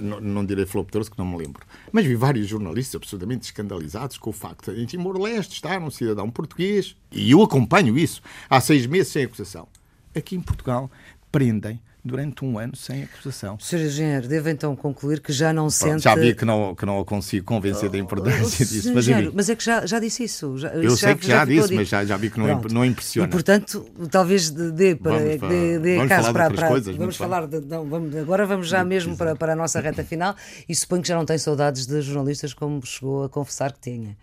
não, 0.00 0.20
não 0.20 0.46
direi 0.46 0.64
Floptores, 0.64 1.10
que 1.10 1.18
não 1.18 1.26
me 1.26 1.36
lembro, 1.36 1.66
mas 1.92 2.06
vi 2.06 2.14
vários 2.14 2.48
jornalistas 2.48 2.94
absolutamente 2.94 3.44
escandalizados 3.44 4.16
com 4.16 4.30
o 4.30 4.32
facto 4.32 4.72
de 4.72 4.82
em 4.82 4.86
Timor-Leste 4.86 5.54
estar 5.54 5.78
um 5.82 5.90
cidadão 5.90 6.30
português, 6.30 6.96
e 7.12 7.30
eu 7.30 7.42
acompanho 7.42 7.98
isso, 7.98 8.22
há 8.48 8.58
seis 8.58 8.86
meses 8.86 9.12
sem 9.12 9.24
acusação. 9.24 9.68
Aqui 10.14 10.34
em 10.34 10.40
Portugal 10.40 10.90
prendem 11.30 11.78
durante 12.06 12.44
um 12.44 12.58
ano 12.58 12.76
sem 12.76 13.02
acusação. 13.02 13.58
Sr. 13.58 13.80
Engenheiro, 13.80 14.28
devo 14.28 14.48
então 14.48 14.74
concluir 14.76 15.20
que 15.20 15.32
já 15.32 15.52
não 15.52 15.68
sente... 15.68 16.04
Já 16.04 16.14
vi 16.14 16.34
que 16.34 16.44
não, 16.44 16.74
que 16.74 16.86
não 16.86 17.04
consigo 17.04 17.44
convencer 17.44 17.90
da 17.90 17.98
importância 17.98 18.64
oh, 18.64 18.68
disso. 18.68 18.94
Mas, 18.94 19.06
mas 19.34 19.48
é 19.50 19.56
que 19.56 19.64
já, 19.64 19.84
já 19.84 19.98
disse 19.98 20.24
isso. 20.24 20.56
Já, 20.56 20.68
eu 20.68 20.96
sei 20.96 21.14
que 21.14 21.26
já, 21.26 21.38
já 21.38 21.44
disse, 21.44 21.74
mas 21.74 21.88
já, 21.88 22.04
já 22.04 22.16
vi 22.16 22.30
que 22.30 22.38
não, 22.38 22.60
não 22.72 22.84
impressiona. 22.84 23.28
E, 23.28 23.30
portanto, 23.30 23.86
talvez 24.10 24.50
dê, 24.50 24.94
para, 24.94 25.12
vamos, 25.12 25.48
dê, 25.48 25.78
dê 25.78 25.96
vamos 25.96 26.08
caso 26.08 26.32
para... 26.32 26.50
para 26.50 26.68
coisas, 26.68 26.96
vamos 26.96 27.16
falar... 27.16 27.46
De, 27.46 27.60
não, 27.60 27.84
vamos, 27.88 28.14
agora 28.16 28.46
vamos 28.46 28.68
já 28.68 28.84
mesmo 28.84 29.16
para, 29.16 29.34
para 29.34 29.52
a 29.52 29.56
nossa 29.56 29.80
reta 29.80 30.04
final 30.04 30.34
e 30.68 30.74
suponho 30.74 31.02
que 31.02 31.08
já 31.08 31.16
não 31.16 31.24
tem 31.24 31.38
saudades 31.38 31.86
de 31.86 32.00
jornalistas 32.00 32.54
como 32.54 32.84
chegou 32.84 33.24
a 33.24 33.28
confessar 33.28 33.72
que 33.72 33.80
tinha 33.80 34.16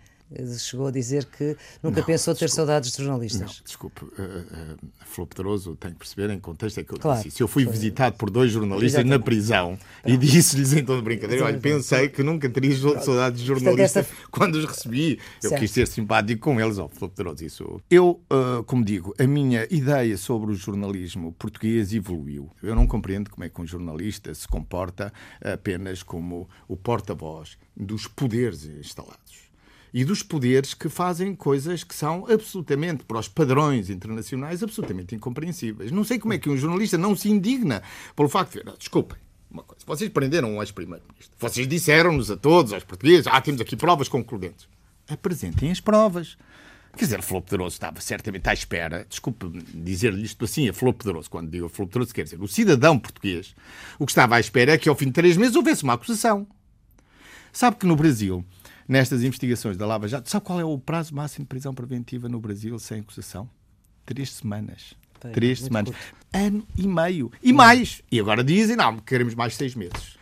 chegou 0.58 0.86
a 0.86 0.90
dizer 0.90 1.24
que 1.26 1.56
nunca 1.82 2.00
não, 2.00 2.06
pensou 2.06 2.34
ter 2.34 2.50
saudades 2.50 2.92
de 2.92 3.02
jornalistas. 3.02 3.40
Não, 3.40 3.64
desculpe, 3.64 4.04
uh, 4.04 4.08
uh, 4.08 4.78
Flor 5.04 5.26
Pedroso, 5.26 5.76
tenho 5.76 5.94
que 5.94 6.00
perceber 6.00 6.30
em 6.30 6.40
contexto 6.40 6.80
é 6.80 6.84
que 6.84 6.92
eu 6.92 6.98
claro, 6.98 7.22
disse. 7.22 7.36
Se 7.36 7.42
eu 7.42 7.48
fui 7.48 7.64
foi, 7.64 7.72
visitado 7.72 8.16
por 8.16 8.30
dois 8.30 8.50
jornalistas 8.50 9.00
exatamente. 9.00 9.18
na 9.18 9.24
prisão 9.24 9.78
e 10.04 10.16
disse-lhes 10.16 10.72
em 10.72 10.84
tom 10.84 10.96
de 10.96 11.02
brincadeira, 11.02 11.44
olha, 11.44 11.58
pensei 11.58 12.08
que 12.08 12.22
nunca 12.22 12.48
teria 12.48 12.76
saudades 12.76 13.40
de 13.40 13.46
jornalistas 13.46 14.06
essa... 14.06 14.28
quando 14.30 14.56
os 14.56 14.64
recebi. 14.64 15.18
Eu 15.42 15.50
certo. 15.50 15.60
quis 15.60 15.70
ser 15.70 15.86
simpático 15.86 16.40
com 16.42 16.60
eles, 16.60 16.78
ó, 16.78 16.86
oh, 16.86 16.88
Flor 16.88 17.10
Pedroso, 17.10 17.44
isso. 17.44 17.80
Eu, 17.90 18.20
uh, 18.30 18.62
como 18.64 18.84
digo, 18.84 19.14
a 19.18 19.26
minha 19.26 19.66
ideia 19.70 20.16
sobre 20.16 20.50
o 20.50 20.54
jornalismo 20.54 21.32
português 21.32 21.92
evoluiu. 21.92 22.50
Eu 22.62 22.74
não 22.74 22.86
compreendo 22.86 23.30
como 23.30 23.44
é 23.44 23.48
que 23.48 23.60
um 23.60 23.66
jornalista 23.66 24.34
se 24.34 24.48
comporta 24.48 25.12
apenas 25.40 26.02
como 26.02 26.48
o 26.66 26.76
porta-voz 26.76 27.56
dos 27.76 28.06
poderes 28.06 28.64
instalados 28.64 29.43
e 29.94 30.04
dos 30.04 30.24
poderes 30.24 30.74
que 30.74 30.88
fazem 30.88 31.36
coisas 31.36 31.84
que 31.84 31.94
são 31.94 32.26
absolutamente, 32.28 33.04
para 33.04 33.20
os 33.20 33.28
padrões 33.28 33.88
internacionais, 33.88 34.60
absolutamente 34.60 35.14
incompreensíveis. 35.14 35.92
Não 35.92 36.02
sei 36.02 36.18
como 36.18 36.32
é 36.34 36.38
que 36.38 36.50
um 36.50 36.56
jornalista 36.56 36.98
não 36.98 37.14
se 37.14 37.30
indigna 37.30 37.80
pelo 38.16 38.28
facto 38.28 38.54
de. 38.54 38.76
Desculpem, 38.76 39.16
uma 39.48 39.62
coisa. 39.62 39.84
Vocês 39.86 40.10
prenderam 40.10 40.56
um 40.56 40.60
ex-primeiro-ministro. 40.60 41.36
Vocês 41.38 41.68
disseram-nos 41.68 42.28
a 42.28 42.36
todos, 42.36 42.72
aos 42.72 42.82
portugueses, 42.82 43.28
ah, 43.28 43.40
temos 43.40 43.60
aqui 43.60 43.76
provas 43.76 44.08
concludentes. 44.08 44.66
Apresentem 45.08 45.70
as 45.70 45.78
provas. 45.78 46.36
Quer 46.96 47.04
dizer, 47.04 47.20
a 47.20 47.22
Flor 47.22 47.42
Poderoso 47.42 47.74
estava 47.74 48.00
certamente 48.00 48.48
à 48.48 48.52
espera, 48.52 49.06
desculpe 49.08 49.46
dizer-lhe 49.74 50.24
isto 50.24 50.44
assim, 50.44 50.68
a 50.68 50.72
Flor 50.72 50.92
Poderoso, 50.94 51.28
quando 51.30 51.50
digo 51.50 51.66
a 51.66 51.68
Flor 51.68 51.86
Poderoso, 51.86 52.14
quer 52.14 52.22
dizer, 52.22 52.40
o 52.40 52.46
cidadão 52.46 52.98
português, 52.98 53.54
o 53.98 54.06
que 54.06 54.12
estava 54.12 54.36
à 54.36 54.40
espera 54.40 54.72
é 54.72 54.78
que 54.78 54.88
ao 54.88 54.94
fim 54.94 55.06
de 55.06 55.12
três 55.12 55.36
meses 55.36 55.56
houvesse 55.56 55.82
uma 55.82 55.94
acusação. 55.94 56.46
Sabe 57.52 57.76
que 57.76 57.86
no 57.86 57.96
Brasil, 57.96 58.44
nestas 58.88 59.22
investigações 59.22 59.76
da 59.76 59.86
Lava 59.86 60.06
Jato, 60.08 60.28
sabe 60.30 60.44
qual 60.44 60.60
é 60.60 60.64
o 60.64 60.78
prazo 60.78 61.14
máximo 61.14 61.44
de 61.44 61.48
prisão 61.48 61.74
preventiva 61.74 62.28
no 62.28 62.40
Brasil 62.40 62.78
sem 62.78 63.00
acusação? 63.00 63.48
Três 64.06 64.30
semanas. 64.32 64.94
Bem, 65.22 65.32
Três 65.32 65.60
semanas. 65.60 65.94
curto. 65.94 66.14
Ano 66.32 66.66
e 66.76 66.86
meio. 66.86 67.32
E 67.42 67.52
mais. 67.52 68.02
E 68.12 68.20
agora 68.20 68.44
dizem, 68.44 68.76
não, 68.76 68.98
queremos 68.98 69.34
mais 69.34 69.54
seis 69.56 69.74
meses. 69.74 70.16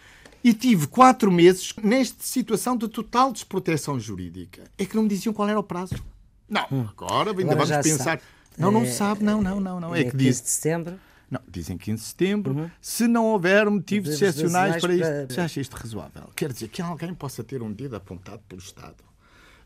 E 0.44 0.52
tive 0.52 0.86
quatro 0.86 1.30
meses 1.30 1.72
nesta 1.82 2.22
situação 2.22 2.76
de 2.76 2.86
total 2.88 3.32
desproteção 3.32 3.98
jurídica. 3.98 4.64
É 4.78 4.84
que 4.84 4.94
não 4.94 5.04
me 5.04 5.08
diziam 5.08 5.32
qual 5.32 5.48
era 5.48 5.58
o 5.58 5.62
prazo. 5.62 5.94
Não, 6.48 6.66
agora 6.90 7.30
ainda 7.30 7.42
Hum. 7.42 7.50
Agora 7.52 7.66
vamos 7.66 7.86
pensar. 7.86 8.04
sabe. 8.04 8.22
Não, 8.58 8.70
não 8.70 8.82
É- 8.82 8.86
sabe, 8.86 9.24
não, 9.24 9.40
não, 9.40 9.58
não, 9.60 9.80
não. 9.80 9.94
É 9.94 10.00
É 10.00 10.04
que 10.04 10.10
15 10.12 10.24
diz. 10.24 10.42
de 10.42 10.48
setembro. 10.50 11.00
Não, 11.32 11.40
dizem 11.48 11.78
15 11.78 12.02
de 12.02 12.08
setembro, 12.08 12.70
se 12.78 13.08
não 13.08 13.24
houver 13.28 13.68
motivos 13.70 14.10
excepcionais 14.26 14.74
para 14.82 14.94
isto. 14.94 15.00
para- 15.06 15.34
Você 15.34 15.40
acha 15.40 15.60
isto 15.62 15.72
razoável? 15.74 16.28
Quer 16.36 16.52
dizer, 16.52 16.68
que 16.68 16.82
alguém 16.82 17.14
possa 17.14 17.42
ter 17.42 17.62
um 17.62 17.72
dedo 17.72 17.96
apontado 17.96 18.42
pelo 18.46 18.60
Estado 18.60 19.02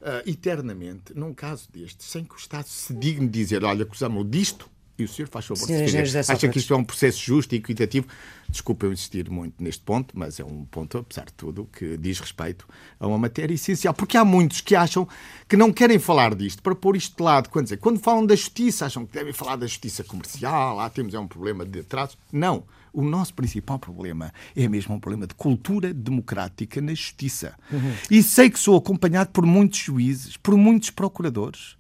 ah, 0.01 0.23
eternamente, 0.25 1.13
num 1.19 1.35
caso 1.35 1.69
destes, 1.73 2.07
sem 2.07 2.23
que 2.25 2.35
o 2.35 2.39
Estado 2.39 2.67
se 2.69 2.95
digne 2.95 3.27
dizer, 3.29 3.65
olha, 3.65 3.83
acusamos-o 3.83 4.25
disto, 4.25 4.71
e 4.99 5.05
o 5.05 5.09
senhor 5.09 5.29
faz 5.29 5.45
favor 5.45 5.61
de 5.61 5.67
Senhor 5.67 5.79
se 5.79 5.85
Engenheiro 5.85 6.07
defender. 6.07 6.21
Acha 6.21 6.35
que 6.35 6.41
Sócrates. 6.41 6.63
isto 6.63 6.75
é 6.75 6.77
um 6.77 6.85
processo 6.85 7.19
justo 7.19 7.55
e 7.55 7.59
equitativo? 7.59 8.07
Desculpa 8.49 8.87
eu 8.87 8.93
insistir 8.93 9.29
muito 9.31 9.63
neste 9.63 9.83
ponto, 9.83 10.17
mas 10.19 10.41
é 10.41 10.45
um 10.45 10.65
ponto, 10.65 10.99
apesar 10.99 11.27
de 11.27 11.33
tudo, 11.33 11.69
que 11.73 11.97
diz 11.97 12.19
respeito 12.19 12.67
a 12.99 13.07
uma 13.07 13.19
matéria 13.19 13.55
essencial. 13.55 13.93
Porque 13.93 14.17
há 14.17 14.25
muitos 14.25 14.61
que 14.61 14.75
acham 14.75 15.07
que 15.49 15.57
não 15.57 15.73
querem 15.73 15.99
falar 15.99 16.35
disto 16.35 16.63
para 16.63 16.75
pôr 16.75 16.97
isto 16.97 17.17
de 17.17 17.23
lado. 17.23 17.49
Quando, 17.51 17.65
dizer, 17.65 17.79
quando 17.79 17.99
falam 17.99 18.25
da 18.25 18.35
justiça, 18.35 18.87
acham 18.87 19.05
que 19.05 19.13
devem 19.13 19.33
falar 19.33 19.57
da 19.57 19.67
justiça 19.67 20.03
comercial, 20.03 20.77
lá 20.77 20.89
temos 20.89 21.13
é 21.13 21.19
um 21.19 21.29
problema 21.29 21.65
de 21.65 21.81
atraso. 21.81 22.17
Não. 22.33 22.65
O 22.93 23.03
nosso 23.03 23.35
principal 23.35 23.79
problema 23.79 24.33
é 24.57 24.67
mesmo 24.67 24.95
um 24.95 25.01
problema 25.01 25.27
de 25.27 25.35
cultura 25.35 25.93
democrática 25.93 26.81
na 26.81 26.95
justiça. 26.95 27.55
E 28.11 28.23
sei 28.23 28.49
que 28.49 28.59
sou 28.59 28.75
acompanhado 28.75 29.31
por 29.33 29.45
muitos 29.45 29.79
juízes, 29.79 30.39
por 30.39 30.57
muitos 30.57 30.89
procuradores 30.89 31.77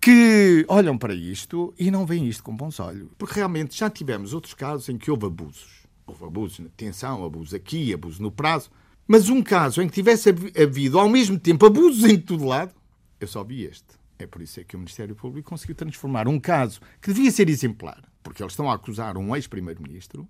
que 0.00 0.64
olham 0.68 0.96
para 0.96 1.14
isto 1.14 1.74
e 1.78 1.90
não 1.90 2.06
veem 2.06 2.28
isto 2.28 2.42
com 2.42 2.56
bons 2.56 2.80
olhos. 2.80 3.08
Porque 3.18 3.34
realmente 3.34 3.76
já 3.78 3.88
tivemos 3.90 4.32
outros 4.32 4.54
casos 4.54 4.88
em 4.88 4.96
que 4.98 5.10
houve 5.10 5.26
abusos. 5.26 5.84
Houve 6.06 6.24
abusos 6.24 6.58
na 6.58 6.66
detenção, 6.66 7.24
abuso 7.24 7.56
aqui, 7.56 7.92
abuso 7.92 8.22
no 8.22 8.30
prazo. 8.30 8.70
Mas 9.06 9.28
um 9.28 9.42
caso 9.42 9.82
em 9.82 9.88
que 9.88 9.94
tivesse 9.94 10.30
havi- 10.30 10.52
havido 10.60 10.98
ao 10.98 11.08
mesmo 11.08 11.38
tempo 11.38 11.66
abusos 11.66 12.04
em 12.04 12.18
todo 12.18 12.44
lado, 12.44 12.74
eu 13.20 13.26
só 13.26 13.42
vi 13.44 13.62
este. 13.62 14.02
É 14.18 14.26
por 14.26 14.40
isso 14.42 14.60
é 14.60 14.64
que 14.64 14.76
o 14.76 14.78
Ministério 14.78 15.14
Público 15.14 15.50
conseguiu 15.50 15.74
transformar 15.74 16.28
um 16.28 16.38
caso 16.38 16.80
que 17.02 17.12
devia 17.12 17.30
ser 17.30 17.48
exemplar, 17.48 18.02
porque 18.22 18.42
eles 18.42 18.52
estão 18.52 18.70
a 18.70 18.74
acusar 18.74 19.16
um 19.18 19.34
ex-primeiro-ministro, 19.34 20.28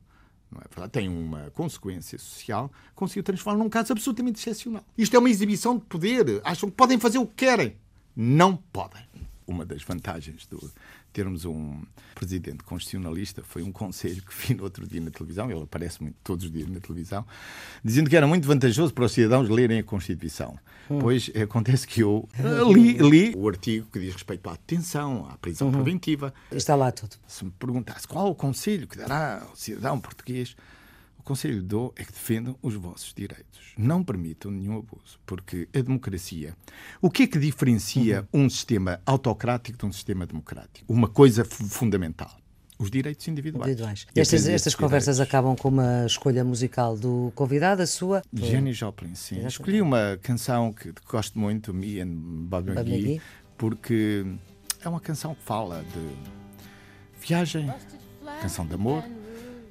não 0.50 0.60
é? 0.84 0.88
Tem 0.88 1.08
uma 1.08 1.50
consequência 1.50 2.18
social, 2.18 2.72
conseguiu 2.94 3.22
transformar 3.22 3.62
num 3.62 3.68
caso 3.68 3.92
absolutamente 3.92 4.38
excepcional. 4.40 4.84
Isto 4.96 5.16
é 5.16 5.18
uma 5.18 5.30
exibição 5.30 5.76
de 5.76 5.84
poder. 5.84 6.40
Acham 6.44 6.70
que 6.70 6.76
podem 6.76 6.98
fazer 6.98 7.18
o 7.18 7.26
que 7.26 7.34
querem. 7.44 7.76
Não 8.16 8.56
podem. 8.56 9.02
Uma 9.46 9.64
das 9.66 9.82
vantagens 9.82 10.48
de 10.50 10.56
termos 11.12 11.44
um 11.44 11.82
presidente 12.14 12.64
constitucionalista 12.64 13.42
foi 13.42 13.62
um 13.62 13.70
conselho 13.70 14.22
que 14.22 14.34
vi 14.34 14.54
no 14.54 14.64
outro 14.64 14.86
dia 14.86 15.00
na 15.00 15.10
televisão, 15.10 15.50
ele 15.50 15.62
aparece 15.62 16.02
muito 16.02 16.16
todos 16.24 16.44
os 16.46 16.50
dias 16.50 16.68
na 16.68 16.80
televisão, 16.80 17.24
dizendo 17.84 18.08
que 18.08 18.16
era 18.16 18.26
muito 18.26 18.46
vantajoso 18.48 18.92
para 18.92 19.04
os 19.04 19.12
cidadãos 19.12 19.48
lerem 19.48 19.78
a 19.78 19.82
Constituição. 19.84 20.58
Pois 20.88 21.30
acontece 21.40 21.86
que 21.86 22.00
eu 22.02 22.28
eh, 22.38 22.72
li, 22.72 22.98
li 22.98 23.34
o 23.36 23.48
artigo 23.48 23.86
que 23.92 23.98
diz 23.98 24.12
respeito 24.12 24.48
à 24.48 24.52
detenção, 24.52 25.26
à 25.30 25.36
prisão 25.38 25.70
preventiva, 25.70 26.32
Está 26.50 26.74
lá 26.74 26.90
tudo. 26.90 27.16
se 27.26 27.44
me 27.44 27.50
perguntasse 27.52 28.06
qual 28.08 28.30
o 28.30 28.34
conselho 28.34 28.86
que 28.86 28.98
dará 28.98 29.42
ao 29.48 29.56
cidadão 29.56 30.00
português, 30.00 30.56
conselho 31.24 31.62
dou 31.62 31.92
é 31.96 32.04
que 32.04 32.12
defendam 32.12 32.56
os 32.62 32.74
vossos 32.74 33.12
direitos. 33.14 33.72
Não 33.76 34.04
permitam 34.04 34.50
nenhum 34.50 34.78
abuso, 34.78 35.18
porque 35.26 35.68
a 35.74 35.80
democracia. 35.80 36.54
O 37.00 37.10
que 37.10 37.24
é 37.24 37.26
que 37.26 37.38
diferencia 37.38 38.28
um 38.32 38.48
sistema 38.48 39.00
autocrático 39.04 39.78
de 39.78 39.86
um 39.86 39.92
sistema 39.92 40.26
democrático? 40.26 40.84
Uma 40.92 41.08
coisa 41.08 41.44
fu- 41.44 41.64
fundamental: 41.66 42.30
os 42.78 42.90
direitos 42.90 43.26
individuais. 43.26 43.66
Individuais. 43.68 44.06
Estas, 44.14 44.46
estas 44.46 44.74
conversas 44.74 45.16
direitos. 45.16 45.34
acabam 45.34 45.56
com 45.56 45.68
uma 45.68 46.04
escolha 46.06 46.44
musical 46.44 46.96
do 46.96 47.32
convidado, 47.34 47.82
a 47.82 47.86
sua. 47.86 48.22
Jenny 48.32 48.72
Joplin, 48.72 49.14
sim. 49.14 49.44
Escolhi 49.46 49.80
uma 49.82 50.18
canção 50.22 50.72
que 50.72 50.92
gosto 51.08 51.38
muito, 51.38 51.72
Me 51.74 52.00
and 52.00 52.08
Bob 52.14 52.70
McGee. 52.70 52.94
McGee, 52.94 53.20
porque 53.56 54.26
é 54.82 54.88
uma 54.88 55.00
canção 55.00 55.34
que 55.34 55.42
fala 55.42 55.82
de 55.84 57.26
viagem, 57.26 57.72
canção 58.42 58.66
de 58.66 58.74
amor 58.74 59.02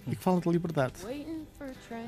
e 0.08 0.16
que 0.16 0.22
fala 0.24 0.42
de 0.42 0.50
liberdade. 0.50 0.96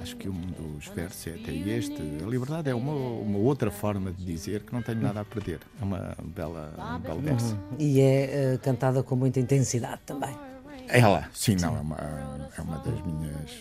Acho 0.01 0.15
que 0.15 0.29
um 0.29 0.41
dos 0.41 0.87
versos 0.87 1.27
é 1.27 1.31
até 1.31 1.53
este. 1.53 2.01
A 2.23 2.27
liberdade 2.27 2.69
é 2.69 2.75
uma, 2.75 2.93
uma 2.93 3.37
outra 3.39 3.71
forma 3.71 4.11
de 4.11 4.23
dizer 4.25 4.63
que 4.63 4.73
não 4.73 4.81
tenho 4.81 5.01
nada 5.01 5.21
a 5.21 5.25
perder. 5.25 5.59
É 5.79 5.83
uma 5.83 6.15
bela, 6.23 6.73
um 6.95 6.99
belo 6.99 7.21
verso. 7.21 7.57
E 7.77 7.99
é 7.99 8.53
eh, 8.53 8.57
cantada 8.61 9.03
com 9.03 9.15
muita 9.15 9.39
intensidade 9.39 10.01
também. 10.05 10.35
Ela, 10.87 11.29
sim, 11.33 11.55
não, 11.55 11.75
é 11.75 11.79
uma, 11.79 11.97
é 12.57 12.61
uma 12.61 12.77
das 12.79 13.01
minhas. 13.05 13.51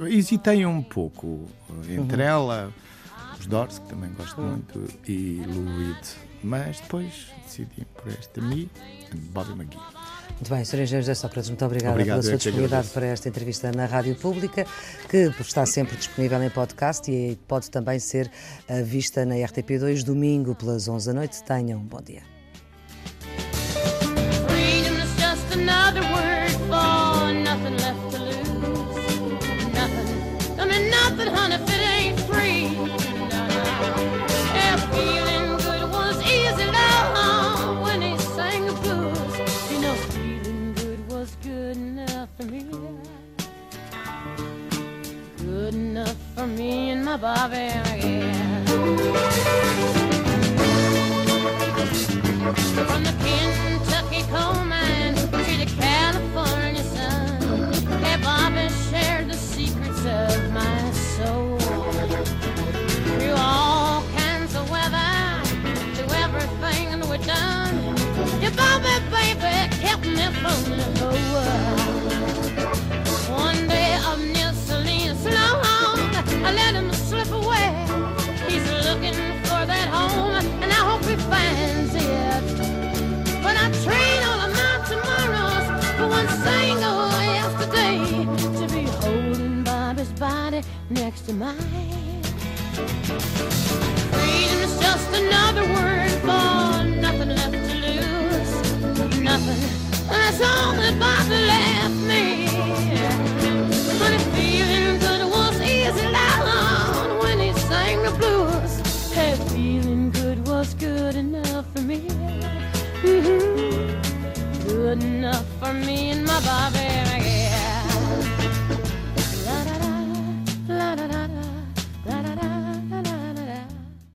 Hesitei 0.00 0.66
um 0.66 0.82
pouco 0.82 1.48
entre 1.88 2.22
ela, 2.22 2.72
os 3.38 3.46
Doors, 3.46 3.78
que 3.78 3.88
também 3.88 4.10
gosto 4.12 4.40
muito, 4.40 4.88
e 5.08 5.42
Lou 5.46 5.64
Reed, 5.78 6.06
mas 6.42 6.80
depois 6.80 7.28
decidi 7.44 7.86
por 7.94 8.08
esta 8.08 8.40
Me 8.40 8.68
Bobby 9.32 9.52
McGee. 9.52 9.78
Muito 10.32 10.50
bem, 10.50 10.64
Sr. 10.64 10.80
Engenheiro 10.80 11.02
José 11.02 11.14
Sócrates, 11.14 11.48
muito 11.48 11.64
obrigada 11.64 11.92
Obrigado, 11.92 12.16
pela 12.16 12.22
sua 12.22 12.32
que 12.32 12.36
disponibilidade 12.38 12.88
para 12.88 13.06
esta 13.06 13.28
entrevista 13.28 13.72
na 13.72 13.86
Rádio 13.86 14.14
Pública, 14.16 14.66
que 15.08 15.32
está 15.40 15.64
sempre 15.64 15.96
disponível 15.96 16.42
em 16.42 16.50
podcast 16.50 17.10
e 17.10 17.36
pode 17.48 17.70
também 17.70 17.98
ser 17.98 18.30
eh, 18.68 18.82
vista 18.82 19.24
na 19.24 19.36
RTP2 19.36 20.04
domingo 20.04 20.54
pelas 20.54 20.88
11 20.88 21.06
da 21.06 21.12
noite. 21.14 21.42
Tenham 21.44 21.78
um 21.80 21.84
bom 21.84 22.00
dia. 22.02 22.22
Me 47.16 47.22
and 47.22 47.22
my 47.22 47.46
Bobby, 48.66 49.33